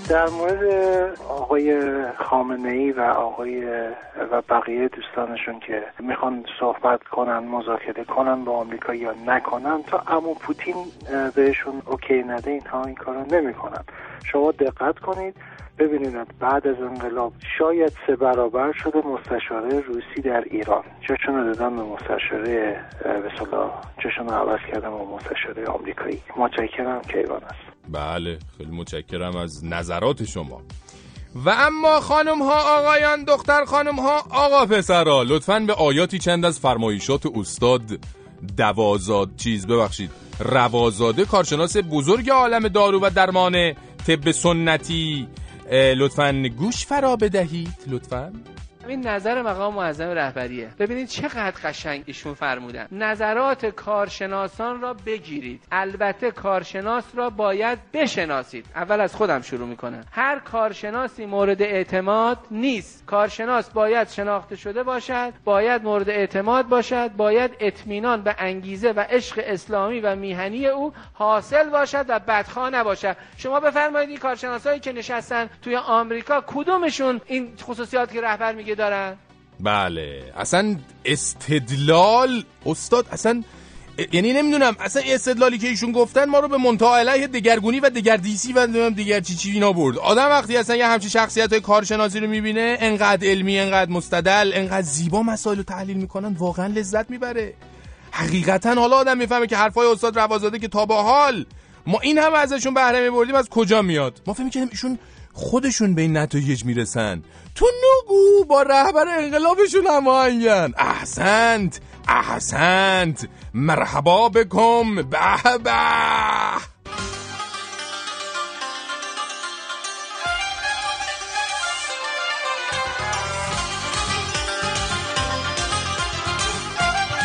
در 0.09 0.29
مورد 0.29 0.63
آقای 1.29 1.77
خامنه 2.11 2.69
ای 2.69 2.91
و 2.91 3.01
آقای 3.01 3.63
و 4.31 4.41
بقیه 4.49 4.87
دوستانشون 4.87 5.59
که 5.59 5.83
می‌خوان 5.99 6.45
صحبت 6.59 7.03
کنن 7.03 7.37
مذاکره 7.37 8.03
کنن 8.03 8.45
با 8.45 8.57
آمریکا 8.57 8.93
یا 8.93 9.13
نکنن 9.27 9.83
تا 9.83 10.03
امو 10.07 10.33
پوتین 10.33 10.75
بهشون 11.35 11.81
اوکی 11.85 12.23
نده 12.23 12.51
اینها 12.51 12.85
این 12.85 12.95
کارو 12.95 13.25
نمی‌کنن. 13.35 13.83
شما 14.31 14.51
دقت 14.51 14.99
کنید. 14.99 15.35
ببینید 15.79 16.39
بعد 16.39 16.67
از 16.67 16.81
انقلاب 16.81 17.33
شاید 17.57 17.93
سه 18.07 18.15
برابر 18.15 18.71
شده 18.83 19.01
مستشاره 19.07 19.79
روسی 19.79 20.21
در 20.23 20.43
ایران. 20.51 20.83
چشون 21.01 21.35
رو 21.35 21.53
دادن 21.53 21.75
به 21.75 21.83
مستشاره 21.83 22.85
به 23.03 23.31
صلاح 23.39 23.81
چشون 24.03 24.27
رو 24.27 24.33
عوض 24.33 24.59
کردم 24.71 24.97
به 24.97 25.15
مستشاره 25.15 25.65
آمریکایی. 25.65 26.21
متشکرم 26.37 27.01
کیوان 27.01 27.43
است. 27.43 27.73
بله 27.89 28.37
خیلی 28.57 28.71
متشکرم 28.71 29.35
از 29.35 29.65
نظرات 29.65 30.23
شما. 30.23 30.61
و 31.45 31.49
اما 31.49 31.99
خانم 31.99 32.41
ها 32.41 32.79
آقایان 32.79 33.23
دختر 33.23 33.65
خانم 33.65 33.95
ها 33.95 34.23
آقا 34.29 34.65
پسرا 34.65 35.23
لطفا 35.23 35.59
به 35.59 35.73
آیاتی 35.73 36.19
چند 36.19 36.45
از 36.45 36.59
فرمایشات 36.59 37.25
استاد 37.35 37.81
دوازاد 38.57 39.29
چیز 39.35 39.67
ببخشید. 39.67 40.11
روازاده 40.39 41.25
کارشناس 41.25 41.77
بزرگ 41.77 42.29
عالم 42.29 42.67
دارو 42.67 42.99
و 42.99 43.09
درمان 43.15 43.73
طب 44.07 44.31
سنتی 44.31 45.27
لطفا 45.71 46.31
گوش 46.57 46.85
فرا 46.85 47.15
بدهید. 47.15 47.69
لطفا. 47.87 48.33
این 48.87 49.07
نظر 49.07 49.41
مقام 49.41 49.73
معظم 49.73 50.09
رهبریه. 50.09 50.69
ببینید 50.79 51.07
چقدر 51.07 51.53
قشنگ 51.63 52.03
ایشون 52.05 52.33
فرمودن. 52.33 52.87
نظرات 52.91 53.65
کارشناسان 53.65 54.81
را 54.81 54.93
بگیرید. 55.05 55.63
البته 55.71 56.31
کارشناس 56.31 57.05
را 57.15 57.29
باید 57.29 57.79
بشناسید. 57.93 58.65
اول 58.75 59.01
از 59.01 59.15
خودم 59.15 59.41
شروع 59.41 59.67
می‌کنم. 59.67 60.05
هر 60.11 60.39
کارشناسی 60.39 61.25
مورد 61.25 61.61
اعتماد 61.61 62.37
نیست. 62.51 63.05
کارشناس 63.05 63.69
باید 63.69 64.07
شناخته 64.07 64.55
شده 64.55 64.83
باشد 64.83 65.33
باید 65.43 65.83
مورد 65.83 66.09
اعتماد 66.09 66.67
باشد 66.67 67.11
باید 67.17 67.51
اطمینان 67.59 68.21
به 68.21 68.35
انگیزه 68.39 68.91
و 68.91 68.99
عشق 68.99 69.43
اسلامی 69.45 69.99
و 69.99 70.15
میهنی 70.15 70.67
او 70.67 70.93
حاصل 71.13 71.69
باشد 71.69 72.05
و 72.07 72.19
بدخواه 72.19 72.69
نباشد. 72.69 73.17
شما 73.37 73.59
بفرمایید 73.59 74.09
این 74.09 74.19
کارشناسایی 74.19 74.79
که 74.79 74.91
نشستن 74.91 75.49
توی 75.61 75.75
آمریکا 75.75 76.43
کدومشون؟ 76.47 77.21
این 77.25 77.53
خصوصیات 77.61 78.11
که 78.11 78.21
رهبر 78.21 78.53
میگه 78.53 78.72
دارن؟ 78.75 79.15
بله. 79.59 80.33
اصلا 80.37 80.75
استدلال 81.05 82.43
استاد 82.65 83.07
اصلا 83.11 83.43
یعنی 84.11 84.33
نمی‌دونم 84.33 84.75
اصلا 84.79 85.01
استدلالی 85.05 85.57
که 85.57 85.67
ایشون 85.67 85.91
گفتن 85.91 86.25
ما 86.25 86.39
رو 86.39 86.47
به 86.47 86.57
منتها 86.57 86.97
علیه 86.97 87.27
دگرگونی 87.27 87.79
و 87.79 87.89
دگردیسی 87.89 88.53
و 88.53 88.89
دیگر 88.89 89.19
چی 89.19 89.35
چی 89.35 89.51
اینا 89.51 89.73
برد. 89.73 89.97
آدم 89.97 90.29
وقتی 90.29 90.57
اصلا 90.57 90.75
یه 90.75 90.87
همچین 90.87 91.09
شخصیت 91.09 91.51
های 91.51 91.61
کارشناسی 91.61 92.19
رو 92.19 92.27
می‌بینه 92.27 92.77
انقدر 92.79 93.27
علمی 93.27 93.59
انقدر 93.59 93.91
مستدل 93.91 94.51
انقدر 94.53 94.81
زیبا 94.81 95.23
مسائل 95.23 95.57
رو 95.57 95.63
تحلیل 95.63 95.97
می‌کنن 95.97 96.33
واقعا 96.33 96.67
لذت 96.67 97.09
می‌بره. 97.09 97.53
حقیقتا 98.11 98.73
حالا 98.73 98.95
آدم 98.95 99.17
می‌فهمه 99.17 99.47
که 99.47 99.57
حرفای 99.57 99.87
استاد 99.87 100.15
روازاده 100.15 100.59
که 100.59 100.67
تا 100.67 100.85
با 100.85 101.03
حال 101.03 101.45
ما 101.87 101.99
این 101.99 102.17
هم 102.17 102.33
ازشون 102.33 102.73
بهره 102.73 103.09
میبردیم 103.09 103.35
از 103.35 103.49
کجا 103.49 103.81
میاد؟ 103.81 104.21
ما 104.27 104.33
فهمی 104.33 104.49
که 104.49 104.67
ایشون 104.71 104.99
خودشون 105.33 105.95
به 105.95 106.01
این 106.01 106.17
نتایج 106.17 106.65
می‌رسن. 106.65 107.23
تو 107.55 107.65
نگو 107.65 108.45
با 108.45 108.61
رهبر 108.61 109.05
انقلابشون 109.07 109.87
هماهنگن 109.87 110.73
احسنت 110.77 111.79
احسنت. 112.07 113.27
مرحبا 113.53 114.29
بکم. 114.29 114.95
به 114.95 115.03
به. 115.63 116.72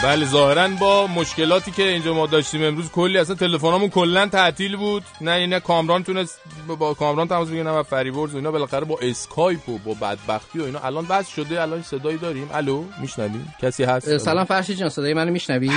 بله 0.05 0.27
ظاهرا 0.27 0.69
با 0.69 1.07
مشکلاتی 1.07 1.71
که 1.71 1.83
اینجا 1.83 2.15
ما 2.15 2.27
داشتیم 2.27 2.65
امروز 2.65 2.91
کلی 2.91 3.19
اصلا 3.19 3.35
تلفنامون 3.35 3.89
کلا 3.89 4.27
تعطیل 4.27 4.77
بود. 4.77 5.03
نه 5.21 5.31
اینا 5.31 5.61
کامران 5.61 6.05
تونست 6.05 6.41
با 6.79 6.95
کامران 6.95 7.29
تماس 7.29 7.49
بگیره 7.49 7.71
و 7.71 7.83
فریبرز 7.83 8.35
و 8.35 8.37
اینا 8.37 8.51
بالاخره 8.51 8.85
با 8.85 8.99
اسکایپ 9.03 9.69
و 9.69 9.79
با 9.79 9.95
بدبختی 9.95 10.59
و 10.59 10.65
اینا. 10.65 10.79
الان 10.79 11.07
وصل 11.07 11.29
شده 11.29 11.63
الان 11.63 11.83
صدایی 11.83 12.19
داریم. 12.19 12.51
الو 12.55 12.85
میشنویم 13.01 13.55
کسی 13.63 13.85
هست؟ 13.85 14.19
سلام 14.19 14.45
فرشید 14.45 14.77
جان 14.77 14.89
صدای 14.89 15.15
منو 15.15 15.33
میشنوی؟ 15.33 15.71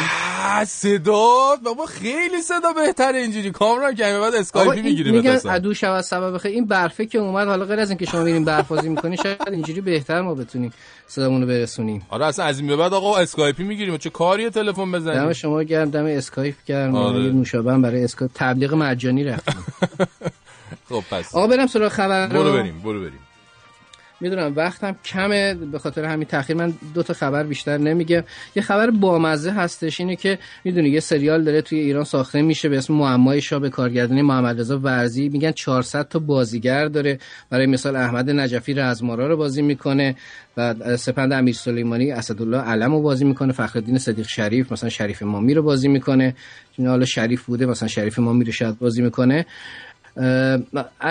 صدا 0.67 1.55
بابا 1.65 1.85
خیلی 1.85 2.41
صدا 2.41 2.73
بهتره 2.73 3.19
اینجوری. 3.19 3.51
کامران 3.51 3.95
که 3.95 4.03
بعد 4.03 4.35
اسکایپی 4.35 4.81
می‌گیریم 4.81 5.15
میگن 5.15 5.39
ادو 5.49 5.73
شب 5.73 6.01
سبب 6.01 6.37
خیر 6.37 6.55
این 6.55 6.67
برفه 6.67 7.05
که 7.05 7.17
اومد 7.17 7.47
حالا 7.47 7.65
غیر 7.65 7.79
از 7.79 7.89
اینکه 7.89 8.05
شما 8.05 8.23
میرین 8.23 8.45
برف‌بازی 8.45 8.89
می‌کنین 8.89 9.15
شاید 9.23 9.41
اینجوری 9.51 9.81
بهتر 9.81 10.21
ما 10.21 10.33
بتونیم. 10.33 10.73
صدامونو 11.11 11.45
برسونیم. 11.45 12.05
آره 12.09 12.25
اصلا 12.25 12.45
از 12.45 12.59
این 12.59 12.67
به 12.67 12.75
بعد 12.75 12.93
آقا 12.93 13.17
اسکایپی 13.17 13.63
می‌گیریم. 13.63 13.97
چه 13.97 14.09
کاری 14.09 14.49
تلفن 14.49 14.91
بزنیم؟ 14.91 15.25
دم 15.25 15.33
شما 15.33 15.63
گرم 15.63 15.89
دم 15.89 16.05
اسکایپ 16.05 16.55
گرم. 16.65 16.95
آره. 16.95 17.23
یه 17.23 17.31
نوشابه 17.31 17.77
برای 17.77 18.03
اسکایپ. 18.03 18.31
تبلیغ 18.35 18.73
مجانی 18.73 19.23
رفتیم. 19.23 19.65
خب 20.89 21.03
پس. 21.11 21.35
آقا 21.35 21.47
برم 21.47 21.67
سراغ 21.67 21.91
خبر 21.91 22.27
برو 22.27 22.53
بریم 22.53 22.79
برو 22.83 22.99
بریم. 22.99 23.19
می‌دونم 24.21 24.53
وقتم 24.55 24.95
کمه. 25.05 25.53
به 25.53 25.79
خاطر 25.79 26.05
همین 26.05 26.27
تاخیر 26.27 26.55
من 26.55 26.73
دو 26.93 27.03
تا 27.03 27.13
خبر 27.13 27.43
بیشتر 27.43 27.77
نمیگم. 27.77 28.23
یه 28.55 28.61
خبر 28.61 28.89
بامزه 28.89 29.51
هستش 29.51 29.99
اینه 29.99 30.15
که 30.15 30.39
می‌دونی 30.63 30.89
یه 30.89 30.99
سریال 30.99 31.43
داره 31.43 31.61
توی 31.61 31.79
ایران 31.79 32.03
ساخته 32.03 32.41
میشه 32.41 32.69
به 32.69 32.77
اسم 32.77 32.93
معمای 32.93 33.41
شاه 33.41 33.59
به 33.59 33.69
کارگردانی 33.69 34.21
محمد 34.21 34.59
رضا 34.59 34.79
ورزی. 34.79 35.29
میگن 35.29 35.51
400 35.51 36.07
تا 36.07 36.19
بازیگر 36.19 36.87
داره. 36.87 37.19
برای 37.49 37.65
مثال 37.65 37.95
احمد 37.95 38.29
نجفی 38.29 38.73
رزمارا 38.73 39.27
رو 39.27 39.37
بازی 39.37 39.61
می‌کنه 39.61 40.15
و 40.57 40.97
سپند 40.97 41.33
امیر 41.33 41.55
سلیمانی 41.55 42.11
اسدالله 42.11 42.57
علم 42.57 42.91
رو 42.91 43.01
بازی 43.01 43.25
می‌کنه. 43.25 43.53
فخرالدین 43.53 43.97
صدیق 43.97 44.27
شریف 44.27 44.71
مثلا 44.71 44.89
شریف 44.89 45.23
مامی 45.23 45.53
رو 45.53 45.63
بازی 45.63 45.87
می‌کنه. 45.87 46.35
چون 46.75 46.87
حالا 46.87 47.05
شریف 47.05 47.43
بوده 47.43 47.65
مثلا 47.65 47.87
شریف 47.87 48.19
مامی 48.19 48.45
رو 48.45 48.51
شاید 48.51 48.79
بازی 48.79 49.01
می‌کنه. 49.01 49.45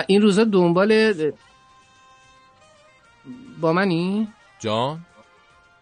این 0.07 0.21
روزا 0.21 0.43
دنبال 0.43 1.13
با 3.61 3.73
منی؟ 3.73 4.27
جان 4.59 4.99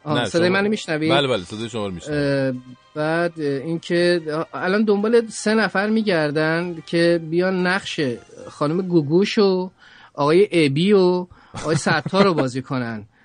آه 0.04 0.26
صدای 0.26 0.50
منو 0.50 0.70
میشنوی؟ 0.70 1.10
بله 1.10 1.28
بله 1.28 1.44
صدای 1.44 1.70
شما 1.70 1.88
رو 1.88 1.94
میشنوی 1.94 2.60
بعد 2.96 3.40
اینکه 3.40 4.22
الان 4.54 4.84
دنبال 4.84 5.28
سه 5.28 5.54
نفر 5.54 5.90
میگردن 5.90 6.84
که 6.86 7.22
بیان 7.30 7.68
نقش 7.68 8.00
خانم 8.50 8.82
گوگوش 8.82 9.38
و 9.38 9.72
آقای 10.14 10.48
ابی 10.52 10.94
و 10.94 11.28
آقای 11.54 11.76
ستار 11.76 12.24
رو 12.24 12.34
بازی 12.34 12.62
کنن 12.62 13.06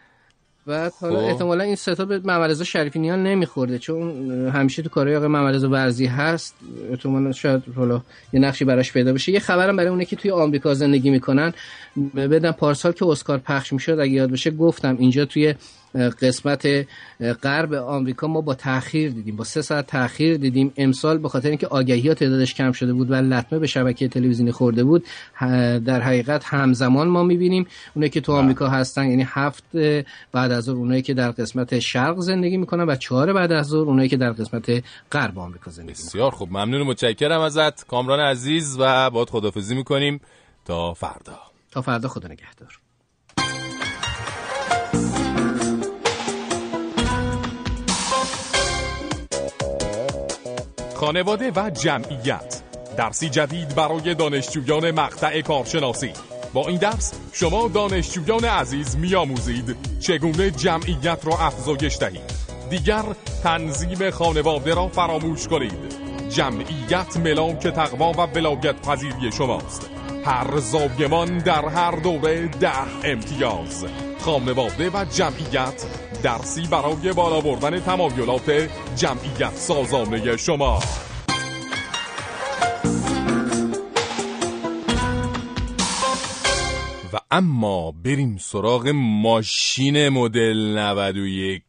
بعد 0.67 0.93
حالا 1.01 1.21
خب. 1.21 1.25
احتمالا 1.25 1.65
این 1.65 1.75
ستا 1.75 2.05
به 2.05 2.21
محمد 2.25 2.63
شریفینیان 2.63 3.23
نمیخورده 3.23 3.79
چون 3.79 4.31
همیشه 4.49 4.83
تو 4.83 4.89
کارهای 4.89 5.17
آقای 5.17 5.29
محمد 5.29 5.65
ورزی 5.65 6.07
هست 6.07 6.55
احتمالا 6.91 7.33
شاید 7.33 7.63
حالا 7.77 8.03
یه 8.33 8.41
نقشی 8.41 8.65
براش 8.65 8.93
پیدا 8.93 9.13
بشه 9.13 9.33
یه 9.33 9.39
خبرم 9.39 9.77
برای 9.77 9.89
اونه 9.89 10.05
که 10.05 10.17
توی 10.17 10.31
آمریکا 10.31 10.75
زندگی 10.75 11.11
می‌کنن 11.11 11.53
بدن 12.17 12.51
پارسال 12.51 12.93
که 12.93 13.07
اسکار 13.07 13.39
پخش 13.39 13.73
می‌شد 13.73 13.99
اگه 13.99 14.13
یاد 14.13 14.31
باشه 14.31 14.51
گفتم 14.51 14.97
اینجا 14.99 15.25
توی 15.25 15.55
قسمت 15.95 16.87
غرب 17.43 17.75
آمریکا 17.75 18.27
ما 18.27 18.41
با 18.41 18.55
تاخیر 18.55 19.11
دیدیم. 19.11 19.37
با 19.37 19.45
سه 19.45 19.63
ساعت 19.63 19.87
تاخیر 19.87 20.37
دیدیم. 20.37 20.73
امسال 20.77 21.19
به 21.19 21.29
خاطر 21.29 21.49
اینکه 21.49 21.67
آگهی 21.67 22.09
ها 22.09 22.15
تعدادش 22.15 22.55
کم 22.55 22.73
شده 22.73 22.93
بود 22.93 23.11
و 23.11 23.15
لطمه 23.15 23.59
به 23.59 23.67
شبکه 23.67 24.09
تلویزیونی 24.09 24.53
خورده 24.53 24.85
بود 24.85 25.07
در 25.85 26.01
حقیقت 26.01 26.45
همزمان 26.45 27.09
ما 27.09 27.23
می‌بینیم 27.23 27.67
اونایی 27.95 28.11
که 28.11 28.21
تو 28.21 28.33
آمریکا 28.33 28.69
هستن. 28.69 29.07
یعنی 29.07 29.27
هفت 29.29 29.65
بعد 30.33 30.53
از 30.53 30.65
ظهر 30.65 30.77
اونایی 30.77 31.03
که 31.03 31.15
در 31.15 31.31
قسمت 31.31 31.79
شرق 31.79 32.19
زندگی 32.19 32.57
می‌کنن 32.57 32.85
و 32.85 32.97
چهار 32.97 33.33
بعد 33.33 33.53
از 33.53 33.67
ظهر 33.67 33.89
اونایی 33.89 34.09
که 34.09 34.17
در 34.17 34.33
قسمت 34.33 34.85
غرب 35.13 35.39
آمریکا 35.39 35.71
زندگی 35.71 35.93
بسیار 35.93 36.31
خوب. 36.31 36.49
ممنون 36.49 36.81
و 36.81 36.85
متشکرم 36.85 37.41
ازت. 37.41 37.87
کامران 37.87 38.21
عزیز 38.21 38.77
و 38.81 39.11
باید 39.11 39.31
خدافزی 39.31 39.75
می‌کنیم. 39.75 40.21
تا 40.65 40.95
فردا. 40.95 41.39
تا 41.71 41.83
فردا 41.83 42.09
خدا 42.09 42.29
نگهدار. 42.29 42.79
خانواده 50.95 51.53
و 51.57 51.71
جمعیت. 51.71 52.63
درسی 52.97 53.29
جدید 53.29 53.75
برای 53.75 54.15
دانشجویان 54.15 54.91
مقطع 54.91 55.41
کارشناسی. 55.41 56.11
با 56.55 56.69
این 56.69 56.79
درس 56.79 57.13
شما 57.33 57.69
دانشجویان 57.69 58.45
عزیز 58.45 58.97
میآموزید 58.97 59.77
چگونه 60.01 60.51
جمعیت 60.51 61.19
را 61.25 61.39
افزایش 61.39 61.99
دهید. 61.99 62.35
دیگر 62.71 63.05
تنظیم 63.43 64.11
خانواده 64.11 64.75
را 64.75 64.89
فراموش 64.89 65.49
کنید. 65.49 65.95
جمعیت 66.31 67.17
ملاک 67.17 67.67
تقوا 67.67 68.13
و 68.13 68.21
ولایت 68.21 68.83
پذیری 68.83 69.33
شماست. 69.39 69.91
هر 70.25 70.59
زاویمان 70.59 71.39
در 71.39 71.69
هر 71.69 71.97
دوره 71.97 72.49
ده 72.49 73.05
امتیاز. 73.05 73.85
خانواده 74.21 74.91
و 74.91 75.05
جمعیت 75.05 75.85
درسی 76.25 76.67
برای 76.67 77.13
بالا 77.13 77.41
بردن 77.41 77.81
تمایلات 77.81 78.69
جمعیت 78.97 79.55
سازانه 79.55 80.37
شما. 80.37 80.83
و 87.13 87.19
اما 87.31 87.91
بریم 87.91 88.37
سراغ 88.41 88.89
ماشین 88.95 90.09
مدل 90.09 90.79
91 90.79 91.63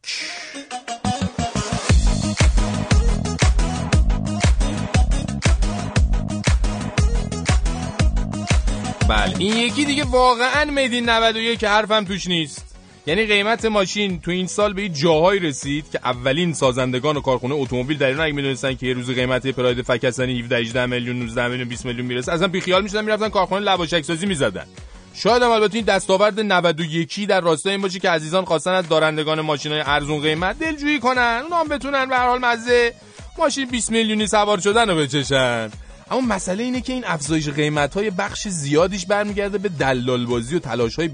بله 9.08 9.34
این 9.38 9.56
یکی 9.56 9.84
دیگه 9.84 10.04
واقعا 10.04 10.64
مدین 10.64 11.08
91 11.08 11.58
که 11.58 11.68
حرفم 11.68 12.04
توش 12.04 12.26
نیست. 12.26 12.75
یعنی 13.06 13.26
قیمت 13.26 13.64
ماشین 13.64 14.20
تو 14.20 14.30
این 14.30 14.46
سال 14.46 14.72
به 14.72 14.82
این 14.82 14.92
جاهایی 14.92 15.40
رسید 15.40 15.90
که 15.90 16.00
اولین 16.04 16.52
سازندگان 16.52 17.16
و 17.16 17.20
کارخونه 17.20 17.54
اتومبیل 17.54 17.98
در 17.98 18.06
ایران 18.06 18.24
اگه 18.24 18.34
می‌دونستن 18.34 18.74
که 18.74 18.86
یه 18.86 18.92
روز 18.94 19.10
قیمت 19.10 19.46
پراید 19.46 19.82
فکستانی 19.82 20.40
17 20.40 20.56
18 20.56 20.86
میلیون 20.86 21.18
19 21.18 21.48
میلیون 21.48 21.68
20 21.68 21.86
میلیون 21.86 22.06
می‌رسه 22.06 22.32
اصلا 22.32 22.48
بیخیال 22.48 22.82
می‌شدن 22.82 23.04
می‌رفتن 23.04 23.28
کارخونه 23.28 23.60
لواشک 23.60 24.02
سازی 24.02 24.26
می‌زدن. 24.26 24.66
شاید 25.14 25.42
هم 25.42 25.50
البته 25.50 25.76
این 25.76 25.84
دستاورد 25.84 26.40
91 26.40 27.26
در 27.26 27.40
راستای 27.40 27.72
این 27.72 27.82
باشه 27.82 27.98
که 27.98 28.10
عزیزان 28.10 28.44
خواستن 28.44 28.70
از 28.70 28.88
دارندگان 28.88 29.40
ماشین 29.40 29.72
های 29.72 29.82
ارزون 29.86 30.20
قیمت 30.20 30.58
دلجویی 30.58 31.00
کنن 31.00 31.40
اونا 31.42 31.56
هم 31.56 31.68
بتونن 31.68 32.06
به 32.08 32.16
هر 32.16 32.26
حال 32.26 32.38
مزه 32.38 32.92
ماشین 33.38 33.68
20 33.68 33.90
میلیونی 33.90 34.26
سوار 34.26 34.60
شدن 34.60 34.90
رو 34.90 34.96
بچشن. 34.96 35.70
اما 36.10 36.20
مسئله 36.20 36.62
اینه 36.62 36.80
که 36.80 36.92
این 36.92 37.04
افزایش 37.06 37.48
قیمت 37.48 37.94
های 37.94 38.10
بخش 38.10 38.48
زیادیش 38.48 39.06
برمیگرده 39.06 39.58
به 39.58 39.68
دلال 39.68 40.26
بازی 40.26 40.56
و 40.56 40.58
تلاش 40.58 40.96
های 40.96 41.08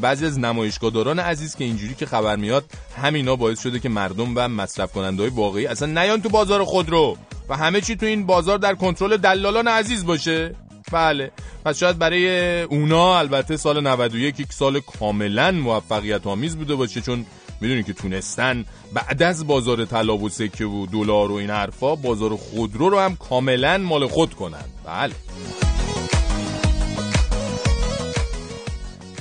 بعضی 0.00 0.26
از 0.26 0.38
نمایشگاهداران 0.38 1.18
عزیز 1.18 1.56
که 1.56 1.64
اینجوری 1.64 1.94
که 1.94 2.06
خبر 2.06 2.36
میاد 2.36 2.64
همینا 3.02 3.36
باعث 3.36 3.62
شده 3.62 3.78
که 3.78 3.88
مردم 3.88 4.32
و 4.36 4.48
مصرف 4.48 4.92
کننده 4.92 5.22
های 5.22 5.30
واقعی 5.30 5.66
اصلا 5.66 6.02
نیان 6.02 6.22
تو 6.22 6.28
بازار 6.28 6.64
خودرو 6.64 7.16
و 7.48 7.56
همه 7.56 7.80
چی 7.80 7.96
تو 7.96 8.06
این 8.06 8.26
بازار 8.26 8.58
در 8.58 8.74
کنترل 8.74 9.16
دلالان 9.16 9.68
عزیز 9.68 10.06
باشه. 10.06 10.54
بله. 10.92 11.30
پس 11.64 11.78
شاید 11.78 11.98
برای 11.98 12.62
اونا 12.62 13.18
البته 13.18 13.56
سال 13.56 13.86
91 13.86 14.40
یک 14.40 14.52
سال 14.52 14.80
کاملا 14.80 15.50
موفقیت 15.50 16.26
آمیز 16.26 16.56
بوده 16.56 16.74
باشه 16.74 17.00
چون 17.00 17.26
می‌دونی 17.60 17.82
که 17.82 17.92
تونستن 17.92 18.64
بعد 18.92 19.22
از 19.22 19.46
بازار 19.46 19.84
طلا 19.84 20.16
و 20.16 20.28
سکه 20.28 20.64
و 20.64 20.86
دلار 20.86 21.32
و 21.32 21.34
این 21.34 21.50
حرفا 21.50 21.94
بازار 21.94 22.36
خودرو 22.36 22.90
رو 22.90 22.98
هم 22.98 23.16
کاملا 23.16 23.78
مال 23.78 24.06
خود 24.06 24.34
کنن. 24.34 24.64
بله. 24.86 25.14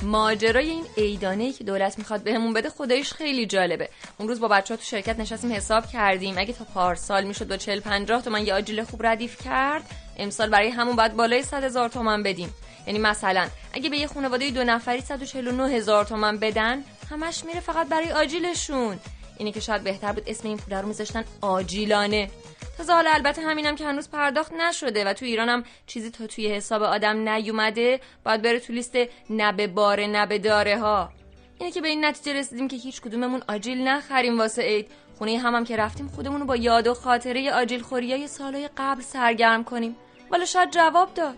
ماجرای 0.10 0.70
این 0.70 0.86
ایدانه 0.96 1.54
که 1.54 1.64
دولت 1.64 1.98
می‌خواد 1.98 2.24
بهمون 2.24 2.54
بده 2.54 2.70
خدایش 2.70 3.14
خیلی 3.14 3.46
جالبه. 3.46 3.90
اون 4.18 4.28
روز 4.28 4.40
با 4.40 4.48
بچه 4.48 4.74
ها 4.74 4.78
تو 4.78 4.84
شرکت 4.84 5.20
نشستیم 5.20 5.54
حساب 5.54 5.86
کردیم. 5.86 6.38
اگه 6.38 6.54
تا 6.54 6.66
پارسال 6.74 7.24
می‌شد 7.24 7.48
با 7.48 7.58
40 7.58 7.80
50 7.80 8.22
تومن 8.22 8.48
یه 8.48 8.54
آجیل 8.54 8.84
خوب 8.84 9.06
ردیف 9.06 9.44
کرد 9.44 9.84
امسال 10.18 10.50
برای 10.50 10.70
همون 10.70 10.96
باید 10.96 11.16
بالای 11.16 11.44
100 11.44 11.64
هزار 11.64 11.90
تومن 11.90 12.24
بدیم. 12.24 12.54
یعنی 12.88 13.00
مثلا 13.00 13.48
اگه 13.74 13.90
به 13.90 13.98
یه 13.98 14.08
خانواده 14.08 14.50
دو 14.50 14.64
نفری 14.64 15.02
149 15.02 15.70
هزار 15.70 16.06
تومن 16.06 16.38
بدن 16.38 16.84
همش 17.10 17.46
میره 17.46 17.60
فقط 17.60 17.88
برای 17.88 18.12
آجیلشون. 18.12 19.00
اینی 19.38 19.52
که 19.52 19.60
شاید 19.60 19.84
بهتر 19.84 20.12
بود 20.12 20.24
اسم 20.28 20.48
این 20.48 20.58
پول 20.58 20.74
رو 20.74 20.88
میذاشتن 20.88 21.24
آجیلانه. 21.42 22.30
تازه 22.80 22.94
حالا 22.94 23.12
البته 23.12 23.42
همینم 23.42 23.76
که 23.76 23.86
هنوز 23.86 24.10
پرداخت 24.10 24.54
نشده 24.54 25.06
و 25.06 25.14
تو 25.14 25.26
ایران 25.26 25.50
هم 25.50 25.64
چیزی 25.88 26.12
تا 26.12 26.28
توی 26.28 26.48
حساب 26.48 26.84
آدم 26.84 27.30
نیومده 27.30 28.00
باید 28.26 28.42
بره 28.42 28.60
تو 28.60 28.74
لیست 28.74 28.98
نبه 29.30 29.68
باره 29.68 30.08
نبه 30.08 30.40
داره 30.40 30.80
ها 30.80 31.10
اینه 31.60 31.72
که 31.72 31.82
به 31.82 31.88
این 31.88 32.06
نتیجه 32.06 32.40
رسیدیم 32.40 32.68
که 32.68 32.78
هیچ 32.78 33.02
کدوممون 33.02 33.42
آجیل 33.48 33.88
نخریم 33.88 34.40
واسه 34.40 34.62
عید. 34.62 34.92
خونه 35.18 35.38
هم, 35.38 35.56
هم 35.56 35.64
که 35.64 35.76
رفتیم 35.76 36.08
خودمون 36.08 36.40
رو 36.40 36.46
با 36.46 36.56
یاد 36.56 36.88
و 36.88 36.94
خاطره 36.94 37.52
آجیل 37.52 37.82
خوری 37.82 38.12
های 38.12 38.28
سالهای 38.28 38.70
قبل 38.78 39.02
سرگرم 39.02 39.64
کنیم. 39.64 39.96
والا 40.32 40.46
شاید 40.46 40.72
جواب 40.72 41.14
داد. 41.14 41.38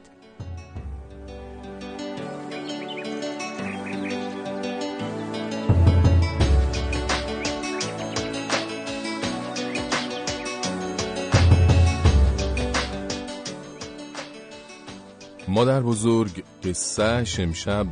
مادر 15.51 15.81
بزرگ 15.81 16.43
قصه 16.63 17.23
امشب 17.39 17.87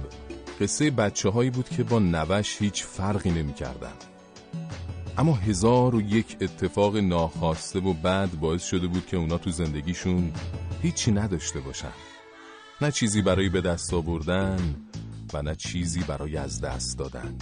قصه 0.62 0.92
بچه 0.92 1.30
هایی 1.30 1.50
بود 1.50 1.70
که 1.70 1.84
با 1.84 2.00
نوش 2.00 2.62
هیچ 2.62 2.84
فرقی 2.84 3.32
نمی 3.32 3.54
کردن. 3.54 3.94
اما 5.18 5.34
هزار 5.34 5.96
و 5.96 6.02
یک 6.02 6.38
اتفاق 6.42 6.98
ناخواسته 6.98 7.80
و 7.80 7.94
بد 7.94 8.30
باعث 8.42 8.64
شده 8.64 8.88
بود 8.88 9.06
که 9.06 9.18
اونا 9.18 9.38
تو 9.38 9.52
زندگیشون 9.52 10.32
هیچی 10.82 11.12
نداشته 11.12 11.60
باشن. 11.60 11.94
نه 12.82 12.92
چیزی 12.92 13.22
برای 13.22 13.50
به 13.50 13.62
دست 13.62 13.94
آوردن 13.94 14.76
و 15.34 15.42
نه 15.42 15.56
چیزی 15.56 16.00
برای 16.00 16.38
از 16.38 16.62
دست 16.62 16.98
دادن. 16.98 17.38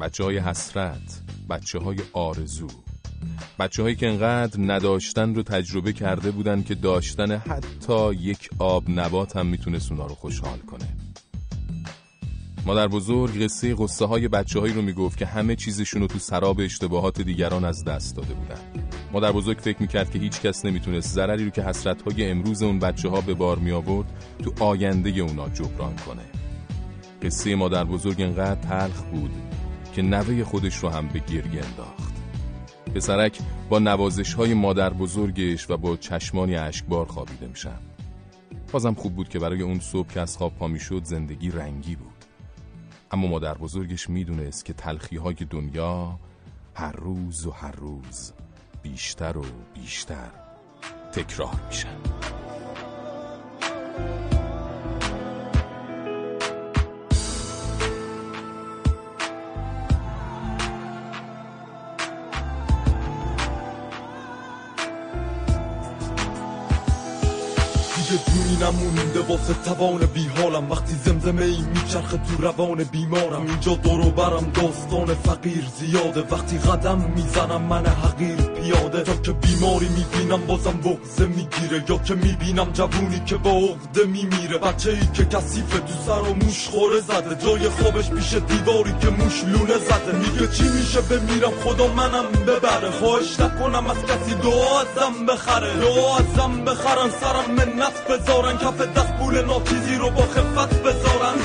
بچه 0.00 0.24
های 0.24 0.38
حسرت 0.38 1.22
بچه 1.50 1.78
های 1.78 1.98
آرزو. 2.12 2.83
بچه 3.58 3.82
هایی 3.82 3.96
که 3.96 4.08
انقدر 4.08 4.60
نداشتن 4.60 5.34
رو 5.34 5.42
تجربه 5.42 5.92
کرده 5.92 6.30
بودن 6.30 6.62
که 6.62 6.74
داشتن 6.74 7.32
حتی 7.32 8.14
یک 8.14 8.50
آب 8.58 8.84
نبات 8.88 9.36
هم 9.36 9.46
می‌تونست 9.46 9.92
اونا 9.92 10.06
رو 10.06 10.14
خوشحال 10.14 10.58
کنه. 10.58 10.88
مادر 12.66 12.88
بزرگ 12.88 13.42
قصه 13.42 13.74
قصه 13.74 14.04
های 14.06 14.28
بچه 14.28 14.60
هایی 14.60 14.74
رو 14.74 14.82
می‌گفت 14.82 15.18
که 15.18 15.26
همه 15.26 15.56
چیزشون 15.56 16.00
رو 16.00 16.06
تو 16.06 16.18
سراب 16.18 16.60
اشتباهات 16.60 17.20
دیگران 17.20 17.64
از 17.64 17.84
دست 17.84 18.16
داده 18.16 18.34
بودن. 18.34 18.60
مادر 19.12 19.32
بزرگ 19.32 19.58
فکر 19.58 19.76
می‌کرد 19.80 20.10
که 20.10 20.18
هیچ 20.18 20.40
کس 20.40 20.64
نمی‌تونست 20.64 21.14
ضرری 21.14 21.44
رو 21.44 21.50
که 21.50 21.62
حسرت 21.62 22.02
های 22.02 22.30
امروز 22.30 22.62
اون 22.62 22.78
بچه 22.78 23.08
ها 23.08 23.20
به 23.20 23.34
بار 23.34 23.58
می 23.58 23.70
آورد 23.70 24.12
تو 24.44 24.64
آینده 24.64 25.10
اونا 25.10 25.48
جبران 25.48 25.96
کنه. 25.96 26.22
قصه 27.22 27.54
مادر 27.54 27.84
بزرگ 27.84 28.20
انقدر 28.20 28.60
تلخ 28.60 29.02
بود 29.02 29.30
که 29.94 30.02
نوه 30.02 30.44
خودش 30.44 30.76
رو 30.76 30.88
هم 30.88 31.08
به 31.08 31.18
گریه 31.18 31.64
انداخت. 31.64 32.13
پسرک 32.94 33.38
با 33.68 33.78
نوازش 33.78 34.34
های 34.34 34.54
مادر 34.54 34.90
بزرگش 34.90 35.70
و 35.70 35.76
با 35.76 35.96
چشمانی 35.96 36.56
اشکبار 36.56 37.06
خوابیده 37.06 37.46
میشن. 37.46 37.78
بازم 38.72 38.94
خوب 38.94 39.14
بود 39.14 39.28
که 39.28 39.38
برای 39.38 39.62
اون 39.62 39.80
صبح 39.80 40.08
که 40.08 40.20
از 40.20 40.36
خواب 40.36 40.54
پا 40.54 40.68
می‌شد 40.68 41.04
زندگی 41.04 41.50
رنگی 41.50 41.96
بود. 41.96 42.24
اما 43.10 43.26
مادر 43.26 43.54
بزرگش 43.54 44.10
می‌دونست 44.10 44.64
که 44.64 44.72
تلخی 44.72 45.16
های 45.16 45.34
دنیا 45.50 46.18
هر 46.74 46.92
روز 46.92 47.46
و 47.46 47.50
هر 47.50 47.72
روز 47.72 48.32
بیشتر 48.82 49.38
و 49.38 49.44
بیشتر 49.74 50.30
تکرار 51.12 51.60
میشن. 51.68 51.98
می‌بینم 68.74 69.04
مونده 69.04 69.20
واسه 69.20 69.54
توان 69.64 70.06
بی 70.06 70.26
حالم. 70.36 70.70
وقتی 70.70 70.94
زمزمه 70.94 71.44
ای 71.44 71.60
میچرخه 71.74 72.16
تو 72.16 72.42
روان 72.42 72.84
بیمارم. 72.84 73.46
اینجا 73.46 73.74
دورو 73.74 74.10
برم 74.10 74.50
داستان 74.54 75.14
فقیر 75.14 75.64
زیاده. 75.78 76.20
وقتی 76.20 76.58
قدم 76.58 77.12
می‌زنم 77.16 77.62
من 77.62 77.86
حقیر. 77.86 78.53
پیاده 78.64 79.00
تا 79.02 79.14
که 79.16 79.32
بیماری 79.32 79.88
می‌بینم 79.88 80.46
بازم 80.46 80.78
بغزه 80.84 81.26
می‌گیره. 81.26 81.84
یا 81.88 81.98
که 81.98 82.14
می‌بینم 82.14 82.72
جوونی 82.72 83.22
که 83.26 83.36
با 83.36 83.50
عقده 83.50 84.04
میمیره. 84.04 84.58
بچه 84.58 84.90
ای 84.90 85.06
که 85.14 85.24
کسیفه 85.24 85.78
تو 85.78 85.94
سر 86.06 86.30
و 86.30 86.34
موش 86.34 86.68
خوره 86.68 87.00
زده. 87.00 87.46
جای 87.46 87.68
خوابش 87.68 88.10
پیش 88.10 88.34
دیواری 88.34 88.94
که 89.00 89.08
موش 89.08 89.44
لونه 89.44 89.78
زده. 89.78 90.12
میگه 90.18 90.46
چی 90.52 90.68
میشه 90.68 91.00
بمیرم؟ 91.00 91.52
خدا 91.64 91.86
منم 91.86 92.26
ببره. 92.46 92.90
خواهش 92.90 93.40
نکنم 93.40 93.86
از 93.86 93.96
کسی 93.96 94.34
دعا 94.34 94.80
ازم 94.80 95.26
بخره. 95.26 95.72
دعا 95.80 96.16
ازم 96.16 96.64
بخرن. 96.64 97.10
سرم 97.20 97.54
منت 97.54 97.96
بذارن. 98.08 98.58
کف 98.58 98.80
دست 98.80 99.12
پول 99.14 99.44
ناچیزی 99.44 99.94
رو 99.94 100.10
با 100.10 100.22
خفت 100.22 100.82
بذارن. 100.82 101.36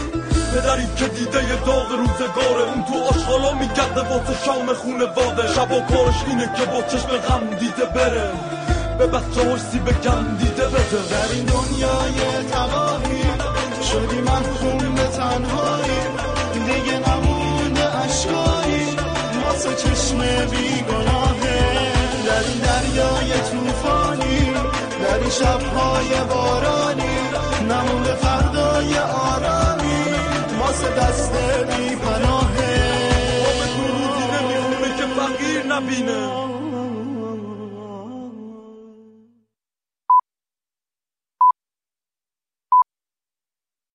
پدری 0.53 0.87
که 0.95 1.07
دیده 1.07 1.43
یه 1.43 1.55
داغ 1.65 1.91
روزگاره 1.91 2.63
اون 2.71 2.83
تو 2.83 2.93
آشغالا 3.03 3.53
میگرده 3.53 4.01
واسه 4.01 4.45
شام 4.45 4.73
خونه 4.73 5.05
واده 5.05 5.47
شب 5.55 5.71
و 5.71 5.79
کارش 5.79 6.23
اینه 6.27 6.49
که 6.57 6.65
با 6.65 6.81
چشم 6.81 7.07
غم 7.07 7.55
دیده 7.59 7.85
بره. 7.95 8.31
به 8.97 9.07
بچه 9.07 9.49
هاش 9.49 9.61
سیب 9.61 9.85
گم 9.85 10.37
دیده 10.39 10.67
بده. 10.67 11.01
در 11.11 11.29
این 11.33 11.45
دنیای 11.45 12.19
تباهی 12.51 13.23
شدی 13.91 14.21
محکوم 14.21 14.95
به 14.95 15.03
تنهایی. 15.03 15.99
دیگه 16.53 16.97
نمونده 17.09 17.97
اشکایی. 17.97 18.95
واسه 19.45 19.75
چشم 19.75 20.17
بیگناهه. 20.51 21.59
در 22.25 22.43
این 22.47 22.59
دریای 22.59 23.31
توفانی 23.51 24.53
در 25.03 25.19
این 25.19 25.29
شبهای 25.29 26.09
بارانی. 26.29 27.19
نمونده 27.69 28.13
فردای 28.13 28.48
happiness. 35.80 36.48